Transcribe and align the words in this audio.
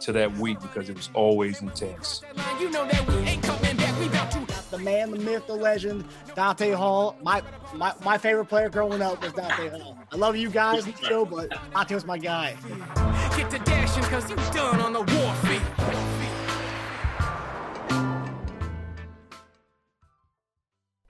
to 0.00 0.12
that 0.12 0.32
week 0.38 0.60
because 0.60 0.88
it 0.88 0.96
was 0.96 1.10
always 1.14 1.60
intense. 1.62 2.22
You 2.60 2.70
know 2.70 2.86
that 2.86 3.06
we 3.08 3.14
ain't 3.16 3.42
coming 3.42 3.76
back. 3.76 3.98
We 3.98 4.06
about 4.06 4.30
to 4.32 4.70
the 4.70 4.78
man, 4.78 5.10
the 5.10 5.18
myth, 5.18 5.46
the 5.46 5.54
legend, 5.54 6.04
Dante 6.34 6.72
Hall. 6.72 7.16
My 7.22 7.42
my, 7.74 7.92
my 8.04 8.18
favorite 8.18 8.46
player 8.46 8.68
growing 8.68 9.02
up 9.02 9.22
was 9.22 9.32
Dante 9.32 9.68
Hall. 9.68 9.98
I 10.12 10.16
love 10.16 10.36
you 10.36 10.50
guys, 10.50 10.84
Joe, 11.02 11.24
but 11.24 11.50
Dante 11.72 11.94
was 11.94 12.04
my 12.04 12.18
guy. 12.18 12.56
get 13.36 13.50
to 13.50 13.58
dashing 13.60 14.02
cause 14.04 14.28
you 14.30 14.36
done 14.36 14.80
on 14.80 14.92
the 14.92 15.02
warfield. 15.02 15.62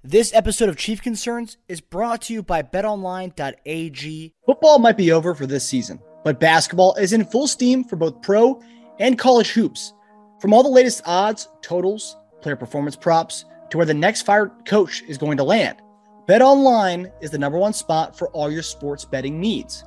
This 0.03 0.35
episode 0.35 0.69
of 0.69 0.77
Chief 0.77 1.01
Concerns 1.01 1.57
is 1.69 1.81
brought 1.81 2.23
to 2.23 2.33
you 2.33 2.43
by 2.43 2.63
betonline.ag. 2.63 4.35
Football 4.45 4.79
might 4.81 4.97
be 4.97 5.13
over 5.13 5.35
for 5.37 5.47
this 5.47 5.65
season, 5.65 6.01
but 6.25 6.41
basketball 6.41 6.95
is 6.95 7.13
in 7.13 7.25
full 7.25 7.47
steam 7.47 7.85
for 7.85 7.95
both 7.97 8.21
pro 8.23 8.61
and 9.01 9.19
college 9.19 9.51
hoops. 9.51 9.95
From 10.41 10.53
all 10.53 10.63
the 10.63 10.69
latest 10.69 11.03
odds, 11.07 11.49
totals, 11.63 12.17
player 12.41 12.55
performance 12.55 12.95
props, 12.95 13.47
to 13.71 13.77
where 13.77 13.87
the 13.87 13.95
next 13.95 14.23
fired 14.23 14.53
coach 14.65 15.03
is 15.09 15.19
going 15.19 15.37
to 15.39 15.45
land, 15.45 15.83
BetOnline 16.29 17.11
is 17.21 17.31
the 17.31 17.39
number 17.39 17.59
one 17.59 17.73
spot 17.73 18.17
for 18.17 18.29
all 18.29 18.51
your 18.51 18.63
sports 18.63 19.05
betting 19.05 19.41
needs. 19.41 19.85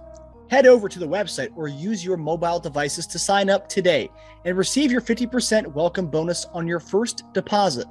Head 0.50 0.68
over 0.68 0.90
to 0.90 1.00
the 1.00 1.08
website 1.08 1.56
or 1.56 1.68
use 1.68 2.04
your 2.04 2.18
mobile 2.18 2.60
devices 2.60 3.08
to 3.08 3.20
sign 3.20 3.50
up 3.50 3.70
today 3.70 4.10
and 4.46 4.58
receive 4.58 4.92
your 4.92 5.02
50% 5.02 5.68
welcome 5.68 6.08
bonus 6.08 6.46
on 6.54 6.68
your 6.68 6.80
first 6.80 7.24
deposit. 7.34 7.88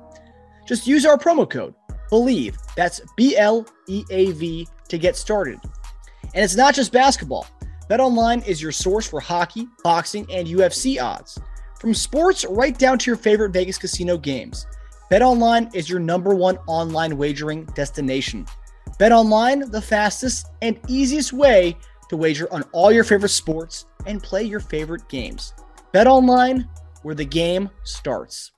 Just 0.67 0.87
use 0.87 1.07
our 1.07 1.17
promo 1.17 1.49
code 1.49 1.75
BLEAV, 2.11 2.55
that's 2.77 3.01
B 3.17 3.37
L 3.37 3.67
E 3.89 4.05
A 4.11 4.33
V, 4.33 4.69
to 4.89 4.99
get 4.99 5.17
started. 5.17 5.59
And 6.35 6.45
it's 6.45 6.57
not 6.57 6.75
just 6.75 6.93
basketball. 6.93 7.47
BetOnline 7.91 8.47
is 8.47 8.63
your 8.63 8.73
source 8.73 9.09
for 9.09 9.21
hockey, 9.21 9.67
boxing, 9.83 10.27
and 10.33 10.47
UFC 10.47 11.03
odds. 11.03 11.39
From 11.81 11.95
sports 11.95 12.45
right 12.49 12.79
down 12.79 12.99
to 12.99 13.11
your 13.11 13.17
favorite 13.17 13.51
Vegas 13.51 13.77
casino 13.77 14.17
games, 14.17 14.67
BetOnline 15.11 15.75
is 15.75 15.91
your 15.91 15.99
number 15.99 16.35
one 16.35 16.59
online 16.69 17.17
wagering 17.17 17.65
destination. 17.75 18.47
BetOnline, 19.01 19.71
the 19.71 19.83
fastest 19.83 20.47
and 20.63 20.79
easiest 20.89 21.33
way 21.33 21.77
to 22.09 22.17
wager 22.17 22.51
on 22.53 22.63
all 22.73 22.93
your 22.93 23.05
favorite 23.05 23.31
sports 23.31 23.87
and 24.07 24.23
play 24.23 24.45
your 24.45 24.61
favorite 24.61 25.09
games. 25.09 25.53
BetOnline, 25.93 26.69
where 27.03 27.17
the 27.17 27.25
game 27.25 27.69
starts. 27.83 28.53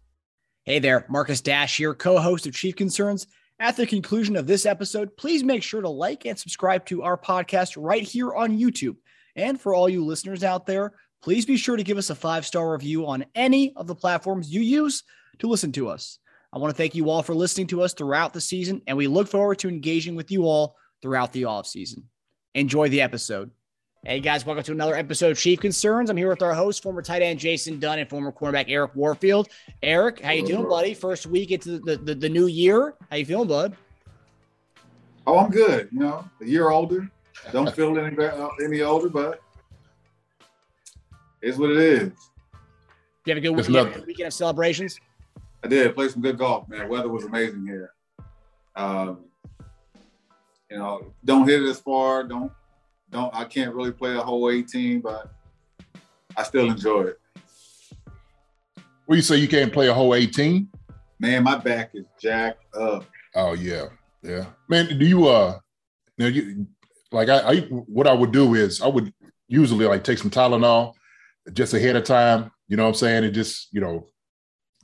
Hey 0.64 0.78
there, 0.78 1.06
Marcus 1.08 1.41
Dash 1.41 1.78
here, 1.78 1.95
co 1.95 2.19
host 2.19 2.47
of 2.47 2.55
Chief 2.55 2.77
Concerns. 2.77 3.27
At 3.61 3.77
the 3.77 3.86
conclusion 3.86 4.36
of 4.36 4.47
this 4.47 4.67
episode, 4.67 5.17
please 5.17 5.45
make 5.45 5.62
sure 5.62 5.80
to 5.80 5.89
like 5.89 6.27
and 6.27 6.39
subscribe 6.39 6.84
to 6.86 7.02
our 7.02 7.17
podcast 7.17 7.77
right 7.78 8.02
here 8.02 8.34
on 8.34 8.58
YouTube. 8.58 8.97
And 9.37 9.61
for 9.61 9.75
all 9.75 9.89
you 9.89 10.05
listeners 10.05 10.45
out 10.45 10.67
there, 10.67 10.93
please 11.23 11.45
be 11.45 11.57
sure 11.57 11.77
to 11.77 11.83
give 11.83 11.99
us 11.99 12.11
a 12.11 12.15
five 12.15 12.47
star 12.47 12.73
review 12.73 13.07
on 13.07 13.25
any 13.35 13.75
of 13.77 13.87
the 13.87 13.95
platforms 13.95 14.53
you 14.53 14.61
use 14.61 15.03
to 15.39 15.49
listen 15.49 15.73
to 15.73 15.89
us. 15.89 16.19
I 16.53 16.59
want 16.59 16.71
to 16.71 16.77
thank 16.77 16.95
you 16.95 17.11
all 17.11 17.23
for 17.23 17.35
listening 17.35 17.67
to 17.69 17.83
us 17.83 17.95
throughout 17.95 18.33
the 18.33 18.41
season, 18.41 18.81
and 18.87 18.97
we 18.97 19.09
look 19.09 19.27
forward 19.27 19.59
to 19.61 19.69
engaging 19.69 20.15
with 20.15 20.31
you 20.31 20.45
all 20.45 20.77
throughout 21.03 21.33
the 21.33 21.47
off 21.47 21.67
season. 21.67 22.05
Enjoy 22.55 22.89
the 22.89 23.01
episode. 23.01 23.51
Hey 24.05 24.20
guys, 24.20 24.47
welcome 24.47 24.63
to 24.64 24.73
another 24.73 24.95
episode 24.95 25.33
of 25.33 25.39
Chief 25.39 25.58
Concerns. 25.58 26.11
I'm 26.11 26.17
here 26.17 26.29
with 26.29 26.42
our 26.42 26.55
host, 26.55 26.83
former 26.83 27.03
tight 27.03 27.23
end 27.23 27.41
Jason 27.41 27.81
Dunn 27.81 27.98
and 27.98 28.08
former 28.08 28.31
cornerback 28.31 28.67
Eric 28.69 28.95
Warfield. 28.95 29.48
Eric, 29.83 30.20
how 30.20 30.31
you 30.31 30.47
doing, 30.47 30.69
buddy? 30.69 30.95
First 30.95 31.27
week 31.27 31.51
into 31.51 31.81
the, 31.81 31.97
the, 31.97 32.14
the 32.14 32.29
new 32.29 32.47
year. 32.47 32.95
How 33.11 33.17
you 33.17 33.25
feeling, 33.25 33.48
bud? 33.48 33.75
Oh, 35.27 35.39
I'm 35.39 35.51
good. 35.51 35.89
You 35.91 36.01
know, 36.01 36.29
a 36.41 36.45
year 36.45 36.69
older. 36.69 37.11
Don't 37.52 37.74
feel 37.74 37.98
any 37.98 38.17
any 38.64 38.83
older, 38.83 39.08
but 39.08 39.40
it's 41.42 41.58
what 41.58 41.70
it 41.70 41.78
is. 41.78 42.12
You 43.27 43.34
have 43.34 43.39
a 43.39 43.40
good 43.40 43.50
weekend, 43.50 44.06
weekend 44.06 44.27
of 44.28 44.34
celebrations? 44.34 44.98
I 45.62 45.68
did 45.68 45.95
play 45.95 46.08
some 46.08 46.20
good 46.20 46.39
golf, 46.39 46.68
man. 46.68 46.89
Weather 46.89 47.08
was 47.08 47.24
amazing 47.24 47.67
here. 47.67 47.92
Um, 48.77 49.24
you 50.70 50.78
know, 50.78 51.12
don't 51.24 51.48
hit 51.48 51.62
it 51.62 51.68
as 51.68 51.80
far. 51.80 52.24
Don't 52.24 52.52
don't. 53.11 53.34
I 53.34 53.45
can't 53.45 53.74
really 53.74 53.92
play 53.92 54.14
a 54.14 54.20
whole 54.20 54.51
18, 54.51 55.01
but 55.01 55.33
I 56.36 56.42
still 56.42 56.70
enjoy 56.70 57.02
it. 57.02 57.20
Well, 59.06 59.16
you 59.16 59.22
say 59.22 59.36
you 59.36 59.48
can't 59.48 59.72
play 59.72 59.89
a 59.89 59.95
whole 59.95 60.14
18? 60.14 60.68
Man, 61.18 61.45
my 61.45 61.56
back 61.56 61.90
is 61.95 62.05
jacked 62.20 62.64
up. 62.74 63.05
Oh 63.34 63.52
yeah, 63.52 63.86
yeah. 64.22 64.46
Man, 64.68 64.98
do 64.98 65.06
you 65.06 65.28
uh 65.28 65.58
now 66.18 66.27
you 66.27 66.66
like 67.14 67.29
I, 67.29 67.39
I 67.39 67.61
what 67.61 68.07
I 68.07 68.13
would 68.13 68.33
do 68.33 68.55
is 68.55 68.83
I 68.83 68.89
would 68.89 69.13
usually 69.48 69.86
like 69.86 70.05
take 70.05 70.19
some 70.19 70.30
Tylenol 70.30 70.95
just 71.52 71.75
ahead 71.75 71.97
of 71.97 72.05
time, 72.05 72.51
you 72.69 72.77
know 72.77 72.85
what 72.85 72.91
I'm 72.91 72.95
saying, 72.95 73.25
and 73.25 73.35
just, 73.35 73.69
you 73.73 73.80
know, 73.80 74.08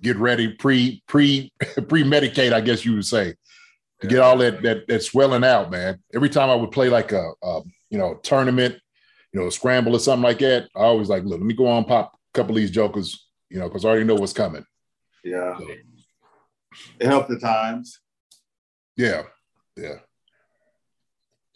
get 0.03 0.17
ready, 0.17 0.49
pre 0.55 1.03
pre 1.07 1.53
pre 1.89 2.05
medicate, 2.05 2.53
I 2.53 2.61
guess 2.61 2.85
you 2.85 2.95
would 2.95 3.07
say, 3.07 3.35
to 4.01 4.07
get 4.07 4.21
all 4.21 4.39
that 4.39 4.63
that 4.63 4.87
that 4.89 5.03
swelling 5.03 5.45
out, 5.45 5.71
man. 5.71 5.99
Every 6.15 6.29
time 6.29 6.51
I 6.51 6.55
would 6.55 6.71
play 6.71 6.89
like 6.89 7.13
a, 7.13 7.33
a 7.43 7.63
you 7.91 7.99
know 7.99 8.15
tournament, 8.23 8.77
you 9.33 9.41
know, 9.41 9.47
a 9.49 9.53
scramble 9.53 9.97
or 9.97 9.99
something 9.99 10.23
like 10.23 10.39
that, 10.41 10.69
I 10.77 10.81
always 10.81 11.09
like, 11.09 11.25
look, 11.25 11.41
let 11.41 11.47
me 11.47 11.55
go 11.55 11.67
on 11.67 11.85
pop 11.85 12.13
a 12.15 12.39
couple 12.39 12.53
of 12.53 12.57
these 12.57 12.71
jokers, 12.71 13.27
you 13.49 13.59
know, 13.59 13.69
because 13.69 13.85
I 13.85 13.89
already 13.89 14.05
know 14.05 14.15
what's 14.15 14.33
coming. 14.33 14.65
Yeah, 15.25 15.59
So, 15.59 15.67
it 17.01 17.07
helped 17.07 17.29
the 17.29 17.39
times. 17.39 17.99
yeah, 18.97 19.23
yeah. 19.77 19.97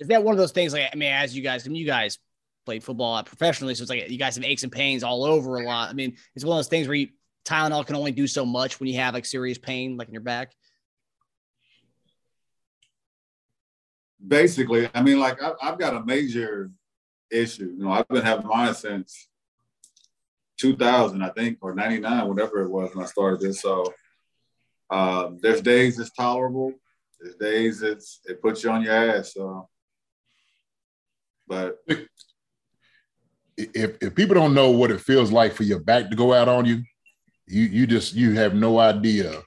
Is 0.01 0.09
that 0.09 0.25
one 0.25 0.33
of 0.33 0.39
those 0.39 0.53
things 0.53 0.73
like 0.73 0.89
I 0.93 0.97
mean, 0.97 1.13
as 1.13 1.37
you 1.37 1.43
guys, 1.43 1.65
when 1.65 1.75
you 1.75 1.87
guys 1.87 2.19
played 2.67 2.83
football 2.83 3.23
professionally, 3.23 3.75
so 3.75 3.83
it's 3.83 3.91
like 3.91 4.11
you 4.11 4.19
guys 4.19 4.35
have 4.37 4.45
aches 4.45 4.63
and 4.63 4.73
pains 4.73 5.03
all 5.03 5.25
over 5.25 5.57
a 5.57 5.65
lot. 5.65 5.91
I 5.91 5.93
mean, 5.93 6.17
it's 6.35 6.45
one 6.45 6.57
of 6.57 6.59
those 6.59 6.69
things 6.69 6.89
where 6.89 6.97
you 6.97 7.09
Tylenol 7.45 7.87
can 7.87 7.97
only 7.97 8.13
do 8.13 8.27
so 8.27 8.47
much 8.47 8.81
when 8.81 8.89
you 8.89 8.99
have 8.99 9.15
like 9.15 9.27
serious 9.27 9.59
pain, 9.59 9.97
like 9.97 10.09
in 10.09 10.15
your 10.15 10.23
back. 10.23 10.53
basically, 14.27 14.89
I 14.95 15.03
mean, 15.03 15.19
like 15.19 15.43
I, 15.43 15.53
I've 15.63 15.79
got 15.79 15.95
a 15.95 16.05
major 16.05 16.71
issue. 17.31 17.75
You 17.77 17.85
know, 17.85 17.93
I've 17.93 18.09
been 18.09 18.23
having 18.23 18.47
mine 18.47 18.75
since 18.75 19.29
2000, 20.59 21.23
I 21.23 21.31
think, 21.31 21.59
or 21.61 21.75
99, 21.75 22.29
whatever 22.29 22.63
it 22.63 22.71
was 22.71 22.95
when 22.95 23.05
I 23.05 23.09
started 23.09 23.41
this. 23.41 23.61
So 23.61 23.93
um, 24.91 25.39
there's 25.41 25.61
days 25.61 25.99
it's 25.99 26.11
tolerable. 26.11 26.73
There's 27.21 27.37
days 27.37 27.83
it's 27.83 28.21
it 28.25 28.43
puts 28.43 28.63
you 28.63 28.71
on 28.71 28.83
your 28.83 28.95
ass. 28.95 29.35
So, 29.35 29.69
but 31.47 31.77
if 33.57 33.97
if 34.01 34.15
people 34.15 34.35
don't 34.35 34.55
know 34.55 34.71
what 34.71 34.91
it 34.91 35.01
feels 35.01 35.31
like 35.31 35.53
for 35.53 35.63
your 35.63 35.81
back 35.81 36.11
to 36.11 36.17
go 36.17 36.33
out 36.33 36.49
on 36.49 36.65
you, 36.65 36.83
you 37.47 37.63
you 37.63 37.87
just 37.87 38.15
you 38.15 38.33
have 38.33 38.55
no 38.55 38.79
idea 38.79 39.43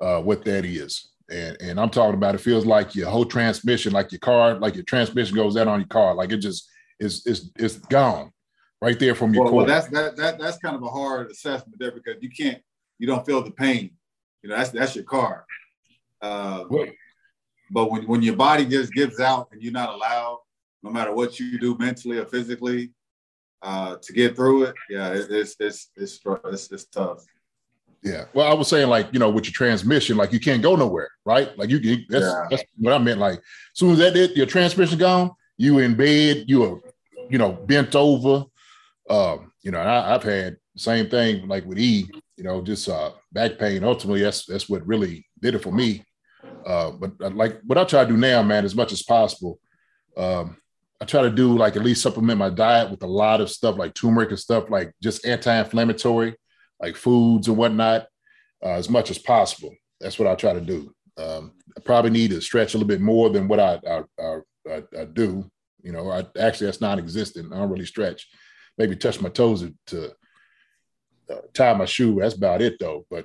uh, 0.00 0.20
what 0.20 0.44
that 0.44 0.64
is. 0.64 1.10
And 1.30 1.56
and 1.60 1.80
I'm 1.80 1.90
talking 1.90 2.14
about 2.14 2.34
it 2.34 2.38
feels 2.38 2.66
like 2.66 2.94
your 2.94 3.10
whole 3.10 3.24
transmission, 3.24 3.92
like 3.92 4.12
your 4.12 4.20
car, 4.20 4.58
like 4.58 4.74
your 4.74 4.84
transmission 4.84 5.34
goes 5.36 5.56
out 5.56 5.68
on 5.68 5.80
your 5.80 5.88
car, 5.88 6.14
like 6.14 6.32
it 6.32 6.38
just 6.38 6.68
is 7.00 7.26
is 7.26 7.50
it's 7.56 7.76
gone 7.76 8.32
right 8.80 8.98
there 8.98 9.14
from 9.14 9.34
your 9.34 9.44
well, 9.44 9.50
core. 9.50 9.56
well, 9.58 9.66
that's 9.66 9.88
that, 9.88 10.16
that 10.16 10.38
that's 10.38 10.58
kind 10.58 10.76
of 10.76 10.82
a 10.82 10.88
hard 10.88 11.30
assessment 11.30 11.78
there 11.78 11.92
because 11.92 12.16
you 12.20 12.30
can't 12.30 12.62
you 12.98 13.06
don't 13.06 13.26
feel 13.26 13.42
the 13.42 13.50
pain. 13.50 13.90
You 14.42 14.50
know, 14.50 14.56
that's 14.56 14.70
that's 14.70 14.94
your 14.94 15.04
car. 15.04 15.44
Uh, 16.22 16.64
Well, 16.68 16.86
But 17.70 17.90
when, 17.90 18.06
when 18.06 18.22
your 18.22 18.36
body 18.36 18.64
just 18.64 18.92
gives 18.92 19.20
out 19.20 19.48
and 19.52 19.60
you're 19.62 19.72
not 19.72 19.92
allowed, 19.94 20.38
no 20.86 20.92
matter 20.92 21.12
what 21.12 21.38
you 21.38 21.58
do 21.58 21.76
mentally 21.78 22.18
or 22.18 22.26
physically, 22.26 22.92
uh, 23.62 23.96
to 24.00 24.12
get 24.12 24.36
through 24.36 24.64
it, 24.64 24.74
yeah, 24.88 25.08
it, 25.12 25.26
it's, 25.30 25.56
it's 25.58 25.90
it's 25.96 26.20
it's 26.44 26.72
it's 26.72 26.84
tough. 26.86 27.24
Yeah. 28.02 28.26
Well, 28.34 28.46
I 28.46 28.54
was 28.54 28.68
saying 28.68 28.88
like, 28.88 29.08
you 29.12 29.18
know, 29.18 29.30
with 29.30 29.46
your 29.46 29.52
transmission, 29.52 30.16
like 30.16 30.32
you 30.32 30.38
can't 30.38 30.62
go 30.62 30.76
nowhere, 30.76 31.10
right? 31.24 31.56
Like 31.58 31.70
you, 31.70 31.78
you 31.78 31.96
that's, 32.08 32.24
Yeah. 32.24 32.46
that's 32.50 32.62
what 32.78 32.92
I 32.94 32.98
meant. 32.98 33.18
Like, 33.18 33.38
as 33.38 33.42
soon 33.74 33.92
as 33.92 33.98
that 33.98 34.16
it, 34.16 34.36
your 34.36 34.46
transmission 34.46 34.98
gone, 34.98 35.32
you 35.56 35.80
in 35.80 35.96
bed, 35.96 36.44
you 36.46 36.62
are, 36.64 36.80
you 37.28 37.38
know, 37.38 37.52
bent 37.52 37.96
over. 37.96 38.44
Um, 39.10 39.52
you 39.62 39.72
know, 39.72 39.80
and 39.80 39.88
I, 39.88 40.14
I've 40.14 40.22
had 40.22 40.56
the 40.74 40.80
same 40.80 41.08
thing 41.08 41.48
like 41.48 41.64
with 41.64 41.78
E, 41.78 42.08
you 42.36 42.44
know, 42.44 42.62
just 42.62 42.88
uh 42.88 43.10
back 43.32 43.58
pain. 43.58 43.82
Ultimately, 43.82 44.22
that's 44.22 44.44
that's 44.46 44.68
what 44.68 44.86
really 44.86 45.26
did 45.40 45.56
it 45.56 45.62
for 45.62 45.72
me. 45.72 46.04
Uh, 46.64 46.92
but 46.92 47.12
uh, 47.20 47.30
like 47.30 47.60
what 47.66 47.78
I 47.78 47.84
try 47.84 48.04
to 48.04 48.10
do 48.10 48.16
now, 48.16 48.42
man, 48.42 48.64
as 48.64 48.74
much 48.74 48.92
as 48.92 49.02
possible, 49.02 49.58
um, 50.16 50.56
I 51.00 51.04
try 51.04 51.22
to 51.22 51.30
do 51.30 51.56
like 51.56 51.76
at 51.76 51.82
least 51.82 52.02
supplement 52.02 52.38
my 52.38 52.50
diet 52.50 52.90
with 52.90 53.02
a 53.02 53.06
lot 53.06 53.40
of 53.40 53.50
stuff 53.50 53.76
like 53.76 53.94
turmeric 53.94 54.30
and 54.30 54.38
stuff 54.38 54.70
like 54.70 54.92
just 55.02 55.26
anti-inflammatory 55.26 56.34
like 56.80 56.96
foods 56.96 57.48
and 57.48 57.56
whatnot 57.56 58.06
uh, 58.64 58.70
as 58.70 58.88
much 58.88 59.10
as 59.10 59.18
possible. 59.18 59.74
That's 60.00 60.18
what 60.18 60.28
I 60.28 60.34
try 60.34 60.52
to 60.52 60.60
do. 60.60 60.92
Um, 61.18 61.52
I 61.76 61.80
probably 61.80 62.10
need 62.10 62.30
to 62.30 62.40
stretch 62.40 62.74
a 62.74 62.78
little 62.78 62.88
bit 62.88 63.00
more 63.00 63.30
than 63.30 63.48
what 63.48 63.60
I 63.60 63.80
I, 63.86 64.02
I, 64.68 64.82
I, 64.98 65.04
do. 65.04 65.50
You 65.82 65.92
know, 65.92 66.10
I 66.10 66.26
actually 66.38 66.66
that's 66.66 66.80
non-existent. 66.80 67.52
I 67.52 67.58
don't 67.58 67.70
really 67.70 67.86
stretch. 67.86 68.28
Maybe 68.78 68.96
touch 68.96 69.20
my 69.20 69.30
toes 69.30 69.64
to 69.88 70.12
uh, 71.30 71.40
tie 71.54 71.74
my 71.74 71.86
shoe. 71.86 72.18
That's 72.20 72.34
about 72.34 72.60
it, 72.60 72.78
though. 72.78 73.06
But 73.10 73.24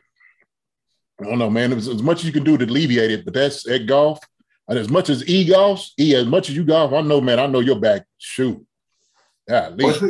I 1.22 1.26
don't 1.26 1.40
know, 1.40 1.50
man. 1.50 1.74
As, 1.74 1.88
as 1.88 2.02
much 2.02 2.20
as 2.20 2.26
you 2.26 2.32
can 2.32 2.44
do 2.44 2.58
to 2.58 2.66
alleviate 2.66 3.12
it, 3.12 3.26
but 3.26 3.34
that's 3.34 3.68
at 3.68 3.86
golf. 3.86 4.20
And 4.68 4.80
as 4.80 4.90
much 4.90 5.10
as 5.10 5.28
e 5.28 5.46
golf, 5.46 5.90
e 6.00 6.16
as 6.16 6.26
much 6.26 6.50
as 6.50 6.56
you 6.56 6.64
golf, 6.64 6.94
I 6.94 7.02
know, 7.02 7.20
man. 7.20 7.40
I 7.40 7.48
know 7.48 7.60
your 7.60 7.80
back. 7.80 8.06
Shoot, 8.18 8.66
yeah. 9.48 9.66
At 9.68 9.78
least. 9.78 10.04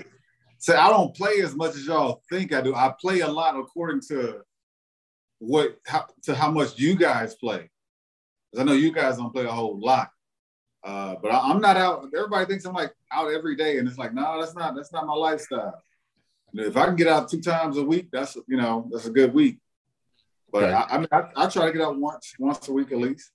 So 0.59 0.77
I 0.77 0.89
don't 0.89 1.15
play 1.15 1.41
as 1.41 1.55
much 1.55 1.75
as 1.75 1.87
y'all 1.87 2.21
think 2.29 2.53
I 2.53 2.61
do. 2.61 2.75
I 2.75 2.93
play 3.01 3.21
a 3.21 3.27
lot 3.27 3.57
according 3.57 4.01
to 4.09 4.41
what 5.39 5.77
how, 5.87 6.05
to 6.23 6.35
how 6.35 6.51
much 6.51 6.77
you 6.77 6.95
guys 6.95 7.33
play. 7.35 7.69
Because 8.51 8.61
I 8.61 8.69
know 8.69 8.77
you 8.77 8.91
guys 8.91 9.17
don't 9.17 9.33
play 9.33 9.45
a 9.45 9.51
whole 9.51 9.79
lot. 9.79 10.09
Uh, 10.83 11.15
but 11.21 11.31
I, 11.31 11.49
am 11.49 11.61
not 11.61 11.77
out. 11.77 12.05
Everybody 12.15 12.45
thinks 12.45 12.65
I'm 12.65 12.73
like 12.73 12.93
out 13.11 13.31
every 13.31 13.55
day, 13.55 13.77
and 13.77 13.87
it's 13.87 13.97
like, 13.97 14.13
no, 14.13 14.39
that's 14.39 14.55
not 14.55 14.75
that's 14.75 14.91
not 14.91 15.05
my 15.05 15.13
lifestyle. 15.13 15.81
if 16.53 16.75
I 16.75 16.85
can 16.85 16.95
get 16.95 17.07
out 17.07 17.29
two 17.29 17.41
times 17.41 17.77
a 17.77 17.83
week, 17.83 18.09
that's 18.11 18.35
you 18.47 18.57
know 18.57 18.87
that's 18.91 19.05
a 19.05 19.11
good 19.11 19.33
week. 19.33 19.59
But 20.51 20.63
okay. 20.63 20.73
I, 20.73 20.83
I, 20.83 20.97
mean, 20.97 21.07
I, 21.11 21.23
I 21.35 21.47
try 21.49 21.67
to 21.67 21.71
get 21.71 21.81
out 21.81 21.97
once 21.97 22.33
once 22.37 22.67
a 22.67 22.73
week 22.73 22.91
at 22.91 22.97
least. 22.97 23.31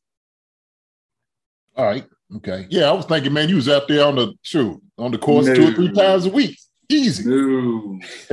All 1.76 1.84
right. 1.84 2.06
Okay. 2.36 2.66
Yeah, 2.70 2.88
I 2.88 2.92
was 2.92 3.06
thinking, 3.06 3.32
man, 3.32 3.48
you 3.48 3.56
was 3.56 3.68
out 3.68 3.86
there 3.88 4.04
on 4.04 4.16
the 4.16 4.32
shoot 4.42 4.80
on 4.98 5.12
the 5.12 5.18
course 5.18 5.46
no. 5.46 5.54
two 5.54 5.68
or 5.68 5.72
three 5.72 5.92
times 5.92 6.26
a 6.26 6.30
week. 6.30 6.58
Easy. 6.88 7.28
No. 7.28 8.00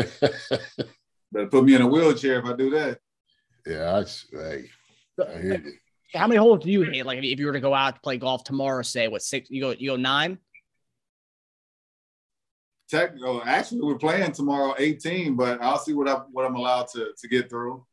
Better 1.31 1.47
put 1.47 1.63
me 1.63 1.75
in 1.75 1.81
a 1.81 1.87
wheelchair 1.87 2.39
if 2.39 2.45
I 2.45 2.53
do 2.53 2.69
that. 2.71 2.99
Yeah, 3.65 3.97
I, 3.97 4.03
hey, 4.31 4.65
I 5.19 5.41
hear 5.41 5.61
you. 5.63 5.73
How 6.13 6.27
many 6.27 6.37
holes 6.37 6.63
do 6.63 6.71
you 6.71 6.83
hit? 6.83 7.05
Like 7.05 7.23
if 7.23 7.39
you 7.39 7.45
were 7.45 7.53
to 7.53 7.59
go 7.59 7.73
out 7.73 7.95
to 7.95 8.01
play 8.01 8.17
golf 8.17 8.43
tomorrow, 8.43 8.83
say 8.83 9.07
what 9.07 9.23
six? 9.23 9.49
You 9.49 9.61
go 9.61 9.71
you 9.71 9.91
go 9.91 9.95
nine. 9.95 10.37
Technical. 12.89 13.37
Oh, 13.37 13.43
actually, 13.43 13.81
we're 13.81 13.97
playing 13.97 14.31
tomorrow, 14.33 14.75
eighteen, 14.77 15.35
but 15.35 15.59
I'll 15.61 15.79
see 15.79 15.93
what 15.93 16.07
I 16.07 16.15
what 16.31 16.45
I'm 16.45 16.55
allowed 16.55 16.87
to 16.89 17.13
to 17.17 17.27
get 17.27 17.49
through. 17.49 17.83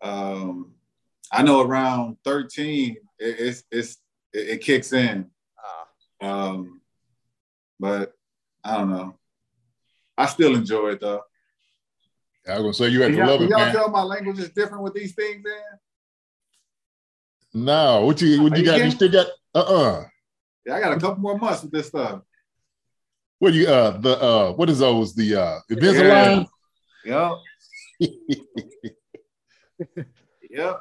Um, 0.00 0.74
I 1.32 1.42
know 1.42 1.60
around 1.62 2.18
thirteen, 2.24 2.96
it, 3.18 3.40
it's 3.40 3.64
it's 3.72 3.98
it, 4.32 4.48
it 4.48 4.60
kicks 4.60 4.92
in. 4.92 5.30
Uh, 6.22 6.26
um, 6.26 6.80
but 7.78 8.14
I 8.64 8.78
don't 8.78 8.90
know. 8.90 9.14
I 10.16 10.26
still 10.26 10.54
enjoy 10.54 10.90
it 10.90 11.00
though. 11.00 11.22
I 12.48 12.58
was 12.58 12.62
gonna 12.62 12.74
say 12.74 12.88
you 12.88 13.02
had 13.02 13.12
to 13.12 13.24
love 13.24 13.42
it. 13.42 13.50
Y'all 13.50 13.58
man. 13.58 13.74
tell 13.74 13.90
my 13.90 14.02
language 14.02 14.38
is 14.38 14.50
different 14.50 14.82
with 14.82 14.94
these 14.94 15.14
things, 15.14 15.42
man. 15.44 15.78
No, 17.52 18.06
what 18.06 18.20
you 18.20 18.42
what 18.42 18.56
you, 18.56 18.64
got? 18.64 18.84
You 18.84 18.90
still 18.90 19.10
got 19.10 19.26
uh 19.54 19.58
uh 19.58 20.04
Yeah, 20.66 20.74
I 20.74 20.80
got 20.80 20.96
a 20.96 21.00
couple 21.00 21.20
more 21.20 21.38
months 21.38 21.62
with 21.62 21.72
this 21.72 21.88
stuff. 21.88 22.22
What 23.38 23.54
you 23.54 23.66
uh 23.66 23.98
the 23.98 24.22
uh 24.22 24.52
what 24.52 24.70
is 24.70 24.78
those 24.78 25.14
the 25.14 25.34
uh 25.36 25.58
Invisalign? 25.70 26.46
Yeah. 27.04 27.34
Yep. 27.98 28.08
yep. 30.50 30.80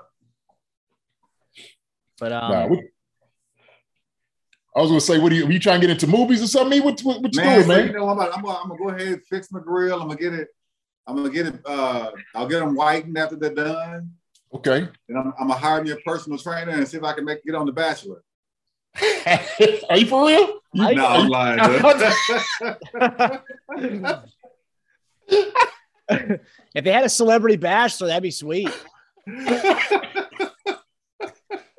But 2.20 2.32
um, 2.34 2.52
nah, 2.52 2.68
what, 2.68 2.80
I 4.76 4.82
was 4.82 4.90
gonna 4.90 5.02
say, 5.02 5.20
what 5.20 5.32
are 5.32 5.36
you? 5.36 5.48
Are 5.48 5.52
you 5.52 5.60
trying 5.60 5.82
to 5.82 5.88
get 5.88 5.94
into 5.94 6.08
movies 6.08 6.44
or 6.44 6.48
something? 6.48 6.84
What 6.84 7.00
what, 7.02 7.22
what 7.22 7.34
you 7.34 7.42
man, 7.42 7.56
doing, 7.56 7.68
man? 7.68 7.88
You 7.88 7.94
know, 7.94 8.10
I'm, 8.10 8.18
about, 8.18 8.36
I'm, 8.36 8.44
gonna, 8.44 8.60
I'm 8.60 8.70
gonna 8.70 8.80
go 8.80 8.90
ahead 8.90 9.08
and 9.08 9.26
fix 9.26 9.52
my 9.52 9.60
grill. 9.60 10.02
I'm 10.02 10.08
gonna 10.08 10.20
get 10.20 10.34
it. 10.34 10.50
I'm 11.08 11.16
gonna 11.16 11.30
get 11.30 11.48
it. 11.48 11.60
Uh, 11.66 12.12
I'll 12.36 12.48
get 12.48 12.60
them 12.60 12.76
whitened 12.76 13.18
after 13.18 13.36
they're 13.36 13.54
done. 13.54 14.12
Okay. 14.54 14.88
And 15.08 15.18
I'm, 15.18 15.34
I'm, 15.40 15.48
gonna 15.48 15.60
hire 15.60 15.84
me 15.84 15.92
a 15.92 15.96
personal 15.98 16.38
trainer 16.38 16.72
and 16.72 16.88
see 16.88 16.98
if 16.98 17.04
I 17.04 17.14
can 17.14 17.26
make 17.26 17.44
get 17.44 17.56
on 17.56 17.66
The 17.66 17.72
Bachelor. 17.72 18.24
are 19.90 19.98
you 19.98 20.06
for 20.06 20.28
real? 20.28 20.60
You, 20.74 20.96
no, 20.96 21.06
I'm 21.06 21.28
lying. 21.28 21.60
if 26.10 26.84
they 26.84 26.92
had 26.92 27.06
a 27.06 27.10
celebrity 27.10 27.58
bachelor, 27.58 28.08
that'd 28.08 28.24
be 28.24 28.32
sweet. 28.32 28.70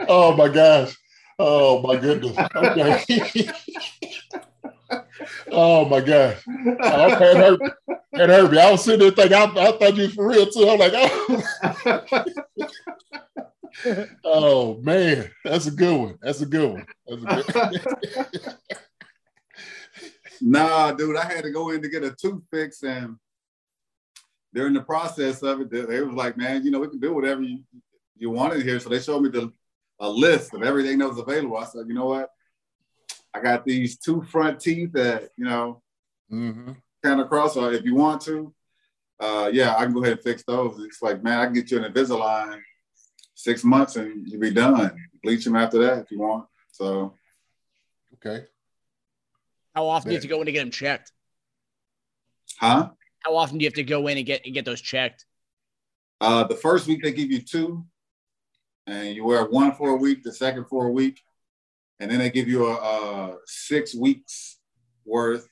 oh 0.08 0.36
my 0.36 0.48
gosh. 0.48 0.96
Oh 1.42 1.80
my 1.80 1.96
goodness. 1.96 2.36
Okay. 2.54 3.50
oh 5.50 5.86
my 5.86 6.02
God. 6.02 6.36
Oh, 6.82 7.08
had 7.08 7.36
Herbie. 7.38 7.64
Had 8.12 8.28
Herbie. 8.28 8.58
I 8.58 8.70
was 8.70 8.84
sitting 8.84 9.00
there 9.00 9.10
thinking, 9.10 9.38
I, 9.38 9.44
I 9.44 9.72
thought 9.72 9.96
you 9.96 10.02
were 10.02 10.10
for 10.10 10.28
real 10.28 10.50
too. 10.50 10.68
I'm 10.68 10.78
like, 10.78 10.92
oh. 10.94 12.36
oh 14.24 14.80
man, 14.82 15.30
that's 15.42 15.66
a 15.66 15.70
good 15.70 15.98
one. 15.98 16.18
That's 16.20 16.42
a 16.42 16.46
good 16.46 16.72
one. 16.72 16.86
A 17.08 17.16
good 17.16 17.54
one. 17.54 17.72
nah, 20.42 20.92
dude, 20.92 21.16
I 21.16 21.24
had 21.24 21.44
to 21.44 21.50
go 21.50 21.70
in 21.70 21.80
to 21.80 21.88
get 21.88 22.04
a 22.04 22.10
tooth 22.10 22.42
fix 22.52 22.82
and 22.82 23.16
during 24.52 24.74
the 24.74 24.82
process 24.82 25.42
of 25.42 25.62
it, 25.62 25.70
they 25.70 26.02
was 26.02 26.12
like, 26.14 26.36
man, 26.36 26.66
you 26.66 26.70
know, 26.70 26.80
we 26.80 26.88
can 26.88 27.00
do 27.00 27.14
whatever 27.14 27.40
you, 27.40 27.60
you 28.18 28.28
want 28.28 28.52
in 28.52 28.60
here. 28.60 28.78
So 28.78 28.90
they 28.90 29.00
showed 29.00 29.22
me 29.22 29.30
the 29.30 29.50
a 30.00 30.08
list 30.08 30.54
of 30.54 30.62
everything 30.62 30.98
that 30.98 31.08
was 31.08 31.18
available. 31.18 31.58
I 31.58 31.64
said, 31.64 31.86
you 31.86 31.94
know 31.94 32.06
what? 32.06 32.30
I 33.32 33.40
got 33.40 33.64
these 33.64 33.98
two 33.98 34.22
front 34.22 34.58
teeth 34.60 34.92
that, 34.92 35.30
you 35.36 35.44
know, 35.44 35.82
mm-hmm. 36.32 36.72
kind 37.04 37.20
of 37.20 37.28
cross. 37.28 37.54
So 37.54 37.70
if 37.70 37.84
you 37.84 37.94
want 37.94 38.22
to, 38.22 38.52
uh, 39.20 39.50
yeah, 39.52 39.76
I 39.76 39.84
can 39.84 39.92
go 39.92 40.02
ahead 40.02 40.14
and 40.14 40.22
fix 40.22 40.42
those. 40.44 40.80
It's 40.80 41.02
like, 41.02 41.22
man, 41.22 41.38
I 41.38 41.44
can 41.44 41.54
get 41.54 41.70
you 41.70 41.82
an 41.82 41.92
Invisalign 41.92 42.60
six 43.34 43.62
months 43.62 43.96
and 43.96 44.26
you'll 44.26 44.40
be 44.40 44.50
done. 44.50 44.90
Bleach 45.22 45.44
them 45.44 45.56
after 45.56 45.78
that 45.78 45.98
if 45.98 46.10
you 46.10 46.18
want. 46.18 46.46
So, 46.72 47.14
okay. 48.14 48.46
How 49.74 49.86
often 49.86 50.08
do 50.08 50.14
you 50.14 50.16
have 50.16 50.22
to 50.22 50.28
go 50.28 50.40
in 50.40 50.46
to 50.46 50.52
get 50.52 50.60
them 50.60 50.70
checked? 50.70 51.12
Huh? 52.58 52.90
How 53.20 53.36
often 53.36 53.58
do 53.58 53.64
you 53.64 53.68
have 53.68 53.74
to 53.74 53.84
go 53.84 54.06
in 54.08 54.16
and 54.16 54.26
get 54.26 54.44
and 54.44 54.54
get 54.54 54.64
those 54.64 54.80
checked? 54.80 55.26
Uh, 56.20 56.44
the 56.44 56.56
first 56.56 56.86
week 56.86 57.02
they 57.02 57.12
give 57.12 57.30
you 57.30 57.40
two, 57.40 57.84
and 58.90 59.14
you 59.14 59.24
wear 59.24 59.44
one 59.44 59.72
for 59.72 59.90
a 59.90 59.96
week, 59.96 60.22
the 60.22 60.32
second 60.32 60.66
for 60.66 60.86
a 60.86 60.90
week, 60.90 61.20
and 61.98 62.10
then 62.10 62.18
they 62.18 62.30
give 62.30 62.48
you 62.48 62.66
a, 62.66 62.74
a 62.74 63.36
six 63.46 63.94
weeks 63.94 64.58
worth, 65.04 65.48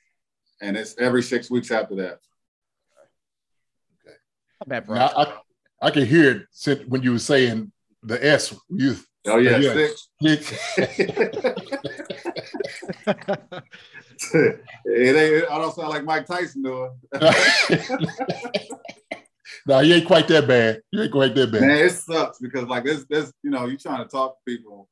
and 0.61 0.75
it's 0.75 0.95
every 0.99 1.23
six 1.23 1.49
weeks 1.49 1.71
after 1.71 1.95
that. 1.95 2.19
Okay. 4.05 4.15
Not 4.59 4.69
bad, 4.69 4.85
bro. 4.85 4.95
Now, 4.95 5.11
I, 5.15 5.37
I 5.81 5.91
can 5.91 6.05
hear 6.05 6.47
it 6.65 6.89
when 6.89 7.03
you 7.03 7.13
were 7.13 7.19
saying 7.19 7.71
the 8.03 8.25
S. 8.25 8.53
You, 8.69 8.95
oh 9.27 9.37
yeah, 9.37 9.57
yeah. 9.57 9.73
six. 9.73 10.09
it 14.33 15.15
ain't. 15.15 15.51
I 15.51 15.57
don't 15.57 15.73
sound 15.73 15.89
like 15.89 16.03
Mike 16.03 16.25
Tyson 16.25 16.63
doing. 16.63 16.91
no, 19.65 19.79
you 19.79 19.95
ain't 19.95 20.07
quite 20.07 20.27
that 20.27 20.47
bad. 20.47 20.81
You 20.91 21.03
ain't 21.03 21.11
quite 21.11 21.35
that 21.35 21.51
bad. 21.51 21.61
Man, 21.61 21.85
it 21.85 21.91
sucks 21.91 22.39
because 22.39 22.65
like 22.65 22.83
this, 22.83 23.05
this, 23.09 23.31
you 23.43 23.49
know, 23.49 23.65
you 23.65 23.77
trying 23.77 24.03
to 24.03 24.09
talk 24.09 24.35
to 24.35 24.41
people. 24.45 24.89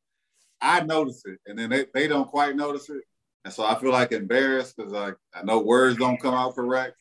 I 0.62 0.82
notice 0.82 1.22
it, 1.26 1.40
and 1.46 1.58
then 1.58 1.70
they, 1.70 1.86
they 1.94 2.08
don't 2.08 2.28
quite 2.28 2.56
notice 2.56 2.90
it, 2.90 3.04
and 3.46 3.54
so 3.54 3.64
I 3.64 3.80
feel 3.80 3.92
like 3.92 4.12
embarrassed 4.12 4.76
because 4.76 4.92
like 4.92 5.16
I 5.34 5.44
know 5.44 5.60
words 5.60 5.98
don't 5.98 6.20
come 6.20 6.34
out 6.34 6.56
correct. 6.56 6.96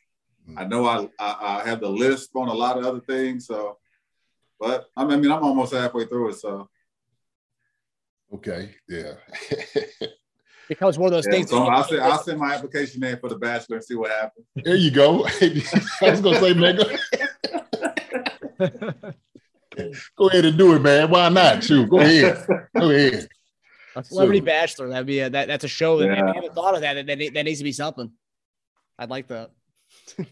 I 0.57 0.65
know 0.65 0.87
I, 0.87 1.09
I, 1.19 1.61
I 1.61 1.69
have 1.69 1.81
the 1.81 1.89
list 1.89 2.31
on 2.35 2.49
a 2.49 2.55
lot 2.55 2.79
of 2.79 2.85
other 2.85 3.01
things, 3.01 3.47
so. 3.47 3.79
But 4.59 4.87
I 4.97 5.05
mean, 5.05 5.31
I'm 5.31 5.43
almost 5.43 5.75
halfway 5.75 6.07
through 6.07 6.31
it, 6.31 6.35
so. 6.37 6.69
Okay. 8.33 8.75
Yeah. 8.89 9.15
becomes 10.69 10.99
one 10.99 11.07
of 11.09 11.13
those 11.13 11.27
yeah, 11.27 11.33
things. 11.33 11.51
So 11.51 11.65
I'll 11.65 11.85
send, 11.85 12.03
I'll 12.03 12.23
send 12.23 12.39
my 12.39 12.55
application 12.55 13.03
in 13.05 13.19
for 13.19 13.29
the 13.29 13.37
bachelor 13.37 13.77
and 13.77 13.85
see 13.85 13.95
what 13.95 14.11
happens. 14.11 14.47
There 14.57 14.77
you 14.77 14.91
go. 14.91 15.27
I 15.41 15.63
was 16.03 16.21
gonna 16.21 16.41
say, 16.41 16.55
Mega. 16.55 16.99
go 20.17 20.29
ahead 20.29 20.45
and 20.45 20.59
do 20.59 20.75
it, 20.75 20.81
man. 20.81 21.11
Why 21.11 21.29
not? 21.29 21.63
Shoot, 21.65 21.89
go 21.89 21.99
ahead. 21.99 22.47
Go 22.77 22.91
ahead. 22.91 23.29
A 23.95 24.05
celebrity 24.05 24.41
so, 24.41 24.47
bachelor. 24.47 24.89
That'd 24.89 25.07
be 25.07 25.21
a, 25.21 25.31
that. 25.31 25.49
That's 25.49 25.65
a 25.65 25.69
show 25.69 25.99
that 25.99 26.07
yeah. 26.07 26.25
I 26.25 26.35
haven't 26.35 26.55
thought 26.55 26.75
of 26.75 26.83
that. 26.83 26.95
That, 26.95 27.07
that. 27.07 27.35
that 27.35 27.43
needs 27.45 27.59
to 27.59 27.65
be 27.65 27.73
something. 27.73 28.11
I'd 28.99 29.11
like 29.11 29.29
that. 29.29 29.51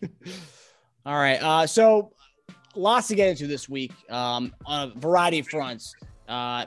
All 1.07 1.15
right. 1.15 1.43
Uh, 1.43 1.67
so 1.67 2.13
lots 2.75 3.09
to 3.09 3.15
get 3.15 3.29
into 3.29 3.47
this 3.47 3.69
week 3.69 3.93
um, 4.11 4.55
on 4.67 4.89
a 4.89 4.99
variety 4.99 5.39
of 5.39 5.49
fronts. 5.49 5.95
Uh, 6.29 6.67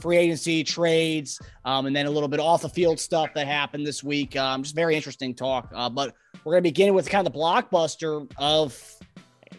free 0.00 0.16
agency 0.16 0.64
trades, 0.64 1.40
um, 1.64 1.86
and 1.86 1.94
then 1.94 2.06
a 2.06 2.10
little 2.10 2.28
bit 2.28 2.40
off 2.40 2.62
the 2.62 2.68
field 2.68 2.98
stuff 2.98 3.30
that 3.34 3.46
happened 3.46 3.86
this 3.86 4.02
week. 4.02 4.36
Um, 4.36 4.62
just 4.62 4.74
very 4.74 4.96
interesting 4.96 5.34
talk. 5.34 5.70
Uh, 5.74 5.90
but 5.90 6.14
we're 6.44 6.52
going 6.52 6.62
to 6.62 6.68
begin 6.68 6.94
with 6.94 7.08
kind 7.08 7.26
of 7.26 7.32
the 7.32 7.38
blockbuster 7.38 8.30
of 8.38 8.78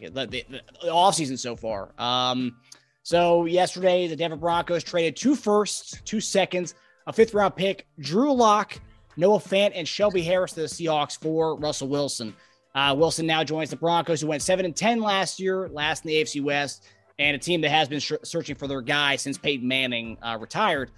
the, 0.02 0.26
the, 0.26 0.46
the 0.82 0.88
offseason 0.88 1.38
so 1.38 1.56
far. 1.56 1.92
Um, 1.98 2.58
so 3.04 3.46
yesterday, 3.46 4.08
the 4.08 4.16
Denver 4.16 4.36
Broncos 4.36 4.84
traded 4.84 5.16
two 5.16 5.36
firsts, 5.36 6.00
two 6.06 6.20
seconds, 6.20 6.76
a 7.08 7.14
fifth 7.14 7.34
round 7.34 7.56
pick, 7.56 7.88
Drew 8.00 8.34
Lock, 8.34 8.80
Noah 9.18 9.40
Fant, 9.40 9.72
and 9.76 9.88
Shelby 9.88 10.22
Harris 10.22 10.54
to 10.54 10.62
the 10.62 10.68
Seahawks 10.68 11.20
for 11.20 11.56
Russell 11.56 11.88
Wilson. 11.88 12.36
Uh, 12.74 12.96
Wilson 12.98 13.26
now 13.26 13.44
joins 13.44 13.70
the 13.70 13.76
Broncos, 13.76 14.22
who 14.22 14.28
went 14.28 14.42
seven 14.42 14.66
and 14.66 14.76
ten 14.76 15.02
last 15.02 15.40
year, 15.40 15.68
last 15.70 16.06
in 16.06 16.10
the 16.10 16.16
AFC 16.16 16.42
West, 16.42 16.86
and 17.22 17.36
a 17.36 17.40
team 17.40 17.62
that 17.62 17.70
has 17.70 17.88
been 17.88 18.00
sh- 18.00 18.14
searching 18.24 18.56
for 18.56 18.68
their 18.68 18.82
guy 18.82 19.16
since 19.16 19.38
Peyton 19.38 19.68
Manning 19.68 20.18
uh, 20.22 20.38
retired. 20.40 20.92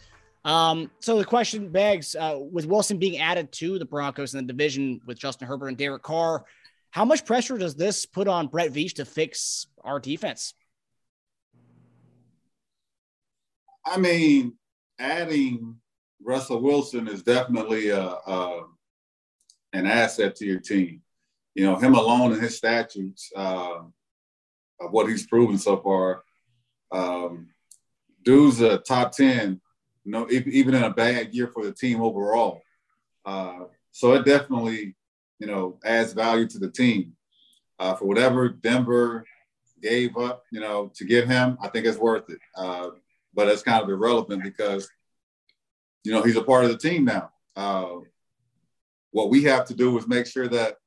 Um, 0.46 0.92
so 1.00 1.18
the 1.18 1.26
question 1.26 1.70
begs, 1.70 2.16
uh, 2.16 2.38
with 2.40 2.66
Wilson 2.66 2.98
being 2.98 3.20
added 3.20 3.52
to 3.54 3.80
the 3.80 3.86
Broncos 3.86 4.34
in 4.34 4.46
the 4.46 4.52
division 4.52 5.02
with 5.06 5.18
Justin 5.18 5.48
Herbert 5.48 5.70
and 5.70 5.78
Derek 5.78 6.04
Carr, 6.04 6.46
how 6.92 7.06
much 7.06 7.26
pressure 7.26 7.58
does 7.58 7.76
this 7.76 8.06
put 8.06 8.28
on 8.28 8.48
Brett 8.48 8.72
Veach 8.72 8.94
to 8.96 9.06
fix 9.06 9.68
our 9.84 10.00
defense? 10.00 10.54
I 13.86 13.98
mean, 13.98 14.54
adding 15.00 15.78
Russell 16.22 16.62
Wilson 16.62 17.08
is 17.08 17.24
definitely 17.24 17.90
a, 17.90 18.02
a, 18.04 18.64
an 19.74 19.88
asset 19.88 20.36
to 20.38 20.46
your 20.46 20.60
team. 20.60 21.02
You 21.56 21.66
know, 21.66 21.76
him 21.76 21.96
alone 21.96 22.34
and 22.34 22.42
his 22.42 22.58
statutes 22.58 23.32
uh, 23.36 23.82
of 24.80 24.92
what 24.92 25.10
he's 25.10 25.28
proven 25.28 25.58
so 25.58 25.78
far. 25.78 26.24
Um, 26.92 27.50
dude's 28.24 28.62
a 28.62 28.78
top 28.78 29.12
10, 29.12 29.60
you 30.04 30.12
know, 30.12 30.28
even 30.30 30.76
in 30.76 30.84
a 30.84 30.94
bad 30.94 31.34
year 31.34 31.48
for 31.48 31.66
the 31.66 31.74
team 31.74 32.02
overall. 32.02 32.62
Uh, 33.26 33.66
so 33.92 34.14
it 34.14 34.26
definitely, 34.26 34.96
you 35.40 35.48
know, 35.48 35.80
adds 35.84 36.14
value 36.14 36.48
to 36.48 36.60
the 36.60 36.70
team. 36.70 37.14
Uh, 37.80 37.96
for 37.96 38.06
whatever 38.06 38.50
Denver 38.50 39.26
gave 39.82 40.16
up, 40.18 40.44
you 40.52 40.60
know, 40.60 40.92
to 40.96 41.06
get 41.06 41.28
him, 41.28 41.58
I 41.62 41.68
think 41.68 41.86
it's 41.86 41.98
worth 41.98 42.30
it. 42.30 42.40
Uh, 42.56 42.90
but 43.34 43.48
it's 43.48 43.64
kind 43.64 43.84
of 43.84 43.90
irrelevant 43.90 44.44
because, 44.44 44.90
you 46.04 46.12
know, 46.12 46.22
he's 46.22 46.38
a 46.38 46.44
part 46.44 46.66
of 46.66 46.72
the 46.72 46.78
team 46.78 47.06
now. 47.06 47.32
Uh, 47.56 47.96
what 49.12 49.30
we 49.30 49.44
have 49.44 49.66
to 49.66 49.74
do 49.74 49.98
is 49.98 50.08
make 50.08 50.26
sure 50.26 50.48
that 50.48 50.78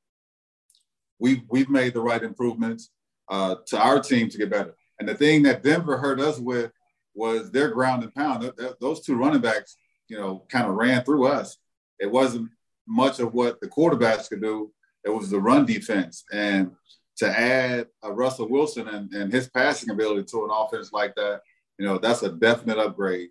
we've 1.19 1.41
we've 1.49 1.69
made 1.69 1.93
the 1.93 2.01
right 2.01 2.23
improvements 2.23 2.89
uh, 3.29 3.55
to 3.67 3.79
our 3.79 3.99
team 3.99 4.29
to 4.29 4.37
get 4.37 4.49
better. 4.49 4.75
And 4.99 5.07
the 5.07 5.15
thing 5.15 5.43
that 5.43 5.63
Denver 5.63 5.97
hurt 5.97 6.19
us 6.19 6.39
with 6.39 6.71
was 7.13 7.51
their 7.51 7.69
ground 7.69 8.03
and 8.03 8.13
pound. 8.13 8.51
Those 8.79 9.01
two 9.01 9.15
running 9.15 9.41
backs, 9.41 9.75
you 10.07 10.17
know, 10.17 10.45
kind 10.49 10.67
of 10.67 10.75
ran 10.75 11.03
through 11.03 11.27
us. 11.27 11.57
It 11.99 12.11
wasn't 12.11 12.49
much 12.87 13.19
of 13.19 13.33
what 13.33 13.59
the 13.59 13.67
quarterbacks 13.67 14.29
could 14.29 14.41
do. 14.41 14.71
It 15.03 15.09
was 15.09 15.29
the 15.29 15.39
run 15.39 15.65
defense. 15.65 16.23
And 16.31 16.71
to 17.17 17.27
add 17.27 17.87
a 18.03 18.11
Russell 18.11 18.49
Wilson 18.49 18.87
and, 18.87 19.11
and 19.13 19.31
his 19.31 19.49
passing 19.49 19.89
ability 19.89 20.23
to 20.25 20.43
an 20.45 20.51
offense 20.51 20.93
like 20.93 21.15
that, 21.15 21.41
you 21.77 21.85
know, 21.85 21.97
that's 21.97 22.23
a 22.23 22.29
definite 22.29 22.77
upgrade 22.77 23.29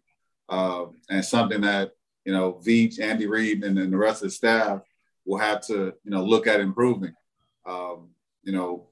uh, 0.49 0.87
and 1.09 1.25
something 1.25 1.61
that, 1.63 1.93
you 2.25 2.33
know, 2.33 2.61
Veach, 2.65 3.01
Andy 3.01 3.27
Reid, 3.27 3.65
and, 3.65 3.77
the 3.77 3.97
rest 3.97 4.23
of 4.23 4.29
the 4.29 4.35
staff 4.35 4.81
will 5.25 5.39
have 5.39 5.65
to, 5.67 5.95
you 6.05 6.11
know, 6.11 6.25
look 6.25 6.47
at 6.47 6.61
improving. 6.61 7.15
Um, 7.65 8.11
you 8.43 8.53
know, 8.53 8.89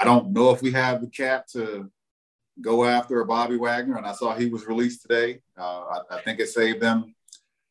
I 0.00 0.04
don't 0.04 0.32
know 0.32 0.50
if 0.50 0.62
we 0.62 0.72
have 0.72 1.00
the 1.00 1.08
cap 1.08 1.46
to 1.48 1.90
go 2.60 2.84
after 2.84 3.20
a 3.20 3.26
Bobby 3.26 3.56
Wagner, 3.56 3.96
and 3.96 4.06
I 4.06 4.12
saw 4.12 4.34
he 4.34 4.48
was 4.48 4.66
released 4.66 5.02
today. 5.02 5.40
Uh, 5.58 5.84
I, 5.84 6.16
I, 6.16 6.20
think 6.22 6.40
it 6.40 6.48
saved 6.48 6.80
them 6.80 7.14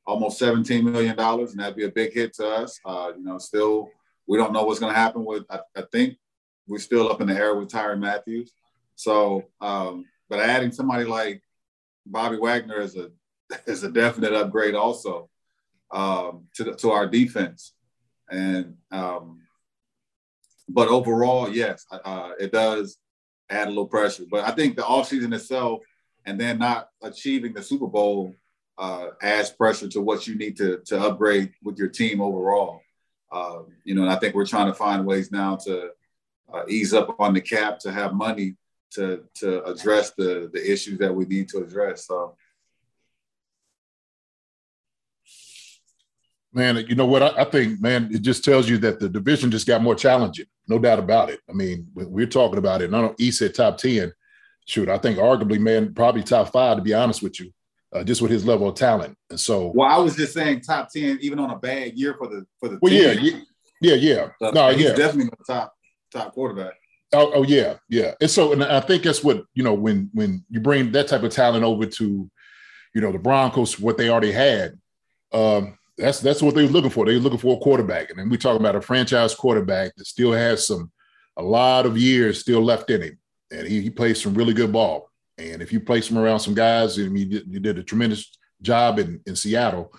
almost 0.05 0.39
$17 0.41 0.83
million, 0.83 1.17
and 1.19 1.59
that'd 1.59 1.75
be 1.75 1.85
a 1.85 1.91
big 1.91 2.13
hit 2.13 2.33
to 2.35 2.47
us. 2.47 2.79
Uh, 2.85 3.11
you 3.17 3.23
know, 3.23 3.37
still, 3.37 3.89
we 4.27 4.37
don't 4.37 4.53
know 4.53 4.63
what's 4.63 4.79
going 4.79 4.93
to 4.93 4.99
happen 4.99 5.25
with, 5.25 5.43
I, 5.49 5.59
I, 5.75 5.83
think 5.91 6.17
we're 6.67 6.79
still 6.79 7.09
up 7.09 7.21
in 7.21 7.27
the 7.27 7.35
air 7.35 7.55
with 7.55 7.69
Tyrann 7.69 7.99
Mathieu. 7.99 8.45
So, 8.95 9.43
um, 9.61 10.05
but 10.29 10.39
adding 10.39 10.71
somebody 10.71 11.05
like 11.05 11.41
Bobby 12.05 12.37
Wagner 12.37 12.79
is 12.79 12.95
a 12.95 13.11
is 13.67 13.83
a 13.83 13.91
definite 13.91 14.33
upgrade 14.33 14.75
also 14.75 15.29
um, 15.91 16.47
to 16.55 16.63
the, 16.65 16.75
to 16.75 16.91
our 16.91 17.07
defense. 17.07 17.73
And 18.29 18.75
um, 18.91 19.41
but 20.69 20.87
overall, 20.89 21.49
yes, 21.49 21.85
uh, 21.91 22.31
it 22.39 22.51
does 22.51 22.97
add 23.49 23.67
a 23.67 23.69
little 23.69 23.87
pressure. 23.87 24.23
But 24.29 24.43
I 24.43 24.51
think 24.51 24.75
the 24.75 24.83
offseason 24.83 25.33
itself 25.33 25.81
and 26.25 26.39
then 26.39 26.59
not 26.59 26.89
achieving 27.01 27.53
the 27.53 27.63
Super 27.63 27.87
Bowl 27.87 28.35
uh, 28.77 29.07
adds 29.21 29.49
pressure 29.49 29.87
to 29.89 30.01
what 30.01 30.27
you 30.27 30.35
need 30.35 30.57
to 30.57 30.79
to 30.85 30.99
upgrade 30.99 31.51
with 31.63 31.77
your 31.77 31.87
team 31.87 32.21
overall. 32.21 32.81
Uh, 33.31 33.59
you 33.83 33.95
know, 33.95 34.03
and 34.03 34.11
I 34.11 34.17
think 34.17 34.35
we're 34.35 34.45
trying 34.45 34.67
to 34.67 34.73
find 34.73 35.05
ways 35.05 35.31
now 35.31 35.55
to 35.57 35.89
uh, 36.53 36.63
ease 36.69 36.93
up 36.93 37.15
on 37.19 37.33
the 37.33 37.41
cap 37.41 37.79
to 37.79 37.91
have 37.91 38.13
money 38.13 38.55
to 38.91 39.23
to 39.35 39.63
address 39.63 40.11
the 40.17 40.49
the 40.53 40.71
issues 40.71 40.99
that 40.99 41.13
we 41.13 41.25
need 41.25 41.49
to 41.49 41.59
address. 41.59 42.07
So. 42.07 42.35
Man, 46.53 46.77
you 46.87 46.95
know 46.95 47.05
what? 47.05 47.21
I, 47.21 47.41
I, 47.41 47.43
think, 47.43 47.81
man, 47.81 48.09
it 48.11 48.21
just 48.21 48.43
tells 48.43 48.69
you 48.69 48.77
that 48.79 48.99
the 48.99 49.09
division 49.09 49.51
just 49.51 49.67
got 49.67 49.83
more 49.83 49.95
challenging. 49.95 50.45
No 50.67 50.79
doubt 50.79 50.99
about 50.99 51.29
it. 51.29 51.39
I 51.49 51.53
mean, 51.53 51.87
we're 51.93 52.25
talking 52.25 52.57
about 52.57 52.81
it. 52.81 52.85
And 52.85 52.95
I 52.95 53.01
don't, 53.01 53.19
he 53.19 53.31
said 53.31 53.53
top 53.53 53.77
10. 53.77 54.11
Shoot, 54.65 54.89
I 54.89 54.97
think 54.97 55.17
arguably, 55.17 55.59
man, 55.59 55.93
probably 55.93 56.23
top 56.23 56.51
five, 56.51 56.77
to 56.77 56.83
be 56.83 56.93
honest 56.93 57.21
with 57.21 57.39
you, 57.39 57.51
uh, 57.93 58.03
just 58.03 58.21
with 58.21 58.31
his 58.31 58.45
level 58.45 58.67
of 58.67 58.75
talent. 58.75 59.17
And 59.29 59.39
so, 59.39 59.71
well, 59.73 59.89
I 59.89 59.97
was 59.97 60.15
just 60.15 60.33
saying 60.33 60.61
top 60.61 60.89
10, 60.91 61.19
even 61.21 61.39
on 61.39 61.51
a 61.51 61.57
bad 61.57 61.93
year 61.93 62.15
for 62.17 62.27
the, 62.27 62.45
for 62.59 62.69
the, 62.69 62.79
well, 62.81 62.91
team. 62.91 63.23
yeah, 63.23 63.39
yeah, 63.81 63.95
yeah. 63.95 64.27
So, 64.41 64.51
no, 64.51 64.69
yeah. 64.69 64.93
definitely 64.93 65.31
the 65.37 65.53
top, 65.53 65.73
top 66.11 66.33
quarterback. 66.33 66.73
Oh, 67.13 67.31
oh 67.35 67.43
yeah, 67.43 67.75
yeah. 67.89 68.13
And 68.19 68.29
so, 68.29 68.51
and 68.51 68.63
I 68.63 68.81
think 68.81 69.03
that's 69.03 69.23
what 69.23 69.43
you 69.53 69.63
know 69.63 69.73
when 69.73 70.09
when 70.13 70.43
you 70.49 70.59
bring 70.59 70.91
that 70.91 71.07
type 71.07 71.23
of 71.23 71.31
talent 71.31 71.63
over 71.63 71.85
to, 71.85 72.29
you 72.93 73.01
know, 73.01 73.11
the 73.11 73.19
Broncos, 73.19 73.79
what 73.79 73.97
they 73.97 74.09
already 74.09 74.31
had. 74.31 74.77
Um, 75.31 75.76
that's 75.97 76.19
that's 76.19 76.41
what 76.41 76.55
they 76.55 76.63
were 76.63 76.71
looking 76.71 76.89
for. 76.89 77.05
They 77.05 77.15
were 77.15 77.21
looking 77.21 77.39
for 77.39 77.57
a 77.57 77.59
quarterback, 77.59 78.09
and 78.09 78.19
then 78.19 78.29
we 78.29 78.37
talking 78.37 78.61
about 78.61 78.75
a 78.75 78.81
franchise 78.81 79.33
quarterback 79.33 79.95
that 79.95 80.05
still 80.05 80.31
has 80.31 80.67
some 80.67 80.91
a 81.37 81.41
lot 81.41 81.85
of 81.85 81.97
years 81.97 82.39
still 82.39 82.61
left 82.61 82.89
in 82.89 83.01
him, 83.01 83.17
and 83.51 83.67
he, 83.67 83.81
he 83.81 83.89
plays 83.89 84.21
some 84.21 84.33
really 84.33 84.53
good 84.53 84.71
ball. 84.71 85.09
And 85.37 85.61
if 85.61 85.71
you 85.71 85.79
place 85.79 86.09
him 86.09 86.17
around 86.17 86.39
some 86.39 86.53
guys, 86.53 86.97
and 86.97 87.17
you 87.17 87.25
did, 87.25 87.43
you 87.47 87.59
did 87.59 87.77
a 87.77 87.83
tremendous 87.83 88.29
job 88.61 88.99
in 88.99 89.21
in 89.25 89.35
Seattle. 89.35 89.91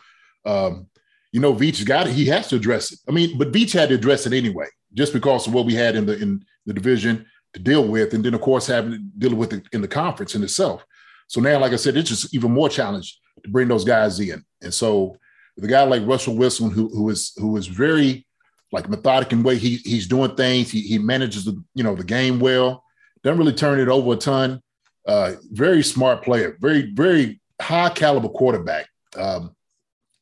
Um, 0.46 0.86
you 1.32 1.40
know, 1.40 1.52
Veach 1.52 1.84
got 1.84 2.06
it. 2.06 2.12
He 2.12 2.26
has 2.26 2.48
to 2.48 2.56
address 2.56 2.92
it. 2.92 3.00
I 3.08 3.12
mean, 3.12 3.36
but 3.36 3.52
Veach 3.52 3.72
had 3.72 3.88
to 3.90 3.96
address 3.96 4.26
it 4.26 4.32
anyway, 4.32 4.68
just 4.94 5.12
because 5.12 5.46
of 5.46 5.54
what 5.54 5.66
we 5.66 5.74
had 5.74 5.96
in 5.96 6.06
the 6.06 6.16
in 6.20 6.44
the 6.64 6.74
division 6.74 7.26
to 7.54 7.60
deal 7.60 7.86
with, 7.86 8.14
and 8.14 8.24
then 8.24 8.34
of 8.34 8.40
course 8.40 8.66
having 8.66 8.92
to 8.92 8.98
deal 8.98 9.34
with 9.34 9.52
it 9.52 9.64
in 9.72 9.80
the 9.80 9.88
conference 9.88 10.34
in 10.34 10.44
itself. 10.44 10.84
So 11.26 11.40
now, 11.40 11.58
like 11.58 11.72
I 11.72 11.76
said, 11.76 11.96
it's 11.96 12.08
just 12.08 12.34
even 12.34 12.52
more 12.52 12.68
challenge 12.68 13.18
to 13.42 13.50
bring 13.50 13.68
those 13.68 13.84
guys 13.84 14.18
in. 14.20 14.44
And 14.62 14.72
so 14.72 15.16
the 15.60 15.68
guy 15.68 15.82
like 15.82 16.06
Russell 16.06 16.36
Wilson, 16.36 16.70
who 16.70 16.88
who 16.88 17.10
is 17.10 17.32
who 17.36 17.56
is 17.56 17.66
very 17.66 18.26
like 18.72 18.88
methodic 18.88 19.32
in 19.32 19.42
way 19.42 19.56
he 19.56 19.76
he's 19.76 20.06
doing 20.06 20.34
things, 20.34 20.70
he 20.70 20.80
he 20.82 20.98
manages 20.98 21.44
the 21.44 21.62
you 21.74 21.84
know 21.84 21.94
the 21.94 22.04
game 22.04 22.40
well, 22.40 22.84
doesn't 23.22 23.38
really 23.38 23.52
turn 23.52 23.80
it 23.80 23.88
over 23.88 24.14
a 24.14 24.16
ton. 24.16 24.62
Uh, 25.06 25.34
very 25.50 25.82
smart 25.82 26.22
player, 26.22 26.56
very 26.60 26.92
very 26.92 27.40
high 27.60 27.90
caliber 27.90 28.28
quarterback. 28.28 28.88
Um, 29.16 29.54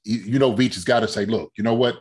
you, 0.04 0.18
you 0.18 0.38
know, 0.38 0.52
Veach 0.52 0.74
has 0.74 0.84
got 0.84 1.00
to 1.00 1.08
say, 1.08 1.26
look, 1.26 1.52
you 1.56 1.64
know 1.64 1.74
what, 1.74 1.96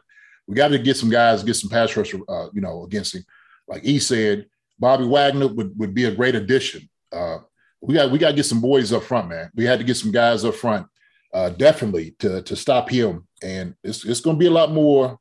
we 0.48 0.56
got 0.56 0.68
to 0.68 0.78
get 0.78 0.96
some 0.96 1.10
guys, 1.10 1.44
get 1.44 1.56
some 1.56 1.70
pass 1.70 1.96
rush, 1.98 2.14
uh, 2.14 2.48
you 2.54 2.62
know, 2.62 2.84
against 2.84 3.16
him 3.16 3.26
like 3.68 3.84
he 3.84 4.00
said, 4.00 4.48
Bobby 4.80 5.06
Wagner 5.06 5.48
would, 5.48 5.78
would 5.78 5.94
be 5.94 6.06
a 6.06 6.16
great 6.16 6.36
addition. 6.36 6.90
Uh, 7.12 7.40
we 7.82 7.94
got 7.94 8.12
we 8.12 8.18
got 8.18 8.30
to 8.30 8.36
get 8.36 8.46
some 8.46 8.62
boys 8.62 8.92
up 8.92 9.04
front, 9.04 9.30
man. 9.30 9.50
We 9.56 9.66
had 9.66 9.80
to 9.80 9.86
get 9.86 9.98
some 9.98 10.12
guys 10.12 10.44
up 10.44 10.56
front, 10.56 10.88
uh, 11.36 11.50
definitely 11.50 12.16
to 12.20 12.42
to 12.44 12.56
stop 12.56 12.90
him. 12.90 13.28
And 13.44 13.76
it's 13.84 14.06
it's 14.06 14.22
going 14.22 14.38
to 14.38 14.40
be 14.40 14.48
a 14.48 14.52
lot 14.52 14.72
more, 14.72 15.20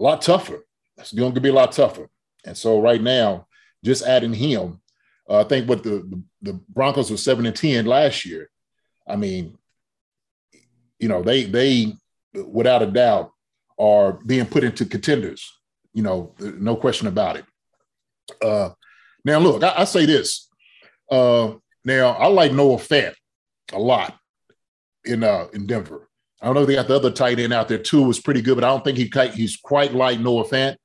a 0.00 0.02
lot 0.02 0.22
tougher. 0.22 0.64
It's 0.96 1.12
going 1.12 1.34
to 1.34 1.40
be 1.40 1.50
a 1.50 1.52
lot 1.52 1.72
tougher. 1.72 2.08
And 2.46 2.56
so 2.56 2.80
right 2.80 3.02
now, 3.02 3.46
just 3.84 4.04
adding 4.04 4.32
him, 4.32 4.80
uh, 5.28 5.40
I 5.40 5.44
think 5.44 5.68
what 5.68 5.82
the, 5.82 6.22
the 6.40 6.54
Broncos 6.70 7.10
were 7.10 7.18
seven 7.18 7.44
and 7.44 7.54
ten 7.54 7.84
last 7.84 8.24
year. 8.24 8.48
I 9.06 9.16
mean, 9.16 9.58
you 10.98 11.08
know 11.08 11.22
they 11.22 11.44
they 11.44 11.92
without 12.32 12.82
a 12.82 12.86
doubt 12.86 13.30
are 13.78 14.14
being 14.24 14.46
put 14.46 14.64
into 14.64 14.86
contenders. 14.86 15.52
You 15.92 16.02
know, 16.02 16.34
no 16.40 16.74
question 16.74 17.06
about 17.06 17.36
it. 17.36 17.44
Uh, 18.42 18.70
now, 19.26 19.38
look, 19.40 19.62
I, 19.62 19.74
I 19.76 19.84
say 19.84 20.06
this. 20.06 20.48
Uh, 21.10 21.54
now, 21.84 22.12
I 22.12 22.28
like 22.28 22.52
Noah 22.52 22.78
Fant 22.78 23.14
a 23.72 23.78
lot 23.78 24.18
in 25.04 25.24
uh, 25.24 25.46
in 25.52 25.66
Denver. 25.66 26.08
I 26.40 26.46
don't 26.46 26.54
know 26.54 26.62
if 26.62 26.66
they 26.66 26.74
got 26.74 26.88
the 26.88 26.96
other 26.96 27.10
tight 27.10 27.38
end 27.38 27.52
out 27.52 27.68
there 27.68 27.78
too. 27.78 28.02
Was 28.02 28.20
pretty 28.20 28.42
good, 28.42 28.56
but 28.56 28.64
I 28.64 28.68
don't 28.68 28.84
think 28.84 28.98
he 28.98 29.10
he's 29.34 29.56
quite 29.56 29.94
like 29.94 30.20
Noah 30.20 30.44
Fant. 30.44 30.76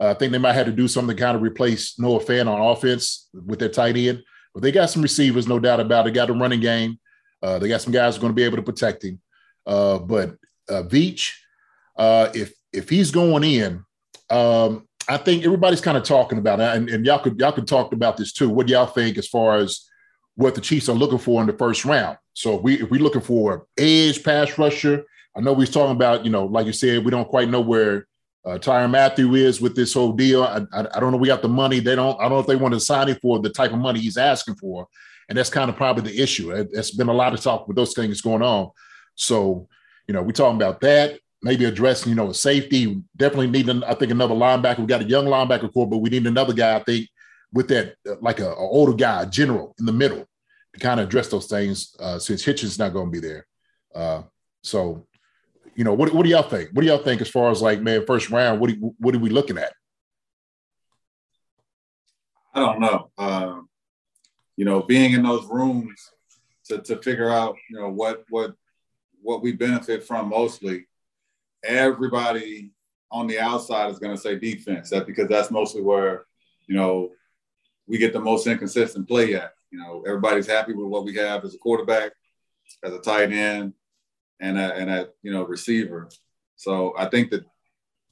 Uh, 0.00 0.08
I 0.10 0.14
think 0.14 0.32
they 0.32 0.38
might 0.38 0.52
have 0.52 0.66
to 0.66 0.72
do 0.72 0.88
something 0.88 1.16
to 1.16 1.22
kind 1.22 1.36
of 1.36 1.42
replace 1.42 1.98
Noah 1.98 2.20
Fant 2.20 2.48
on 2.48 2.60
offense 2.60 3.28
with 3.32 3.58
their 3.58 3.70
tight 3.70 3.96
end. 3.96 4.22
But 4.52 4.62
they 4.62 4.72
got 4.72 4.90
some 4.90 5.02
receivers, 5.02 5.46
no 5.46 5.58
doubt 5.58 5.80
about 5.80 6.06
it. 6.06 6.12
Got 6.12 6.30
a 6.30 6.34
running 6.34 6.60
game. 6.60 6.98
Uh, 7.42 7.58
they 7.58 7.68
got 7.68 7.82
some 7.82 7.92
guys 7.92 8.18
going 8.18 8.30
to 8.30 8.34
be 8.34 8.42
able 8.42 8.56
to 8.56 8.62
protect 8.62 9.04
him. 9.04 9.20
Uh, 9.66 9.98
but 9.98 10.36
uh, 10.68 10.82
Veach, 10.82 11.32
uh, 11.96 12.28
if 12.34 12.52
if 12.72 12.88
he's 12.88 13.10
going 13.10 13.44
in, 13.44 13.84
um, 14.30 14.86
I 15.08 15.16
think 15.16 15.44
everybody's 15.44 15.80
kind 15.80 15.96
of 15.96 16.02
talking 16.02 16.38
about 16.38 16.60
it, 16.60 16.76
and, 16.76 16.88
and 16.88 17.06
y'all 17.06 17.18
could 17.18 17.38
y'all 17.38 17.52
could 17.52 17.68
talk 17.68 17.92
about 17.92 18.16
this 18.16 18.32
too. 18.32 18.48
What 18.48 18.68
y'all 18.68 18.86
think 18.86 19.18
as 19.18 19.28
far 19.28 19.56
as 19.56 19.88
what 20.34 20.54
the 20.54 20.60
Chiefs 20.60 20.88
are 20.88 20.94
looking 20.94 21.18
for 21.18 21.40
in 21.40 21.46
the 21.46 21.52
first 21.52 21.84
round? 21.84 22.18
So 22.36 22.56
if 22.56 22.62
we 22.62 22.74
if 22.74 22.90
we're 22.90 23.00
looking 23.00 23.22
for 23.22 23.66
edge 23.78 24.22
pass 24.22 24.58
rusher, 24.58 25.04
I 25.34 25.40
know 25.40 25.54
we're 25.54 25.66
talking 25.66 25.96
about 25.96 26.22
you 26.22 26.30
know 26.30 26.44
like 26.44 26.66
you 26.66 26.72
said 26.72 27.02
we 27.02 27.10
don't 27.10 27.28
quite 27.28 27.48
know 27.48 27.62
where 27.62 28.06
uh, 28.44 28.58
Tyrann 28.58 28.90
Mathieu 28.90 29.34
is 29.34 29.58
with 29.58 29.74
this 29.74 29.94
whole 29.94 30.12
deal. 30.12 30.44
I, 30.44 30.60
I, 30.72 30.86
I, 30.94 31.00
don't 31.00 31.12
know. 31.12 31.16
We 31.16 31.28
got 31.28 31.40
the 31.40 31.48
money. 31.48 31.80
They 31.80 31.96
don't. 31.96 32.14
I 32.20 32.24
don't 32.24 32.32
know 32.32 32.38
if 32.38 32.46
they 32.46 32.54
want 32.54 32.74
to 32.74 32.80
sign 32.80 33.08
him 33.08 33.16
for 33.22 33.40
the 33.40 33.48
type 33.48 33.72
of 33.72 33.78
money 33.78 34.00
he's 34.00 34.18
asking 34.18 34.56
for, 34.56 34.86
and 35.30 35.36
that's 35.36 35.48
kind 35.48 35.70
of 35.70 35.76
probably 35.76 36.12
the 36.12 36.22
issue. 36.22 36.50
It, 36.50 36.68
has 36.76 36.90
been 36.90 37.08
a 37.08 37.12
lot 37.12 37.32
of 37.32 37.40
talk 37.40 37.66
with 37.66 37.76
those 37.76 37.94
things 37.94 38.20
going 38.20 38.42
on. 38.42 38.70
So, 39.14 39.66
you 40.06 40.12
know, 40.12 40.22
we're 40.22 40.32
talking 40.32 40.56
about 40.56 40.82
that. 40.82 41.18
Maybe 41.42 41.64
addressing, 41.64 42.10
you 42.10 42.16
know, 42.16 42.28
a 42.28 42.34
safety. 42.34 43.02
Definitely 43.16 43.48
need, 43.48 43.82
I 43.82 43.94
think, 43.94 44.12
another 44.12 44.34
linebacker. 44.34 44.80
We 44.80 44.86
got 44.86 45.02
a 45.02 45.08
young 45.08 45.24
linebacker 45.24 45.72
corps, 45.72 45.88
but 45.88 45.98
we 45.98 46.10
need 46.10 46.26
another 46.26 46.52
guy. 46.52 46.76
I 46.76 46.82
think 46.82 47.08
with 47.52 47.68
that, 47.68 47.94
uh, 48.06 48.16
like 48.20 48.40
a, 48.40 48.50
a 48.50 48.56
older 48.56 48.94
guy, 48.94 49.24
general 49.24 49.74
in 49.78 49.86
the 49.86 49.92
middle, 49.92 50.28
to 50.76 50.80
kind 50.80 51.00
of 51.00 51.06
address 51.06 51.28
those 51.28 51.46
things. 51.46 51.96
Uh, 51.98 52.18
since 52.18 52.44
Hitchens 52.44 52.78
not 52.78 52.92
going 52.92 53.06
to 53.06 53.20
be 53.20 53.26
there, 53.26 53.46
uh, 53.94 54.22
so 54.62 55.06
you 55.74 55.84
know, 55.84 55.92
what, 55.92 56.12
what 56.14 56.24
do 56.24 56.30
y'all 56.30 56.42
think? 56.42 56.70
What 56.72 56.82
do 56.82 56.88
y'all 56.88 56.98
think 56.98 57.20
as 57.20 57.28
far 57.28 57.50
as 57.50 57.60
like, 57.60 57.82
man, 57.82 58.06
first 58.06 58.30
round? 58.30 58.60
What 58.60 58.70
do, 58.70 58.94
what 58.98 59.14
are 59.14 59.18
we 59.18 59.28
looking 59.28 59.58
at? 59.58 59.72
I 62.54 62.60
don't 62.60 62.80
know. 62.80 63.10
Um, 63.18 63.68
you 64.56 64.64
know, 64.64 64.82
being 64.82 65.12
in 65.12 65.22
those 65.22 65.44
rooms 65.44 66.10
to, 66.68 66.78
to 66.78 66.96
figure 67.02 67.30
out, 67.30 67.56
you 67.68 67.78
know, 67.78 67.90
what 67.90 68.24
what 68.30 68.54
what 69.20 69.42
we 69.42 69.52
benefit 69.52 70.04
from 70.04 70.30
mostly. 70.30 70.86
Everybody 71.62 72.72
on 73.10 73.26
the 73.26 73.38
outside 73.38 73.90
is 73.90 73.98
going 73.98 74.16
to 74.16 74.20
say 74.20 74.38
defense. 74.38 74.88
That 74.88 75.06
because 75.06 75.28
that's 75.28 75.50
mostly 75.50 75.82
where, 75.82 76.24
you 76.66 76.74
know, 76.74 77.10
we 77.86 77.98
get 77.98 78.14
the 78.14 78.20
most 78.20 78.46
inconsistent 78.46 79.06
play 79.06 79.34
at. 79.34 79.52
You 79.76 79.82
know, 79.82 80.02
everybody's 80.06 80.46
happy 80.46 80.72
with 80.72 80.86
what 80.86 81.04
we 81.04 81.14
have 81.16 81.44
as 81.44 81.54
a 81.54 81.58
quarterback, 81.58 82.12
as 82.82 82.94
a 82.94 82.98
tight 82.98 83.30
end, 83.30 83.74
and 84.40 84.58
a, 84.58 84.74
and 84.74 84.88
a 84.88 85.08
you 85.22 85.30
know 85.30 85.44
receiver. 85.44 86.08
So 86.56 86.94
I 86.96 87.10
think 87.10 87.30
that 87.30 87.44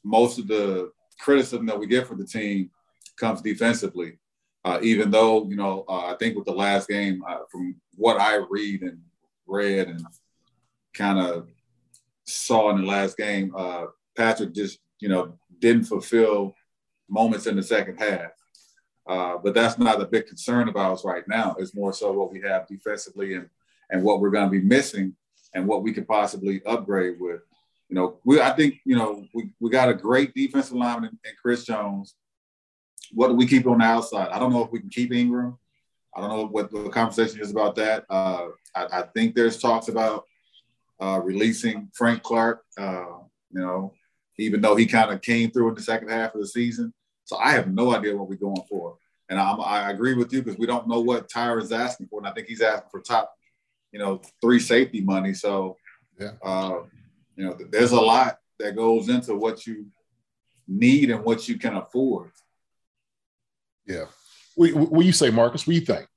most 0.04 0.38
of 0.38 0.47
the 0.47 0.92
criticism 1.18 1.64
that 1.66 1.78
we 1.78 1.87
get 1.87 2.06
for 2.06 2.16
the 2.16 2.26
team 2.26 2.71
comes 3.18 3.40
defensively. 3.40 4.18
Uh, 4.62 4.78
even 4.83 5.11
though 5.11 5.49
you 5.49 5.56
know, 5.56 5.87
uh, 5.88 6.12
I 6.12 6.16
think 6.18 6.37
with 6.37 6.44
the 6.44 6.52
last 6.52 6.87
game, 6.87 7.25
uh, 7.26 7.38
from 7.50 7.76
what 7.97 8.21
I 8.21 8.44
read 8.50 8.83
and 8.83 8.99
read 9.47 9.88
and 9.88 10.04
kind 10.92 11.18
of 11.18 11.49
saw 12.26 12.68
in 12.71 12.83
the 12.83 12.87
last 12.87 13.16
game, 13.16 13.54
uh, 13.56 13.87
Patrick 14.18 14.52
just 14.52 14.80
you 15.00 15.09
know 15.09 15.38
didn't 15.61 15.85
fulfill 15.85 16.54
moments 17.09 17.47
in 17.47 17.56
the 17.56 17.62
second 17.62 17.97
half. 17.97 18.33
Uh, 19.06 19.37
but 19.37 19.54
that's 19.54 19.78
not 19.78 20.00
a 20.00 20.06
big 20.06 20.26
concern 20.26 20.68
of 20.68 20.76
ours 20.76 21.02
right 21.04 21.26
now. 21.28 21.54
It's 21.58 21.75
more 21.75 21.92
so 21.92 22.12
what 22.12 22.32
we 22.32 22.40
have 22.40 22.66
defensively 22.66 23.34
and 23.34 23.49
and 23.90 24.02
what 24.02 24.20
we're 24.20 24.30
going 24.30 24.46
to 24.46 24.50
be 24.50 24.66
missing 24.66 25.14
and 25.54 25.66
what 25.66 25.82
we 25.82 25.92
could 25.92 26.08
possibly 26.08 26.62
upgrade 26.64 27.20
with. 27.20 27.40
You 27.88 27.96
know, 27.96 28.18
we 28.25 28.40
I 28.40 28.50
think 28.50 28.76
you 28.84 28.96
know 28.96 29.26
we, 29.34 29.50
we 29.61 29.70
got 29.70 29.90
a 29.90 29.94
great 29.94 30.34
defensive 30.34 30.76
lineman 30.76 31.11
in, 31.11 31.30
in 31.30 31.37
Chris 31.40 31.64
Jones. 31.64 32.14
What 33.12 33.28
do 33.28 33.34
we 33.34 33.46
keep 33.46 33.66
on 33.66 33.78
the 33.78 33.84
outside? 33.84 34.28
I 34.30 34.38
don't 34.38 34.52
know 34.52 34.64
if 34.64 34.73
we 34.73 34.80
can 34.80 34.88
keep 34.88 35.12
Ingram. 35.12 35.58
I 36.16 36.20
don't 36.20 36.30
know 36.30 36.46
what 36.46 36.70
the 36.70 36.88
conversation 36.88 37.40
is 37.40 37.50
about 37.50 37.75
that. 37.76 38.04
Uh, 38.08 38.49
I, 38.75 39.00
I, 39.00 39.02
think 39.14 39.34
there's 39.34 39.58
talks 39.58 39.88
about 39.88 40.25
uh, 41.00 41.20
releasing 41.23 41.90
Frank 41.92 42.23
Clark. 42.23 42.62
Uh, 42.78 43.18
you 43.50 43.61
know, 43.61 43.92
even 44.38 44.61
though 44.61 44.76
he 44.76 44.87
kind 44.87 45.12
of 45.12 45.20
came 45.23 45.50
through 45.50 45.68
in 45.68 45.75
the 45.75 45.82
second 45.82 46.08
half 46.08 46.34
of 46.34 46.40
the 46.40 46.46
season, 46.46 46.94
so 47.25 47.37
I 47.38 47.52
have 47.52 47.73
no 47.73 47.95
idea 47.95 48.16
what 48.16 48.28
we're 48.28 48.37
going 48.37 48.62
for. 48.69 48.97
And 49.31 49.40
I'm, 49.40 49.61
i 49.61 49.90
agree 49.90 50.14
with 50.14 50.33
you 50.33 50.43
because 50.43 50.59
we 50.59 50.66
don't 50.66 50.87
know 50.87 51.00
what 51.00 51.31
Tyra 51.31 51.62
is 51.62 51.73
asking 51.73 52.09
for, 52.09 52.21
and 52.21 52.28
I 52.28 52.33
think 52.33 52.47
he's 52.47 52.61
asking 52.61 52.90
for 52.90 53.00
top 53.00 53.35
you 53.95 54.00
know, 54.00 54.21
three 54.40 54.59
safety 54.59 55.00
money. 55.00 55.33
So, 55.33 55.76
yeah. 56.19 56.33
uh, 56.43 56.81
you 57.37 57.47
know, 57.47 57.57
there's 57.71 57.93
a 57.93 58.00
lot 58.00 58.38
that 58.59 58.75
goes 58.75 59.09
into 59.09 59.37
what 59.37 59.69
you 59.69 59.87
need 60.66 61.11
and 61.11 61.25
what 61.25 61.49
you 61.49 61.57
can 61.59 61.76
afford. 61.76 62.33
Yeah. 63.87 64.07
What, 64.57 64.75
what 64.75 65.00
do 65.00 65.07
you 65.07 65.12
say, 65.12 65.31
Marcus? 65.31 65.64
What 65.64 65.75
do 65.75 65.78
you 65.78 65.87
think? 65.87 66.09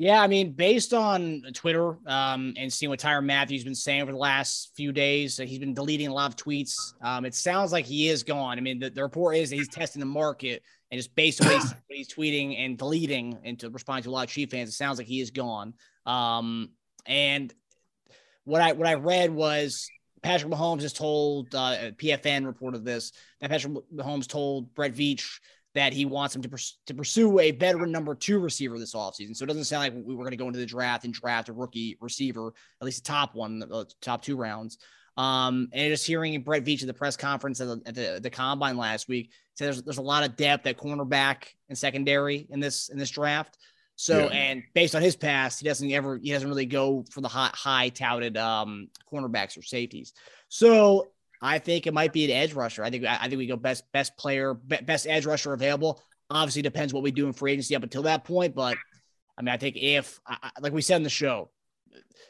Yeah, 0.00 0.22
I 0.22 0.28
mean, 0.28 0.52
based 0.52 0.94
on 0.94 1.42
Twitter 1.52 1.98
um, 2.06 2.54
and 2.56 2.72
seeing 2.72 2.88
what 2.88 3.00
Tyrann 3.00 3.26
Mathieu's 3.26 3.64
been 3.64 3.74
saying 3.74 4.00
over 4.00 4.12
the 4.12 4.16
last 4.16 4.72
few 4.74 4.92
days, 4.92 5.36
he's 5.36 5.58
been 5.58 5.74
deleting 5.74 6.08
a 6.08 6.14
lot 6.14 6.30
of 6.30 6.36
tweets. 6.36 6.94
Um, 7.02 7.26
it 7.26 7.34
sounds 7.34 7.70
like 7.70 7.84
he 7.84 8.08
is 8.08 8.22
gone. 8.22 8.56
I 8.56 8.62
mean, 8.62 8.78
the, 8.78 8.88
the 8.88 9.02
report 9.02 9.36
is 9.36 9.50
that 9.50 9.56
he's 9.56 9.68
testing 9.68 10.00
the 10.00 10.06
market, 10.06 10.62
and 10.90 10.98
just 10.98 11.14
based 11.14 11.42
on 11.42 11.52
what 11.52 11.74
he's, 11.90 12.08
tweeting 12.08 12.58
and 12.58 12.78
deleting 12.78 13.40
and 13.44 13.60
to 13.60 13.68
respond 13.68 14.04
to 14.04 14.08
a 14.08 14.12
lot 14.12 14.24
of 14.24 14.30
Chief 14.30 14.50
fans, 14.50 14.70
it 14.70 14.72
sounds 14.72 14.96
like 14.96 15.06
he 15.06 15.20
is 15.20 15.32
gone. 15.32 15.74
Um, 16.06 16.70
and 17.04 17.52
what 18.44 18.62
I 18.62 18.72
what 18.72 18.88
I 18.88 18.94
read 18.94 19.30
was 19.30 19.86
Patrick 20.22 20.50
Mahomes 20.50 20.80
has 20.80 20.94
told 20.94 21.54
uh, 21.54 21.90
PFN 21.98 22.46
reported 22.46 22.86
this 22.86 23.12
that 23.42 23.50
Patrick 23.50 23.74
Mahomes 23.94 24.26
told 24.26 24.74
Brett 24.74 24.94
Veach 24.94 25.40
that 25.74 25.92
he 25.92 26.04
wants 26.04 26.34
him 26.34 26.42
to, 26.42 26.48
pers- 26.48 26.78
to 26.86 26.94
pursue 26.94 27.38
a 27.38 27.52
veteran 27.52 27.92
number 27.92 28.14
two 28.14 28.38
receiver 28.38 28.78
this 28.78 28.94
offseason. 28.94 29.36
So 29.36 29.44
it 29.44 29.48
doesn't 29.48 29.64
sound 29.64 29.82
like 29.82 30.04
we 30.04 30.14
were 30.14 30.24
going 30.24 30.32
to 30.32 30.36
go 30.36 30.46
into 30.46 30.58
the 30.58 30.66
draft 30.66 31.04
and 31.04 31.14
draft 31.14 31.48
a 31.48 31.52
rookie 31.52 31.96
receiver, 32.00 32.52
at 32.80 32.84
least 32.84 33.04
the 33.04 33.08
top 33.08 33.34
one, 33.34 33.60
the 33.60 33.86
top 34.00 34.22
two 34.22 34.36
rounds. 34.36 34.78
Um, 35.16 35.68
and 35.72 35.90
just 35.90 36.06
hearing 36.06 36.40
Brett 36.42 36.64
Veach 36.64 36.80
at 36.80 36.86
the 36.86 36.94
press 36.94 37.16
conference 37.16 37.60
at 37.60 37.66
the, 37.66 37.82
at 37.86 37.94
the, 37.94 38.20
the 38.22 38.30
combine 38.30 38.76
last 38.76 39.08
week, 39.08 39.32
said 39.54 39.66
there's, 39.66 39.82
there's 39.82 39.98
a 39.98 40.02
lot 40.02 40.24
of 40.24 40.36
depth 40.36 40.66
at 40.66 40.78
cornerback 40.78 41.48
and 41.68 41.76
secondary 41.76 42.46
in 42.50 42.60
this 42.60 42.88
in 42.88 42.98
this 42.98 43.10
draft. 43.10 43.58
So, 43.96 44.18
yeah. 44.18 44.26
and 44.28 44.62
based 44.72 44.94
on 44.94 45.02
his 45.02 45.14
past, 45.14 45.60
he 45.60 45.68
doesn't 45.68 45.90
ever, 45.90 46.18
he 46.22 46.30
doesn't 46.30 46.48
really 46.48 46.64
go 46.64 47.04
for 47.10 47.20
the 47.20 47.28
high, 47.28 47.50
high 47.52 47.90
touted 47.90 48.38
um, 48.38 48.88
cornerbacks 49.12 49.58
or 49.58 49.62
safeties. 49.62 50.14
So, 50.48 51.08
I 51.40 51.58
think 51.58 51.86
it 51.86 51.94
might 51.94 52.12
be 52.12 52.24
an 52.24 52.30
edge 52.30 52.52
rusher. 52.52 52.84
I 52.84 52.90
think, 52.90 53.04
I 53.04 53.28
think 53.28 53.38
we 53.38 53.46
go 53.46 53.56
best, 53.56 53.90
best 53.92 54.16
player, 54.16 54.54
best 54.54 55.06
edge 55.06 55.26
rusher 55.26 55.52
available. 55.52 56.02
Obviously, 56.28 56.62
depends 56.62 56.92
what 56.92 57.02
we 57.02 57.10
do 57.10 57.26
in 57.26 57.32
free 57.32 57.52
agency 57.52 57.74
up 57.74 57.82
until 57.82 58.02
that 58.02 58.24
point. 58.24 58.54
But 58.54 58.76
I 59.38 59.42
mean, 59.42 59.52
I 59.52 59.56
think 59.56 59.76
if, 59.76 60.20
like 60.60 60.72
we 60.72 60.82
said 60.82 60.96
in 60.96 61.02
the 61.02 61.10
show, 61.10 61.50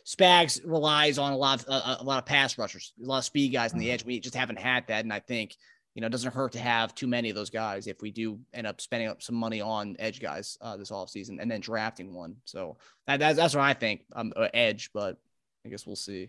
Spags 0.06 0.60
relies 0.64 1.18
on 1.18 1.32
a 1.32 1.36
lot 1.36 1.62
of 1.62 1.68
a, 1.68 1.98
a 2.00 2.04
lot 2.04 2.18
of 2.18 2.24
pass 2.24 2.56
rushers, 2.56 2.94
a 3.02 3.06
lot 3.06 3.18
of 3.18 3.24
speed 3.24 3.52
guys 3.52 3.72
in 3.72 3.78
the 3.78 3.86
mm-hmm. 3.86 3.94
edge. 3.94 4.04
We 4.04 4.18
just 4.20 4.34
haven't 4.34 4.58
had 4.58 4.86
that, 4.86 5.04
and 5.04 5.12
I 5.12 5.20
think 5.20 5.54
you 5.94 6.00
know, 6.00 6.06
it 6.06 6.10
doesn't 6.10 6.32
hurt 6.32 6.52
to 6.52 6.60
have 6.60 6.94
too 6.94 7.06
many 7.06 7.30
of 7.30 7.36
those 7.36 7.50
guys 7.50 7.86
if 7.86 8.00
we 8.00 8.10
do 8.10 8.38
end 8.54 8.66
up 8.66 8.80
spending 8.80 9.08
up 9.08 9.22
some 9.22 9.34
money 9.34 9.60
on 9.60 9.96
edge 9.98 10.20
guys 10.20 10.56
uh, 10.60 10.76
this 10.76 10.90
offseason 10.90 11.38
and 11.40 11.50
then 11.50 11.60
drafting 11.60 12.14
one. 12.14 12.36
So 12.44 12.76
that, 13.06 13.18
that's, 13.18 13.36
that's 13.36 13.54
what 13.54 13.64
I 13.64 13.74
think. 13.74 14.02
Um, 14.14 14.32
uh, 14.36 14.48
edge, 14.54 14.90
but 14.94 15.18
I 15.66 15.68
guess 15.68 15.86
we'll 15.86 15.96
see. 15.96 16.28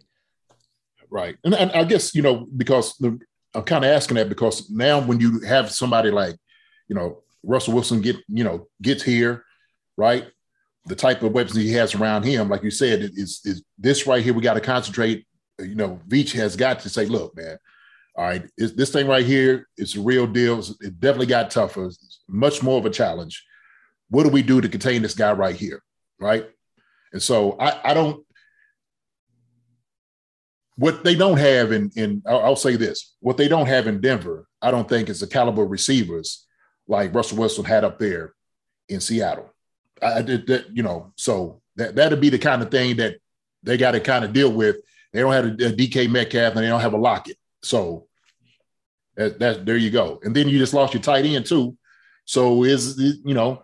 Right. 1.09 1.37
And, 1.43 1.53
and 1.53 1.71
I 1.71 1.83
guess, 1.83 2.15
you 2.15 2.21
know, 2.21 2.47
because 2.55 2.97
the, 2.97 3.19
I'm 3.53 3.63
kind 3.63 3.83
of 3.83 3.91
asking 3.91 4.15
that 4.15 4.29
because 4.29 4.69
now 4.69 5.01
when 5.01 5.19
you 5.19 5.41
have 5.41 5.71
somebody 5.71 6.09
like, 6.09 6.35
you 6.87 6.95
know, 6.95 7.23
Russell 7.43 7.73
Wilson 7.73 8.01
get, 8.01 8.17
you 8.27 8.43
know, 8.43 8.67
gets 8.81 9.03
here, 9.03 9.43
right? 9.97 10.25
The 10.85 10.95
type 10.95 11.21
of 11.21 11.33
weapons 11.33 11.55
he 11.55 11.73
has 11.73 11.93
around 11.93 12.23
him, 12.23 12.49
like 12.49 12.63
you 12.63 12.71
said, 12.71 13.01
is, 13.01 13.41
is 13.43 13.63
this 13.77 14.07
right 14.07 14.23
here. 14.23 14.33
We 14.33 14.41
got 14.41 14.53
to 14.53 14.61
concentrate. 14.61 15.27
Uh, 15.59 15.63
you 15.63 15.75
know, 15.75 15.99
Veach 16.07 16.31
has 16.33 16.55
got 16.55 16.79
to 16.79 16.89
say, 16.89 17.05
look, 17.05 17.35
man, 17.35 17.57
all 18.15 18.25
right, 18.25 18.43
it's, 18.57 18.73
this 18.73 18.91
thing 18.91 19.07
right 19.07 19.25
here, 19.25 19.67
it's 19.77 19.95
a 19.95 20.01
real 20.01 20.27
deal. 20.27 20.59
It 20.81 20.99
definitely 20.99 21.27
got 21.27 21.51
tougher. 21.51 21.85
It's 21.85 22.21
much 22.27 22.63
more 22.63 22.77
of 22.77 22.85
a 22.85 22.89
challenge. 22.89 23.45
What 24.09 24.23
do 24.23 24.29
we 24.29 24.41
do 24.41 24.61
to 24.61 24.69
contain 24.69 25.01
this 25.01 25.15
guy 25.15 25.31
right 25.33 25.55
here? 25.55 25.81
Right. 26.19 26.49
And 27.13 27.21
so 27.21 27.57
I, 27.59 27.91
I 27.91 27.93
don't, 27.93 28.25
what 30.81 31.03
they 31.03 31.13
don't 31.13 31.37
have 31.37 31.71
in, 31.71 31.91
in 31.95 32.23
I'll, 32.25 32.55
say 32.55 32.75
this, 32.75 33.13
what 33.19 33.37
they 33.37 33.47
don't 33.47 33.67
have 33.67 33.85
in 33.85 34.01
Denver, 34.01 34.47
I 34.63 34.71
don't 34.71 34.89
think 34.89 35.09
is 35.09 35.19
the 35.19 35.27
caliber 35.27 35.63
receivers 35.63 36.47
like 36.87 37.13
Russell 37.13 37.37
Wilson 37.37 37.65
had 37.65 37.83
up 37.83 37.99
there 37.99 38.33
in 38.89 38.99
Seattle. 38.99 39.53
I 40.01 40.23
did 40.23 40.47
that, 40.47 40.75
you 40.75 40.81
know, 40.81 41.13
so 41.17 41.61
that, 41.75 41.93
that'd 41.93 42.19
be 42.19 42.31
the 42.31 42.39
kind 42.39 42.63
of 42.63 42.71
thing 42.71 42.97
that 42.97 43.17
they 43.61 43.77
got 43.77 43.91
to 43.91 43.99
kind 43.99 44.25
of 44.25 44.33
deal 44.33 44.51
with. 44.51 44.77
They 45.13 45.19
don't 45.19 45.31
have 45.33 45.45
a, 45.45 45.49
a 45.49 45.71
DK 45.71 46.09
Metcalf 46.09 46.55
and 46.55 46.63
they 46.63 46.69
don't 46.69 46.81
have 46.81 46.93
a 46.93 46.97
Lockett. 46.97 47.37
So 47.61 48.07
that, 49.17 49.37
that 49.37 49.67
there 49.67 49.77
you 49.77 49.91
go. 49.91 50.19
And 50.23 50.35
then 50.35 50.49
you 50.49 50.57
just 50.57 50.73
lost 50.73 50.95
your 50.95 51.03
tight 51.03 51.25
end 51.25 51.45
too. 51.45 51.77
So 52.25 52.63
is 52.63 52.97
you 52.97 53.35
know, 53.35 53.63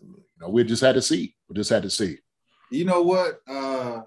you 0.00 0.24
know, 0.40 0.48
we 0.48 0.64
just 0.64 0.82
had 0.82 0.96
to 0.96 1.02
see. 1.02 1.36
We 1.48 1.54
just 1.54 1.70
had 1.70 1.84
to 1.84 1.90
see. 1.90 2.18
You 2.72 2.84
know 2.84 3.02
what? 3.02 3.42
Uh 3.46 4.00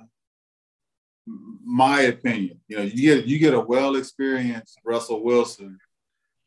my 1.72 2.02
opinion, 2.02 2.60
you 2.68 2.78
know, 2.78 2.84
you 2.84 3.16
get 3.16 3.26
you 3.26 3.40
get 3.40 3.54
a 3.54 3.60
well 3.60 3.96
experienced 3.96 4.80
Russell 4.84 5.24
Wilson 5.24 5.80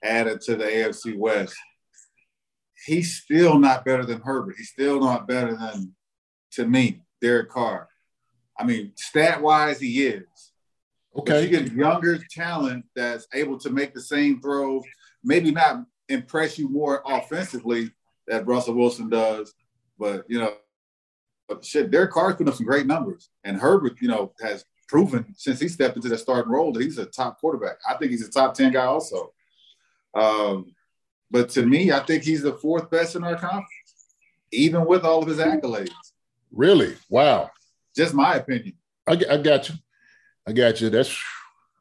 added 0.03 0.41
to 0.43 0.57
the 0.57 0.65
AFC 0.65 1.17
West. 1.17 1.57
He's 2.85 3.17
still 3.17 3.59
not 3.59 3.85
better 3.85 4.05
than 4.05 4.21
Herbert. 4.21 4.57
He's 4.59 4.69
still 4.69 5.01
not 5.01 5.27
better 5.27 5.57
than 5.57 5.95
to 6.53 6.67
me, 6.67 7.01
Derek 7.23 7.49
Carr. 7.49 7.89
I 8.59 8.65
mean, 8.65 8.93
stat 8.97 9.41
wise, 9.41 9.81
he 9.81 10.07
is. 10.07 10.25
Okay. 11.17 11.33
But 11.33 11.43
you 11.43 11.49
get 11.49 11.73
younger 11.73 12.19
talent 12.31 12.85
that's 12.95 13.27
able 13.33 13.59
to 13.61 13.71
make 13.71 13.95
the 13.95 14.03
same 14.03 14.43
throws, 14.43 14.83
maybe 15.23 15.51
not 15.51 15.85
impress 16.11 16.59
you 16.59 16.69
more 16.69 17.03
offensively 17.07 17.91
that 18.27 18.47
Russell 18.47 18.75
Wilson 18.75 19.09
does, 19.09 19.55
but 19.99 20.25
you 20.29 20.39
know, 20.39 20.55
shit, 21.63 21.91
Derek 21.91 22.13
Carr's 22.13 22.35
putting 22.35 22.49
up 22.49 22.55
some 22.55 22.67
great 22.67 22.87
numbers. 22.87 23.31
And 23.45 23.57
Herbert, 23.57 23.95
you 24.01 24.09
know, 24.09 24.33
has 24.43 24.65
proven 24.89 25.35
since 25.37 25.61
he 25.61 25.69
stepped 25.69 25.97
into 25.97 26.09
that 26.09 26.19
starting 26.19 26.53
role 26.53 26.73
that 26.73 26.83
he's 26.83 26.99
a 26.99 27.07
top 27.07 27.41
quarterback. 27.41 27.77
I 27.89 27.95
think 27.95 28.11
he's 28.11 28.27
a 28.27 28.31
top 28.31 28.55
10 28.55 28.73
guy 28.73 28.85
also. 28.85 29.33
Um, 30.15 30.75
but 31.31 31.49
to 31.51 31.67
me, 31.67 31.91
I 31.93 32.01
think 32.01 32.23
he's 32.23 32.43
the 32.43 32.53
fourth 32.53 32.91
best 32.91 33.17
in 33.17 33.25
our 33.25 33.37
conference, 33.37 33.69
even 34.53 34.87
with 34.87 35.05
all 35.05 35.23
of 35.23 35.29
his 35.29 35.39
accolades. 35.39 35.91
Really? 36.53 36.95
Wow. 37.09 37.51
Just 37.97 38.15
my 38.15 38.37
opinion. 38.37 38.75
I, 39.07 39.21
I 39.31 39.37
got 39.39 39.69
you. 39.69 39.75
I 40.47 40.53
got 40.53 40.81
you. 40.81 40.91
That's 40.91 41.19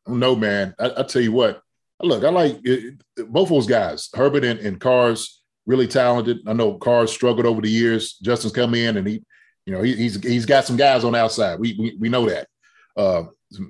no 0.08 0.36
man. 0.36 0.74
I, 0.80 0.92
I 0.98 1.04
tell 1.04 1.22
you 1.22 1.32
what. 1.32 1.62
Look, 2.02 2.24
I 2.24 2.30
like 2.30 2.60
it, 2.64 3.02
both 3.30 3.50
those 3.50 3.68
guys, 3.68 4.10
Herbert 4.14 4.44
and, 4.44 4.60
and 4.60 4.80
Carr's 4.80 5.42
really 5.66 5.88
talented. 5.88 6.40
I 6.48 6.54
know 6.54 6.74
Carr's 6.74 7.12
struggled 7.12 7.46
over 7.46 7.62
the 7.62 7.70
years. 7.70 8.18
Justin's 8.22 8.54
come 8.54 8.74
in 8.74 8.98
and 8.98 9.08
he, 9.08 9.24
you 9.66 9.74
know, 9.74 9.82
he, 9.82 9.96
he's 9.96 10.22
he's 10.22 10.46
got 10.46 10.66
some 10.66 10.76
guys 10.76 11.04
on 11.04 11.14
the 11.14 11.20
outside. 11.20 11.60
We 11.60 11.76
we, 11.80 11.96
we 11.98 12.10
know 12.10 12.28
that. 12.28 12.48
Uh, 12.96 13.24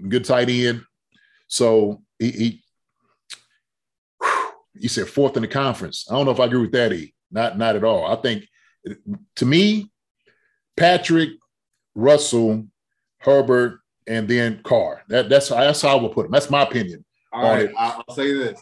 good 0.08 0.26
tight 0.26 0.50
end. 0.50 0.84
So 1.48 2.02
he, 2.20 2.32
he 2.32 2.64
you 4.74 4.90
said 4.90 5.08
fourth 5.08 5.36
in 5.36 5.44
the 5.44 5.48
conference. 5.48 6.08
I 6.10 6.16
don't 6.16 6.26
know 6.26 6.32
if 6.32 6.40
I 6.40 6.46
agree 6.46 6.62
with 6.62 6.72
that. 6.72 6.94
E. 6.94 7.14
Not 7.32 7.58
not 7.58 7.76
at 7.76 7.84
all. 7.84 8.06
I 8.06 8.16
think 8.22 8.46
to 9.36 9.46
me, 9.46 9.92
Patrick, 10.76 11.32
Russell, 11.96 12.66
Herbert, 13.20 13.80
and 14.08 14.28
then 14.28 14.62
Carr. 14.64 15.04
That 15.10 15.30
that's 15.30 15.50
that's 15.50 15.82
how 15.82 15.98
I 15.98 16.02
would 16.02 16.12
put 16.12 16.26
him. 16.26 16.32
That's 16.32 16.50
my 16.50 16.64
opinion. 16.64 17.06
All 17.32 17.44
right, 17.44 17.72
I'll 17.78 18.14
say 18.14 18.34
this. 18.34 18.62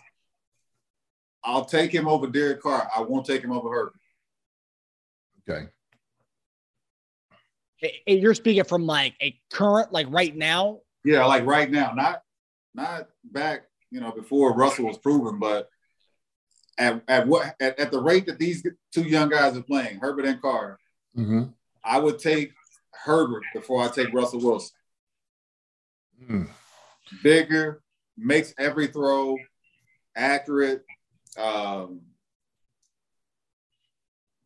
I'll 1.43 1.65
take 1.65 1.91
him 1.91 2.07
over 2.07 2.27
Derek 2.27 2.61
Carr. 2.61 2.89
I 2.95 3.01
won't 3.01 3.25
take 3.25 3.43
him 3.43 3.51
over 3.51 3.69
Herbert. 3.69 3.99
Okay. 5.49 5.67
You're 8.05 8.33
speaking 8.33 8.63
from 8.63 8.85
like 8.85 9.15
a 9.21 9.37
current, 9.51 9.91
like 9.91 10.07
right 10.09 10.35
now. 10.35 10.79
Yeah, 11.03 11.25
like 11.25 11.45
right 11.45 11.69
now, 11.69 11.93
not 11.93 12.21
not 12.73 13.09
back, 13.23 13.63
you 13.89 13.99
know, 13.99 14.11
before 14.11 14.53
Russell 14.53 14.85
was 14.85 14.97
proven, 14.97 15.39
but 15.39 15.69
at, 16.77 17.03
at 17.07 17.27
what 17.27 17.55
at, 17.59 17.79
at 17.79 17.91
the 17.91 18.01
rate 18.01 18.25
that 18.27 18.39
these 18.39 18.63
two 18.93 19.03
young 19.03 19.29
guys 19.29 19.57
are 19.57 19.63
playing, 19.63 19.99
Herbert 19.99 20.25
and 20.25 20.41
Carr, 20.41 20.77
mm-hmm. 21.17 21.43
I 21.83 21.99
would 21.99 22.19
take 22.19 22.51
Herbert 22.93 23.43
before 23.53 23.83
I 23.83 23.87
take 23.87 24.13
Russell 24.13 24.41
Wilson. 24.41 24.75
Mm. 26.29 26.49
Bigger, 27.23 27.81
makes 28.17 28.53
every 28.59 28.87
throw 28.87 29.37
accurate. 30.15 30.83
Um, 31.37 32.01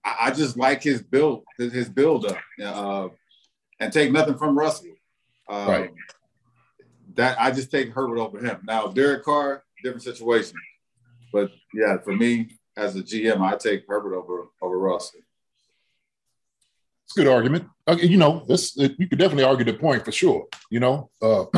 I, 0.03 0.15
I 0.21 0.31
just 0.31 0.57
like 0.57 0.81
his 0.81 1.01
build, 1.01 1.43
his, 1.57 1.73
his 1.73 1.89
build 1.89 2.25
up, 2.25 2.37
uh, 2.63 3.09
and 3.79 3.91
take 3.91 4.11
nothing 4.11 4.37
from 4.37 4.57
Russell. 4.57 4.91
Um, 5.49 5.67
right. 5.67 5.93
That 7.15 7.39
I 7.39 7.51
just 7.51 7.71
take 7.71 7.89
Herbert 7.89 8.19
over 8.19 8.39
him. 8.39 8.59
Now 8.65 8.87
Derek 8.87 9.23
Carr, 9.23 9.63
different 9.83 10.03
situation, 10.03 10.55
but 11.31 11.51
yeah, 11.73 11.97
for 12.03 12.15
me 12.15 12.57
as 12.75 12.95
a 12.95 13.01
GM, 13.01 13.39
I 13.41 13.55
take 13.55 13.85
Herbert 13.87 14.15
over 14.15 14.47
over 14.61 14.77
Russell. 14.77 15.21
It's 17.05 17.15
a 17.17 17.21
good 17.21 17.27
argument. 17.27 17.67
Okay, 17.87 18.07
you 18.07 18.17
know, 18.17 18.43
this 18.47 18.75
you 18.75 19.07
could 19.07 19.19
definitely 19.19 19.43
argue 19.43 19.65
the 19.65 19.73
point 19.73 20.03
for 20.03 20.11
sure. 20.11 20.47
You 20.69 20.79
know, 20.79 21.09
uh, 21.21 21.45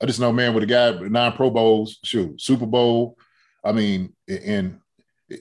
I 0.00 0.06
just 0.06 0.20
know, 0.20 0.32
man, 0.32 0.54
with 0.54 0.64
a 0.64 0.66
guy 0.66 0.90
with 0.92 1.10
nine 1.10 1.32
Pro 1.32 1.50
Bowls, 1.50 1.98
shoot, 2.04 2.40
Super 2.40 2.66
Bowl. 2.66 3.16
I 3.62 3.72
mean, 3.72 4.14
and 4.26 4.78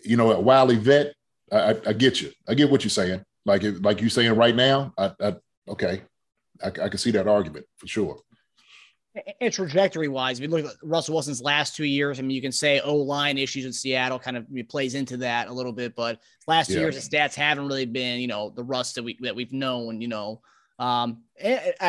you 0.04 0.18
know, 0.18 0.32
a 0.32 0.40
wily 0.40 0.76
vet. 0.76 1.14
I, 1.52 1.76
I, 1.88 1.94
get 1.94 2.22
you. 2.22 2.32
I 2.48 2.54
get 2.54 2.70
what 2.70 2.84
you're 2.84 2.92
saying. 2.92 3.24
Like, 3.46 3.64
like 3.82 4.02
you 4.02 4.10
saying 4.10 4.36
right 4.36 4.56
now. 4.56 4.94
I, 4.98 5.12
I 5.20 5.36
okay, 5.70 6.02
I, 6.64 6.68
I 6.68 6.90
can 6.90 6.98
see 6.98 7.12
that 7.12 7.28
argument 7.28 7.66
for 7.78 7.88
sure. 7.88 8.20
And 9.42 9.52
trajectory 9.52 10.08
wise, 10.08 10.40
if 10.40 10.44
you 10.44 10.50
look 10.50 10.66
at 10.66 10.76
Russell 10.84 11.16
Wilson's 11.16 11.42
last 11.42 11.76
two 11.76 11.84
years, 11.86 12.20
I 12.20 12.22
mean, 12.22 12.32
you 12.32 12.42
can 12.42 12.52
say 12.52 12.80
O 12.80 12.96
line 12.96 13.38
issues 13.38 13.66
in 13.66 13.74
Seattle 13.74 14.20
kind 14.20 14.38
of 14.38 14.46
plays 14.70 14.94
into 14.94 15.18
that 15.18 15.48
a 15.48 15.54
little 15.54 15.74
bit, 15.74 15.96
but 15.96 16.20
last 16.48 16.68
two 16.68 16.74
yeah. 16.74 16.82
years, 16.82 17.08
the 17.08 17.18
stats 17.18 17.34
haven't 17.34 17.68
really 17.68 17.86
been, 17.86 18.20
you 18.20 18.28
know, 18.28 18.52
the 18.52 18.64
rust 18.64 18.96
that 18.96 19.04
we 19.04 19.18
that 19.22 19.36
we've 19.36 19.52
known, 19.52 20.00
you 20.00 20.08
know. 20.08 20.42
Um, 20.78 21.24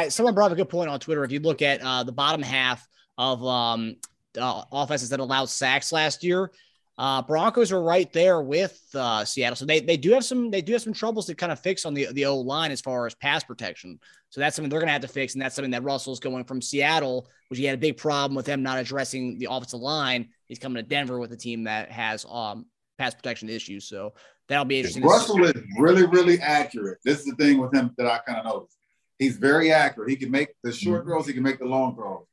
someone 0.09 0.35
brought 0.35 0.47
up 0.47 0.53
a 0.53 0.57
good 0.57 0.69
point 0.69 0.90
on 0.90 0.99
Twitter. 0.99 1.23
If 1.23 1.31
you 1.31 1.40
look 1.40 1.62
at 1.62 1.81
uh, 1.81 2.03
the 2.05 2.12
bottom 2.12 2.43
half 2.43 2.87
of 3.19 3.45
um, 3.45 3.97
uh, 4.40 4.64
offenses 4.73 5.11
that 5.11 5.21
allowed 5.21 5.51
sacks 5.51 5.93
last 5.93 6.25
year, 6.25 6.51
uh, 6.98 7.22
Broncos 7.22 7.72
are 7.72 7.83
right 7.83 8.12
there 8.12 8.42
with 8.42 8.79
uh, 8.94 9.24
Seattle, 9.24 9.57
so 9.57 9.64
they 9.64 9.81
they 9.81 9.96
do 9.96 10.12
have 10.12 10.22
some 10.24 10.50
they 10.50 10.61
do 10.61 10.74
have 10.74 10.83
some 10.83 10.92
troubles 10.92 11.26
to 11.26 11.35
kind 11.35 11.50
of 11.50 11.59
fix 11.59 11.87
on 11.87 11.94
the 11.94 12.09
the 12.12 12.26
O 12.26 12.38
line 12.38 12.70
as 12.72 12.83
far 12.83 13.07
as 13.07 13.14
pass 13.14 13.42
protection. 13.42 13.98
So 14.29 14.40
that's 14.40 14.55
something 14.55 14.68
they're 14.68 14.81
going 14.81 14.88
to 14.88 14.92
have 14.92 15.00
to 15.03 15.09
fix, 15.09 15.33
and 15.33 15.40
that's 15.40 15.55
something 15.55 15.70
that 15.70 15.83
Russell's 15.83 16.20
going 16.20 16.44
from 16.44 16.61
Seattle, 16.61 17.26
which 17.48 17.59
he 17.59 17.64
had 17.64 17.74
a 17.74 17.81
big 17.81 17.96
problem 17.96 18.37
with 18.37 18.44
them 18.44 18.62
not 18.62 18.79
addressing 18.79 19.38
the 19.38 19.48
offensive 19.50 19.81
line. 19.81 20.29
He's 20.46 20.59
coming 20.59 20.83
to 20.83 20.87
Denver 20.87 21.18
with 21.18 21.33
a 21.33 21.37
team 21.38 21.64
that 21.64 21.90
has 21.90 22.26
um, 22.29 22.66
pass 22.98 23.14
protection 23.14 23.48
issues. 23.48 23.88
So 23.88 24.12
that'll 24.48 24.66
be 24.66 24.81
interesting. 24.81 25.03
Russell 25.03 25.42
is 25.44 25.55
really 25.79 26.05
really 26.07 26.38
accurate. 26.40 26.98
This 27.03 27.20
is 27.20 27.24
the 27.24 27.37
thing 27.37 27.59
with 27.59 27.72
him 27.72 27.94
that 27.96 28.07
I 28.09 28.18
kind 28.18 28.40
of 28.40 28.44
noticed. 28.44 28.76
He's 29.18 29.37
very 29.37 29.72
accurate. 29.72 30.11
He 30.11 30.16
can 30.16 30.31
make 30.31 30.50
the 30.62 30.70
short 30.70 31.00
mm-hmm. 31.00 31.11
throws. 31.12 31.26
He 31.26 31.33
can 31.33 31.42
make 31.42 31.61
the 31.61 31.64
long 31.64 31.94
throws. 31.94 32.26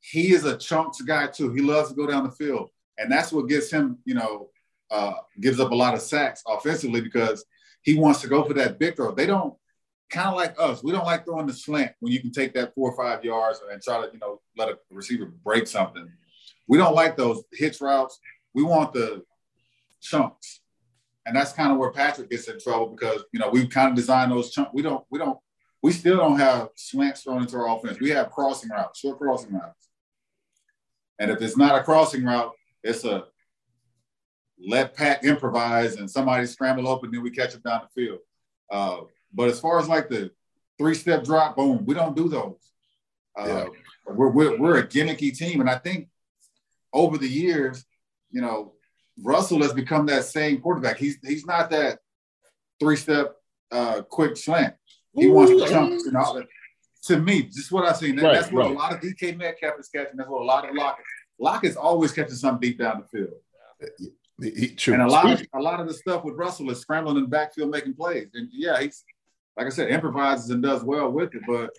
He 0.00 0.32
is 0.32 0.44
a 0.44 0.56
chunks 0.56 1.00
guy 1.02 1.28
too. 1.28 1.52
He 1.52 1.60
loves 1.60 1.90
to 1.90 1.94
go 1.94 2.08
down 2.08 2.24
the 2.24 2.32
field 2.32 2.70
and 2.98 3.10
that's 3.10 3.32
what 3.32 3.48
gets 3.48 3.70
him, 3.70 3.98
you 4.04 4.14
know, 4.14 4.48
uh, 4.90 5.14
gives 5.40 5.60
up 5.60 5.72
a 5.72 5.74
lot 5.74 5.94
of 5.94 6.00
sacks 6.00 6.42
offensively 6.46 7.00
because 7.00 7.44
he 7.82 7.98
wants 7.98 8.20
to 8.20 8.28
go 8.28 8.44
for 8.44 8.54
that 8.54 8.78
big 8.78 8.96
throw. 8.96 9.12
They 9.12 9.26
don't 9.26 9.54
kind 10.10 10.28
of 10.28 10.34
like 10.34 10.54
us. 10.58 10.82
We 10.82 10.92
don't 10.92 11.04
like 11.04 11.24
throwing 11.24 11.46
the 11.46 11.52
slant 11.52 11.92
when 12.00 12.12
you 12.12 12.20
can 12.20 12.30
take 12.30 12.54
that 12.54 12.74
four 12.74 12.90
or 12.90 12.96
five 12.96 13.24
yards 13.24 13.60
and 13.70 13.82
try 13.82 14.00
to, 14.00 14.12
you 14.12 14.18
know, 14.18 14.40
let 14.56 14.68
a 14.68 14.78
receiver 14.90 15.26
break 15.44 15.66
something. 15.66 16.08
We 16.68 16.78
don't 16.78 16.94
like 16.94 17.16
those 17.16 17.42
hitch 17.52 17.80
routes. 17.80 18.18
We 18.54 18.62
want 18.62 18.92
the 18.92 19.24
chunks. 20.00 20.60
And 21.26 21.34
that's 21.34 21.52
kind 21.52 21.72
of 21.72 21.78
where 21.78 21.90
Patrick 21.90 22.30
gets 22.30 22.48
in 22.48 22.60
trouble 22.60 22.88
because, 22.88 23.24
you 23.32 23.40
know, 23.40 23.50
we've 23.50 23.68
kind 23.68 23.90
of 23.90 23.96
designed 23.96 24.30
those 24.30 24.52
chunks. 24.52 24.70
We 24.72 24.82
don't, 24.82 25.04
we 25.10 25.18
don't, 25.18 25.38
we 25.82 25.92
still 25.92 26.16
don't 26.16 26.38
have 26.38 26.68
slants 26.76 27.22
thrown 27.22 27.42
into 27.42 27.56
our 27.56 27.68
offense. 27.76 28.00
We 28.00 28.10
have 28.10 28.30
crossing 28.30 28.70
routes, 28.70 29.00
short 29.00 29.18
crossing 29.18 29.52
routes. 29.52 29.88
And 31.18 31.30
if 31.30 31.40
it's 31.42 31.56
not 31.56 31.80
a 31.80 31.82
crossing 31.82 32.24
route, 32.24 32.52
it's 32.86 33.04
a 33.04 33.24
let 34.58 34.96
Pat 34.96 35.24
improvise 35.24 35.96
and 35.96 36.10
somebody 36.10 36.46
scramble 36.46 36.88
open, 36.88 37.10
then 37.10 37.22
we 37.22 37.30
catch 37.30 37.54
him 37.54 37.60
down 37.64 37.82
the 37.82 38.00
field. 38.02 38.18
Uh, 38.70 39.00
but 39.32 39.48
as 39.48 39.60
far 39.60 39.78
as 39.78 39.88
like 39.88 40.08
the 40.08 40.30
three 40.78 40.94
step 40.94 41.24
drop, 41.24 41.56
boom, 41.56 41.84
we 41.84 41.94
don't 41.94 42.16
do 42.16 42.28
those. 42.28 42.72
Uh, 43.38 43.46
yeah. 43.46 43.64
we're, 44.06 44.30
we're, 44.30 44.58
we're 44.58 44.78
a 44.78 44.86
gimmicky 44.86 45.36
team. 45.36 45.60
And 45.60 45.68
I 45.68 45.76
think 45.76 46.08
over 46.92 47.18
the 47.18 47.28
years, 47.28 47.84
you 48.30 48.40
know, 48.40 48.72
Russell 49.22 49.62
has 49.62 49.72
become 49.72 50.06
that 50.06 50.24
same 50.24 50.60
quarterback. 50.60 50.98
He's 50.98 51.18
he's 51.22 51.46
not 51.46 51.70
that 51.70 52.00
three 52.80 52.96
step 52.96 53.36
uh, 53.70 54.02
quick 54.02 54.36
slant. 54.36 54.74
He 55.14 55.26
Ooh, 55.26 55.32
wants 55.32 55.52
to 55.52 55.68
jump. 55.68 55.90
You 55.90 56.12
know, 56.12 56.44
to 57.04 57.18
me, 57.18 57.44
just 57.44 57.72
what 57.72 57.86
I've 57.86 57.96
seen. 57.96 58.18
Right, 58.18 58.34
that's 58.34 58.52
what 58.52 58.66
right. 58.66 58.70
a 58.70 58.74
lot 58.74 58.92
of 58.92 59.00
DK 59.00 59.38
Metcalf 59.38 59.78
is 59.78 59.88
catching. 59.88 60.16
That's 60.16 60.28
what 60.28 60.42
a 60.42 60.44
lot 60.44 60.68
of 60.68 60.74
Lockett 60.74 61.04
Lockett's 61.38 61.76
always 61.76 62.12
catching 62.12 62.34
something 62.34 62.68
deep 62.68 62.78
down 62.78 63.02
the 63.02 63.18
field. 63.18 63.34
He, 64.40 64.74
he, 64.76 64.92
and 64.92 65.02
a 65.02 65.08
lot 65.08 65.30
of 65.30 65.46
a 65.54 65.60
lot 65.60 65.80
of 65.80 65.88
the 65.88 65.94
stuff 65.94 66.24
with 66.24 66.34
Russell 66.34 66.70
is 66.70 66.80
scrambling 66.80 67.16
in 67.16 67.22
the 67.22 67.28
backfield, 67.28 67.70
making 67.70 67.94
plays. 67.94 68.28
And 68.34 68.48
yeah, 68.52 68.80
he's 68.80 69.04
like 69.56 69.66
I 69.66 69.70
said, 69.70 69.90
improvises 69.90 70.50
and 70.50 70.62
does 70.62 70.82
well 70.82 71.10
with 71.10 71.34
it, 71.34 71.42
but 71.46 71.70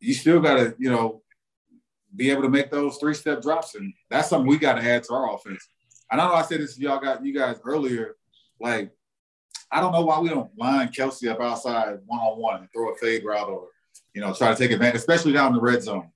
you 0.00 0.14
still 0.14 0.40
got 0.40 0.54
to, 0.54 0.74
you 0.78 0.90
know, 0.90 1.22
be 2.14 2.30
able 2.30 2.42
to 2.42 2.48
make 2.48 2.70
those 2.70 2.96
three 2.96 3.14
step 3.14 3.42
drops, 3.42 3.74
and 3.74 3.92
that's 4.08 4.28
something 4.28 4.48
we 4.48 4.58
got 4.58 4.74
to 4.74 4.82
add 4.82 5.04
to 5.04 5.12
our 5.12 5.34
offense. 5.34 5.68
And 6.10 6.20
I 6.20 6.26
know 6.26 6.34
I 6.34 6.42
said 6.42 6.60
this 6.60 6.76
to 6.76 6.80
y'all 6.80 7.00
got 7.00 7.24
you 7.24 7.34
guys 7.34 7.60
earlier, 7.64 8.16
like 8.60 8.90
I 9.70 9.80
don't 9.80 9.92
know 9.92 10.04
why 10.04 10.18
we 10.20 10.30
don't 10.30 10.50
line 10.56 10.88
Kelsey 10.88 11.28
up 11.28 11.40
outside 11.40 11.98
one 12.06 12.20
on 12.20 12.40
one 12.40 12.60
and 12.60 12.68
throw 12.72 12.92
a 12.92 12.96
fade 12.96 13.24
route 13.24 13.48
or 13.48 13.68
you 14.14 14.22
know 14.22 14.32
try 14.32 14.50
to 14.50 14.56
take 14.56 14.70
advantage, 14.70 15.00
especially 15.00 15.32
down 15.32 15.48
in 15.48 15.54
the 15.54 15.60
red 15.60 15.82
zone. 15.82 16.10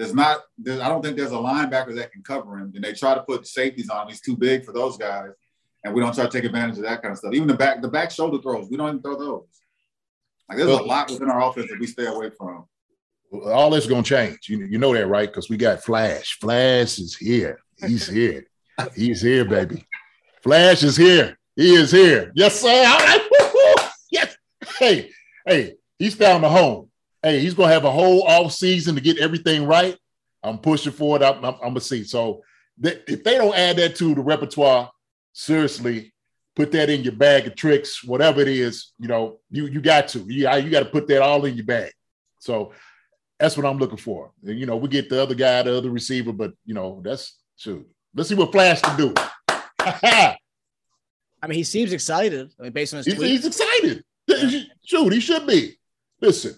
There's 0.00 0.14
not, 0.14 0.40
there's, 0.56 0.80
I 0.80 0.88
don't 0.88 1.02
think 1.02 1.18
there's 1.18 1.32
a 1.32 1.34
linebacker 1.34 1.94
that 1.96 2.10
can 2.10 2.22
cover 2.22 2.56
him. 2.56 2.72
And 2.74 2.82
they 2.82 2.94
try 2.94 3.14
to 3.14 3.20
put 3.20 3.46
safeties 3.46 3.90
on. 3.90 4.04
Him. 4.04 4.08
He's 4.08 4.22
too 4.22 4.34
big 4.34 4.64
for 4.64 4.72
those 4.72 4.96
guys. 4.96 5.28
And 5.84 5.92
we 5.92 6.00
don't 6.00 6.14
try 6.14 6.24
to 6.24 6.30
take 6.30 6.44
advantage 6.44 6.78
of 6.78 6.84
that 6.84 7.02
kind 7.02 7.12
of 7.12 7.18
stuff. 7.18 7.34
Even 7.34 7.46
the 7.46 7.54
back, 7.54 7.82
the 7.82 7.88
back 7.88 8.10
shoulder 8.10 8.40
throws, 8.40 8.70
we 8.70 8.78
don't 8.78 8.88
even 8.88 9.02
throw 9.02 9.18
those. 9.18 9.44
Like 10.48 10.56
there's 10.56 10.70
well, 10.70 10.82
a 10.82 10.86
lot 10.86 11.10
within 11.10 11.28
our 11.28 11.46
offense 11.46 11.68
that 11.68 11.78
we 11.78 11.86
stay 11.86 12.06
away 12.06 12.30
from. 12.30 12.64
All 13.44 13.68
this 13.68 13.86
going 13.86 14.02
to 14.02 14.08
change. 14.08 14.48
You, 14.48 14.60
you 14.64 14.78
know 14.78 14.94
that, 14.94 15.06
right? 15.06 15.28
Because 15.28 15.50
we 15.50 15.58
got 15.58 15.84
Flash. 15.84 16.38
Flash 16.40 16.98
is 16.98 17.14
here. 17.14 17.60
He's 17.86 18.08
here. 18.08 18.46
He's 18.96 19.20
here, 19.20 19.44
baby. 19.44 19.86
Flash 20.42 20.82
is 20.82 20.96
here. 20.96 21.38
He 21.56 21.74
is 21.74 21.92
here. 21.92 22.32
Yes, 22.34 22.58
sir. 22.58 22.68
All 22.68 22.98
right. 22.98 23.26
Yes. 24.12 24.34
Hey, 24.78 25.10
hey, 25.46 25.74
he's 25.98 26.16
found 26.16 26.44
a 26.44 26.48
home 26.48 26.89
hey, 27.22 27.40
he's 27.40 27.54
gonna 27.54 27.72
have 27.72 27.84
a 27.84 27.90
whole 27.90 28.22
off 28.24 28.52
season 28.52 28.94
to 28.94 29.00
get 29.00 29.18
everything 29.18 29.66
right. 29.66 29.96
I'm 30.42 30.58
pushing 30.58 30.92
for 30.92 31.16
it. 31.16 31.22
I'm, 31.22 31.44
I'm, 31.44 31.54
I'm 31.54 31.60
gonna 31.60 31.80
see. 31.80 32.04
So 32.04 32.42
th- 32.82 33.02
if 33.06 33.24
they 33.24 33.36
don't 33.36 33.56
add 33.56 33.76
that 33.76 33.96
to 33.96 34.14
the 34.14 34.22
repertoire, 34.22 34.90
seriously, 35.32 36.12
put 36.56 36.72
that 36.72 36.90
in 36.90 37.02
your 37.02 37.12
bag 37.12 37.46
of 37.46 37.56
tricks, 37.56 38.02
whatever 38.04 38.40
it 38.40 38.48
is. 38.48 38.92
You 38.98 39.08
know, 39.08 39.40
you 39.50 39.66
you 39.66 39.80
got 39.80 40.08
to. 40.08 40.20
Yeah, 40.28 40.56
you, 40.56 40.66
you 40.66 40.70
got 40.70 40.80
to 40.80 40.90
put 40.90 41.06
that 41.08 41.22
all 41.22 41.44
in 41.44 41.56
your 41.56 41.66
bag. 41.66 41.92
So 42.38 42.72
that's 43.38 43.56
what 43.56 43.66
I'm 43.66 43.78
looking 43.78 43.98
for. 43.98 44.32
And, 44.44 44.58
you 44.58 44.66
know, 44.66 44.76
we 44.76 44.88
get 44.88 45.08
the 45.08 45.22
other 45.22 45.34
guy, 45.34 45.62
the 45.62 45.76
other 45.76 45.90
receiver, 45.90 46.32
but 46.32 46.52
you 46.64 46.74
know, 46.74 47.00
that's 47.04 47.40
Shoot. 47.60 47.86
Let's 48.14 48.30
see 48.30 48.34
what 48.36 48.52
Flash 48.52 48.80
can 48.80 48.96
do. 48.96 49.14
I 49.78 50.36
mean, 51.46 51.58
he 51.58 51.62
seems 51.62 51.92
excited. 51.92 52.50
I 52.58 52.62
mean, 52.62 52.72
based 52.72 52.94
on 52.94 52.98
his 52.98 53.06
he's, 53.06 53.16
tweet. 53.16 53.30
he's 53.30 53.46
excited. 53.46 54.02
Shoot, 54.82 55.12
he 55.12 55.20
should 55.20 55.46
be. 55.46 55.78
Listen, 56.22 56.54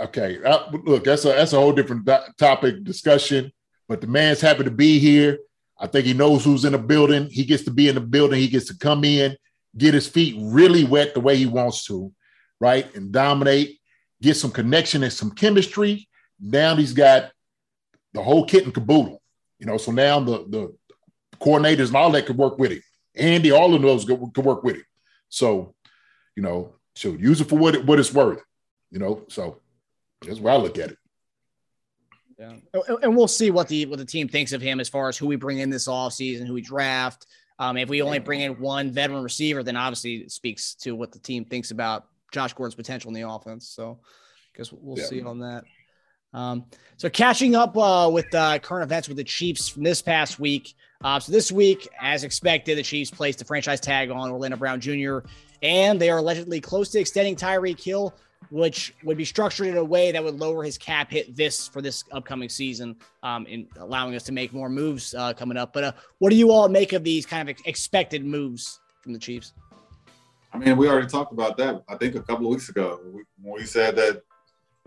okay, 0.00 0.38
uh, 0.44 0.70
look, 0.84 1.04
that's 1.04 1.24
a 1.24 1.28
that's 1.28 1.52
a 1.52 1.56
whole 1.56 1.72
different 1.72 2.08
topic 2.38 2.84
discussion. 2.84 3.52
But 3.88 4.00
the 4.00 4.06
man's 4.06 4.40
happy 4.40 4.64
to 4.64 4.70
be 4.70 4.98
here. 4.98 5.38
I 5.78 5.86
think 5.86 6.06
he 6.06 6.14
knows 6.14 6.44
who's 6.44 6.64
in 6.64 6.72
the 6.72 6.78
building. 6.78 7.28
He 7.30 7.44
gets 7.44 7.64
to 7.64 7.70
be 7.70 7.88
in 7.88 7.94
the 7.94 8.00
building. 8.00 8.40
He 8.40 8.48
gets 8.48 8.66
to 8.66 8.78
come 8.78 9.04
in, 9.04 9.36
get 9.76 9.94
his 9.94 10.08
feet 10.08 10.36
really 10.38 10.84
wet 10.84 11.14
the 11.14 11.20
way 11.20 11.36
he 11.36 11.46
wants 11.46 11.84
to, 11.86 12.12
right, 12.60 12.92
and 12.94 13.12
dominate. 13.12 13.78
Get 14.22 14.36
some 14.36 14.50
connection 14.50 15.02
and 15.02 15.12
some 15.12 15.30
chemistry. 15.30 16.08
Now 16.40 16.74
he's 16.74 16.94
got 16.94 17.30
the 18.14 18.22
whole 18.22 18.46
kit 18.46 18.64
and 18.64 18.74
caboodle. 18.74 19.22
You 19.58 19.66
know, 19.66 19.76
so 19.76 19.92
now 19.92 20.20
the 20.20 20.46
the 20.48 20.76
coordinators 21.38 21.88
and 21.88 21.96
all 21.96 22.10
that 22.12 22.26
could 22.26 22.38
work 22.38 22.58
with 22.58 22.72
him. 22.72 22.82
Andy, 23.14 23.50
all 23.50 23.74
of 23.74 23.82
those 23.82 24.04
could, 24.04 24.20
could 24.34 24.44
work 24.44 24.62
with 24.62 24.76
him. 24.76 24.84
So, 25.28 25.74
you 26.34 26.42
know, 26.42 26.74
so 26.94 27.10
use 27.10 27.40
it 27.40 27.48
for 27.48 27.58
what 27.58 27.74
it, 27.74 27.84
what 27.84 27.98
it's 27.98 28.12
worth. 28.12 28.42
You 28.90 28.98
know, 28.98 29.24
so 29.28 29.60
that's 30.22 30.40
where 30.40 30.52
I 30.52 30.56
look 30.56 30.78
at 30.78 30.90
it. 30.92 30.98
Yeah. 32.38 32.50
And- 32.74 32.98
And 33.02 33.16
we'll 33.16 33.28
see 33.28 33.50
what 33.50 33.68
the 33.68 33.86
what 33.86 33.98
the 33.98 34.04
team 34.04 34.28
thinks 34.28 34.52
of 34.52 34.60
him 34.60 34.80
as 34.80 34.88
far 34.88 35.08
as 35.08 35.16
who 35.16 35.26
we 35.26 35.36
bring 35.36 35.58
in 35.58 35.70
this 35.70 35.88
offseason, 35.88 36.46
who 36.46 36.54
we 36.54 36.60
draft. 36.62 37.26
Um, 37.58 37.78
if 37.78 37.88
we 37.88 38.02
only 38.02 38.18
bring 38.18 38.40
in 38.40 38.60
one 38.60 38.90
veteran 38.90 39.22
receiver, 39.22 39.62
then 39.62 39.76
obviously 39.76 40.16
it 40.16 40.30
speaks 40.30 40.74
to 40.76 40.94
what 40.94 41.12
the 41.12 41.18
team 41.18 41.44
thinks 41.46 41.70
about 41.70 42.06
Josh 42.32 42.52
Gordon's 42.52 42.74
potential 42.74 43.08
in 43.08 43.14
the 43.14 43.26
offense. 43.28 43.68
So 43.68 44.00
I 44.54 44.58
guess 44.58 44.70
we'll 44.72 44.98
Yeah. 44.98 45.06
see 45.06 45.22
on 45.22 45.38
that. 45.40 45.64
Um, 46.34 46.66
so 46.98 47.08
catching 47.08 47.54
up 47.54 47.74
uh, 47.78 48.10
with 48.12 48.34
uh, 48.34 48.58
current 48.58 48.84
events 48.84 49.08
with 49.08 49.16
the 49.16 49.24
Chiefs 49.24 49.70
from 49.70 49.84
this 49.84 50.02
past 50.02 50.38
week. 50.38 50.74
Uh, 51.02 51.18
so 51.18 51.32
this 51.32 51.50
week, 51.50 51.88
as 51.98 52.24
expected, 52.24 52.76
the 52.76 52.82
Chiefs 52.82 53.10
placed 53.10 53.38
the 53.38 53.44
franchise 53.46 53.80
tag 53.80 54.10
on 54.10 54.30
Orlando 54.30 54.58
Brown 54.58 54.78
Jr. 54.78 55.20
and 55.62 55.98
they 55.98 56.10
are 56.10 56.18
allegedly 56.18 56.60
close 56.60 56.90
to 56.90 56.98
extending 57.00 57.36
Tyreek 57.36 57.82
Hill, 57.82 58.12
which 58.50 58.94
would 59.02 59.16
be 59.16 59.24
structured 59.24 59.66
in 59.66 59.76
a 59.76 59.84
way 59.84 60.12
that 60.12 60.22
would 60.22 60.38
lower 60.38 60.62
his 60.62 60.78
cap 60.78 61.10
hit 61.10 61.34
this 61.36 61.68
for 61.68 61.80
this 61.82 62.04
upcoming 62.12 62.48
season, 62.48 62.96
um, 63.22 63.46
in 63.46 63.66
allowing 63.78 64.14
us 64.14 64.22
to 64.24 64.32
make 64.32 64.52
more 64.52 64.68
moves 64.68 65.14
uh, 65.14 65.32
coming 65.32 65.56
up. 65.56 65.72
But 65.72 65.84
uh, 65.84 65.92
what 66.18 66.30
do 66.30 66.36
you 66.36 66.50
all 66.50 66.68
make 66.68 66.92
of 66.92 67.04
these 67.04 67.26
kind 67.26 67.48
of 67.48 67.50
ex- 67.50 67.62
expected 67.66 68.24
moves 68.24 68.80
from 69.02 69.12
the 69.12 69.18
Chiefs? 69.18 69.52
I 70.52 70.58
mean, 70.58 70.76
we 70.76 70.88
already 70.88 71.06
talked 71.06 71.32
about 71.32 71.56
that. 71.58 71.82
I 71.88 71.96
think 71.96 72.14
a 72.14 72.22
couple 72.22 72.46
of 72.46 72.50
weeks 72.52 72.68
ago 72.68 73.00
we, 73.04 73.22
when 73.42 73.54
we 73.60 73.64
said 73.64 73.96
that 73.96 74.22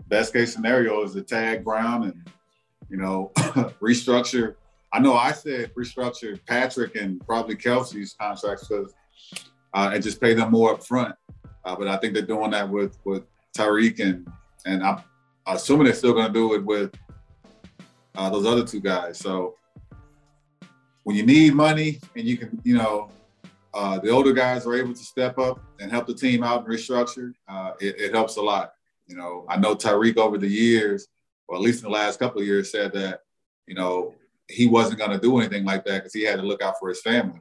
best 0.08 0.32
case 0.32 0.52
scenario 0.52 1.02
is 1.04 1.12
to 1.14 1.22
tag 1.22 1.64
Brown 1.64 2.04
and 2.04 2.30
you 2.88 2.96
know 2.96 3.30
restructure. 3.80 4.56
I 4.92 4.98
know 4.98 5.14
I 5.14 5.32
said 5.32 5.72
restructure 5.74 6.38
Patrick 6.46 6.96
and 6.96 7.24
probably 7.24 7.54
Kelsey's 7.54 8.14
contracts 8.18 8.66
because 8.66 8.92
uh, 9.72 9.90
and 9.94 10.02
just 10.02 10.20
pay 10.20 10.34
them 10.34 10.50
more 10.50 10.74
up 10.74 10.84
front. 10.84 11.14
Uh, 11.64 11.76
but 11.76 11.86
I 11.86 11.96
think 11.98 12.14
they're 12.14 12.22
doing 12.22 12.50
that 12.50 12.68
with 12.68 12.98
with 13.04 13.24
Tyreek 13.56 14.00
and 14.00 14.30
and 14.66 14.82
I'm 14.82 15.02
assuming 15.46 15.84
they're 15.86 15.94
still 15.94 16.12
going 16.12 16.26
to 16.26 16.32
do 16.32 16.54
it 16.54 16.64
with 16.64 16.92
uh, 18.14 18.30
those 18.30 18.46
other 18.46 18.64
two 18.64 18.80
guys. 18.80 19.18
So 19.18 19.56
when 21.04 21.16
you 21.16 21.24
need 21.24 21.54
money 21.54 21.98
and 22.14 22.26
you 22.26 22.36
can, 22.36 22.60
you 22.62 22.76
know, 22.76 23.10
uh, 23.72 23.98
the 23.98 24.10
older 24.10 24.32
guys 24.32 24.66
are 24.66 24.74
able 24.74 24.92
to 24.92 25.02
step 25.02 25.38
up 25.38 25.60
and 25.80 25.90
help 25.90 26.06
the 26.06 26.14
team 26.14 26.42
out 26.42 26.64
and 26.64 26.68
restructure, 26.68 27.32
uh, 27.48 27.72
it, 27.80 27.98
it 27.98 28.12
helps 28.12 28.36
a 28.36 28.42
lot. 28.42 28.72
You 29.06 29.16
know, 29.16 29.46
I 29.48 29.56
know 29.56 29.74
Tyreek 29.74 30.16
over 30.16 30.38
the 30.38 30.48
years, 30.48 31.06
or 31.48 31.56
at 31.56 31.62
least 31.62 31.82
in 31.82 31.90
the 31.90 31.96
last 31.96 32.18
couple 32.18 32.40
of 32.40 32.46
years, 32.46 32.70
said 32.70 32.92
that, 32.92 33.20
you 33.66 33.74
know, 33.74 34.14
he 34.48 34.66
wasn't 34.66 34.98
going 34.98 35.12
to 35.12 35.18
do 35.18 35.38
anything 35.38 35.64
like 35.64 35.84
that 35.84 35.98
because 35.98 36.12
he 36.12 36.22
had 36.22 36.36
to 36.36 36.46
look 36.46 36.62
out 36.62 36.74
for 36.78 36.88
his 36.88 37.00
family. 37.00 37.40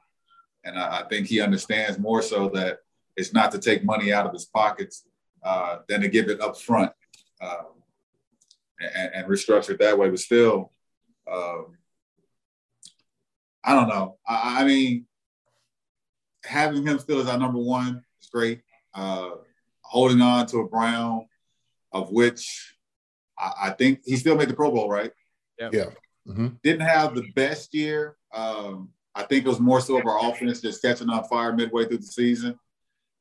And 0.64 0.78
I, 0.78 1.02
I 1.02 1.08
think 1.08 1.28
he 1.28 1.42
understands 1.42 2.00
more 2.00 2.22
so 2.22 2.50
that 2.50 2.80
it's 3.18 3.34
not 3.34 3.52
to 3.52 3.60
take 3.60 3.84
money 3.84 4.14
out 4.14 4.26
of 4.26 4.34
his 4.34 4.46
pockets 4.46 5.04
uh, 5.44 5.78
than 5.88 6.02
to 6.02 6.08
give 6.08 6.30
it 6.30 6.42
up 6.42 6.60
front 6.60 6.92
uh, 7.42 7.64
and, 8.80 9.14
and 9.14 9.28
restructure 9.28 9.72
it 9.72 9.80
that 9.80 9.98
way. 9.98 10.10
But 10.10 10.20
still, 10.20 10.72
um, 11.32 11.78
I 13.64 13.76
don't 13.76 13.90
know. 13.90 14.18
I, 14.28 14.62
I 14.62 14.66
mean, 14.66 15.06
having 16.44 16.86
him 16.86 17.00
still 17.00 17.20
as 17.20 17.28
our 17.28 17.38
number 17.38 17.60
one 17.60 18.04
is 18.22 18.30
great. 18.30 18.62
Uh, 18.94 19.32
holding 19.82 20.22
on 20.22 20.46
to 20.48 20.60
a 20.60 20.68
Brown, 20.68 21.26
of 21.92 22.12
which 22.12 22.76
I, 23.38 23.54
I 23.64 23.70
think 23.72 24.02
he 24.06 24.16
still 24.18 24.36
made 24.36 24.50
the 24.50 24.54
Pro 24.54 24.72
Bowl, 24.72 24.90
right? 24.90 25.12
Yeah. 25.60 25.70
Mhm. 26.28 26.62
Didn't 26.62 26.88
have 26.88 27.16
the 27.16 27.32
best 27.36 27.74
year. 27.74 28.16
Um, 28.34 28.90
I 29.16 29.24
think 29.24 29.46
it 29.46 29.50
was 29.50 29.60
more 29.60 29.82
so 29.82 29.98
of 30.00 30.06
our 30.06 30.30
offense 30.30 30.62
just 30.62 30.82
catching 30.82 31.10
on 31.10 31.24
fire 31.26 31.54
midway 31.54 31.86
through 31.86 31.98
the 31.98 32.04
season, 32.04 32.58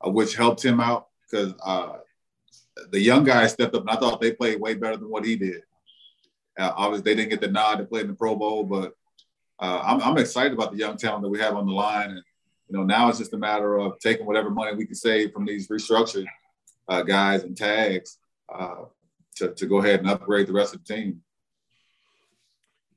uh, 0.05 0.11
which 0.11 0.37
helped 0.37 0.65
him 0.65 0.81
out 0.81 1.09
because 1.23 1.55
uh, 1.65 1.95
the 2.91 3.01
young 3.01 3.25
guys 3.25 3.53
stepped 3.53 3.75
up 3.75 3.83
and 3.83 3.91
I 3.91 3.97
thought 3.97 4.21
they 4.21 4.33
played 4.33 4.61
way 4.61 4.75
better 4.75 4.97
than 4.97 5.11
what 5.11 5.25
he 5.25 5.37
did. 5.37 5.63
Uh, 6.59 6.73
obviously, 6.77 7.05
they 7.05 7.15
didn't 7.17 7.31
get 7.31 7.41
the 7.41 7.49
nod 7.49 7.77
to 7.77 7.85
play 7.85 8.01
in 8.01 8.09
the 8.09 8.15
Pro 8.15 8.35
Bowl, 8.35 8.65
but 8.65 8.93
uh, 9.61 9.81
I'm, 9.85 10.01
I'm 10.03 10.19
excited 10.19 10.53
about 10.53 10.73
the 10.73 10.79
young 10.79 10.97
talent 10.97 11.23
that 11.23 11.29
we 11.29 11.39
have 11.39 11.55
on 11.57 11.67
the 11.67 11.73
line. 11.73 12.11
And, 12.11 12.23
you 12.69 12.77
know, 12.77 12.85
now 12.85 13.09
it's 13.09 13.19
just 13.19 13.33
a 13.35 13.39
matter 13.39 13.79
of 13.79 13.99
taking 14.01 14.27
whatever 14.27 14.51
money 14.51 14.77
we 14.77 14.87
can 14.87 14.95
save 14.95 15.33
from 15.33 15.45
these 15.47 15.69
restructured 15.69 16.27
uh, 16.89 17.03
guys 17.03 17.43
and 17.45 17.57
tags 17.57 18.19
uh, 18.53 18.85
to, 19.37 19.55
to 19.55 19.67
go 19.67 19.79
ahead 19.79 20.01
and 20.01 20.11
upgrade 20.11 20.47
the 20.47 20.53
rest 20.53 20.75
of 20.75 20.85
the 20.85 20.95
team. 20.95 21.23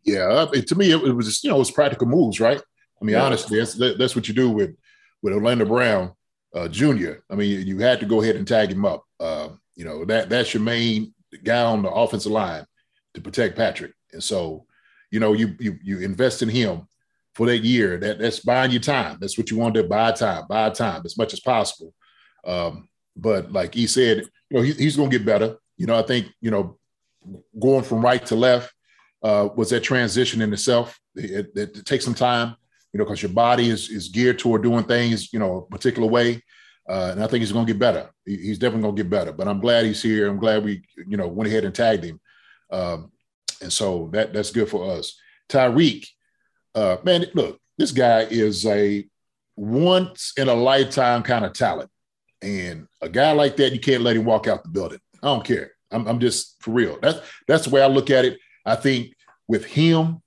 Yeah, 0.04 0.46
to 0.46 0.76
me, 0.76 0.92
it, 0.92 1.04
it 1.04 1.12
was 1.12 1.28
just, 1.28 1.44
you 1.44 1.52
know, 1.52 1.58
it 1.58 1.60
was 1.60 1.72
practical 1.72 2.08
moves, 2.08 2.40
right? 2.40 2.60
I 2.60 3.06
mean, 3.06 3.16
Yeah. 3.16 3.24
honestly, 3.24 3.60
that's 3.60 3.76
that, 3.76 3.98
that's 3.98 4.16
what 4.16 4.28
you 4.28 4.34
do 4.34 4.50
with 4.50 4.76
with 5.22 5.34
Orlando 5.34 5.66
Brown 5.66 6.14
uh, 6.56 6.68
Jr. 6.68 7.14
I 7.30 7.36
mean, 7.36 7.66
you 7.68 7.78
had 7.80 8.00
to 8.00 8.06
go 8.08 8.22
ahead 8.22 8.36
and 8.36 8.48
tag 8.48 8.72
him 8.72 8.86
up. 8.86 9.04
Uh, 9.20 9.50
you 9.76 9.86
know, 9.86 10.06
that 10.06 10.30
that's 10.30 10.54
your 10.54 10.64
main 10.64 11.14
guy 11.44 11.64
on 11.64 11.82
the 11.82 11.90
offensive 11.90 12.32
line 12.32 12.66
to 13.14 13.22
protect 13.22 13.56
Patrick, 13.56 13.94
and 14.14 14.24
so 14.24 14.66
you 15.12 15.20
know, 15.20 15.34
you 15.34 15.56
you 15.60 15.78
you 15.84 16.00
invest 16.00 16.42
in 16.42 16.50
him 16.50 16.88
for 17.36 17.46
that 17.48 17.60
year. 17.60 17.98
That 17.98 18.20
that's 18.20 18.40
buying 18.40 18.72
you 18.72 18.80
time. 18.80 19.18
That's 19.20 19.38
what 19.38 19.52
you 19.52 19.58
want 19.58 19.76
to 19.76 19.84
do, 19.84 19.90
buy 19.90 20.14
time, 20.14 20.46
buy 20.48 20.70
time 20.70 21.02
as 21.06 21.18
much 21.18 21.34
as 21.34 21.42
possible. 21.42 21.94
Um, 22.46 22.88
but 23.16 23.52
like 23.52 23.74
he 23.74 23.88
said, 23.88 24.24
you 24.50 24.58
know, 24.58 24.62
he, 24.62 24.72
he's 24.72 24.96
to 24.96 25.08
get 25.10 25.26
better. 25.26 25.58
You 25.78 25.86
know, 25.86 26.00
I 26.00 26.02
think 26.02 26.28
you 26.40 26.50
know, 26.50 26.78
going 27.60 27.84
from 27.84 28.02
right 28.02 28.26
to 28.28 28.36
left 28.36 28.74
uh, 29.22 29.50
was 29.56 29.70
that 29.70 29.82
transition 29.84 30.42
in 30.42 30.54
itself. 30.54 31.00
It, 31.16 31.52
it, 31.56 31.78
it 31.78 31.86
takes 31.86 32.06
some 32.06 32.16
time, 32.16 32.56
you 32.94 32.98
know, 32.98 33.04
because 33.04 33.22
your 33.22 33.32
body 33.34 33.70
is 33.70 33.90
is 33.90 34.08
geared 34.08 34.40
toward 34.40 34.64
doing 34.64 34.86
things, 34.86 35.34
you 35.34 35.40
know, 35.40 35.58
a 35.58 35.72
particular 35.72 36.08
way. 36.08 36.42
Uh, 36.90 37.10
and 37.12 37.24
I 37.24 37.28
think 37.28 37.42
he's 37.42 37.52
going 37.52 37.66
to 37.66 37.74
get 37.74 37.80
better. 37.80 38.10
He's 38.26 38.58
definitely 38.58 38.84
going 38.84 38.96
to 38.96 39.04
get 39.04 39.10
better. 39.10 39.32
But 39.32 39.48
I'm 39.48 39.60
glad 39.60 39.86
he's 39.86 40.02
here. 40.02 40.28
I'm 40.28 40.40
glad 40.40 40.64
we, 40.64 40.82
you 41.08 41.18
know, 41.18 41.28
went 41.28 41.48
ahead 41.48 41.64
and 41.64 41.74
tagged 41.74 42.04
him. 42.04 42.20
Um, 42.72 43.12
and 43.62 43.72
so 43.72 44.10
that 44.14 44.34
that's 44.34 44.52
good 44.52 44.70
for 44.70 44.92
us. 44.92 45.18
Tyreek, 45.50 46.08
uh, 46.76 46.98
man, 47.04 47.26
look, 47.34 47.60
this 47.78 47.92
guy 47.92 48.22
is 48.22 48.66
a 48.66 49.06
once 49.56 50.34
in 50.38 50.50
a 50.50 50.54
lifetime 50.54 51.24
kind 51.24 51.46
of 51.46 51.54
talent. 51.54 51.90
And 52.42 52.88
a 53.02 53.10
guy 53.10 53.32
like 53.34 53.58
that, 53.58 53.74
you 53.74 53.80
can't 53.80 54.02
let 54.02 54.16
him 54.16 54.26
walk 54.26 54.48
out 54.48 54.64
the 54.64 54.70
building. 54.70 55.00
I 55.22 55.28
don't 55.28 55.46
care. 55.46 55.72
I'm, 55.92 56.08
I'm 56.08 56.20
just 56.20 56.62
for 56.62 56.72
real. 56.72 56.98
That's 57.02 57.20
that's 57.48 57.66
the 57.66 57.70
way 57.70 57.84
I 57.84 57.88
look 57.88 58.10
at 58.10 58.26
it. 58.26 58.40
I 58.66 58.76
think 58.76 59.14
with 59.48 59.66
him, 59.66 60.22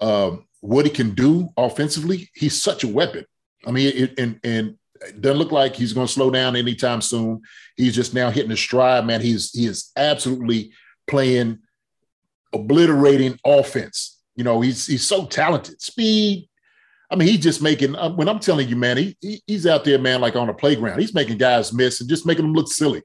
um, 0.00 0.46
what 0.60 0.86
he 0.86 0.90
can 0.90 1.10
do 1.10 1.50
offensively, 1.56 2.30
he's 2.34 2.60
such 2.60 2.84
a 2.84 2.88
weapon. 2.88 3.24
I 3.66 3.70
mean, 3.70 3.92
it, 3.94 4.18
and 4.18 4.40
and 4.44 4.76
doesn't 5.20 5.38
look 5.38 5.52
like 5.52 5.76
he's 5.76 5.92
going 5.92 6.06
to 6.06 6.12
slow 6.12 6.30
down 6.30 6.56
anytime 6.56 7.00
soon. 7.00 7.42
He's 7.76 7.94
just 7.94 8.14
now 8.14 8.30
hitting 8.30 8.50
his 8.50 8.60
stride, 8.60 9.06
man. 9.06 9.20
He's 9.20 9.50
he 9.52 9.66
is 9.66 9.90
absolutely 9.96 10.72
playing, 11.06 11.58
obliterating 12.52 13.38
offense. 13.44 14.20
You 14.36 14.44
know, 14.44 14.60
he's 14.60 14.86
he's 14.86 15.06
so 15.06 15.26
talented. 15.26 15.80
Speed. 15.80 16.48
I 17.10 17.16
mean, 17.16 17.28
he's 17.28 17.42
just 17.42 17.62
making. 17.62 17.96
uh, 17.96 18.10
When 18.10 18.28
I'm 18.28 18.38
telling 18.38 18.68
you, 18.68 18.76
man, 18.76 18.98
he, 18.98 19.16
he 19.20 19.42
he's 19.46 19.66
out 19.66 19.84
there, 19.84 19.98
man, 19.98 20.20
like 20.20 20.36
on 20.36 20.48
a 20.48 20.54
playground. 20.54 21.00
He's 21.00 21.14
making 21.14 21.38
guys 21.38 21.72
miss 21.72 22.00
and 22.00 22.08
just 22.08 22.26
making 22.26 22.44
them 22.44 22.54
look 22.54 22.68
silly. 22.68 23.02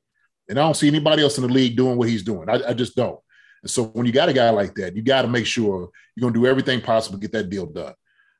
And 0.50 0.60
I 0.60 0.64
don't 0.64 0.76
see 0.76 0.90
anybody 0.90 1.24
else 1.24 1.38
in 1.38 1.48
the 1.48 1.54
league 1.54 1.78
doing 1.78 1.98
what 1.98 2.10
he's 2.10 2.24
doing. 2.24 2.50
I, 2.50 2.70
I 2.70 2.74
just 2.74 2.96
don't. 2.96 3.20
And 3.62 3.72
so 3.72 3.86
when 3.86 4.06
you 4.06 4.12
got 4.12 4.28
a 4.28 4.34
guy 4.34 4.50
like 4.50 4.76
that, 4.76 4.94
you 4.94 5.02
got 5.02 5.22
to 5.22 5.30
make 5.30 5.46
sure 5.46 5.90
you're 6.16 6.22
going 6.22 6.34
to 6.34 6.40
do 6.40 6.46
everything 6.46 6.82
possible 6.82 7.18
to 7.18 7.22
get 7.22 7.32
that 7.32 7.50
deal 7.50 7.66
done. 7.66 7.94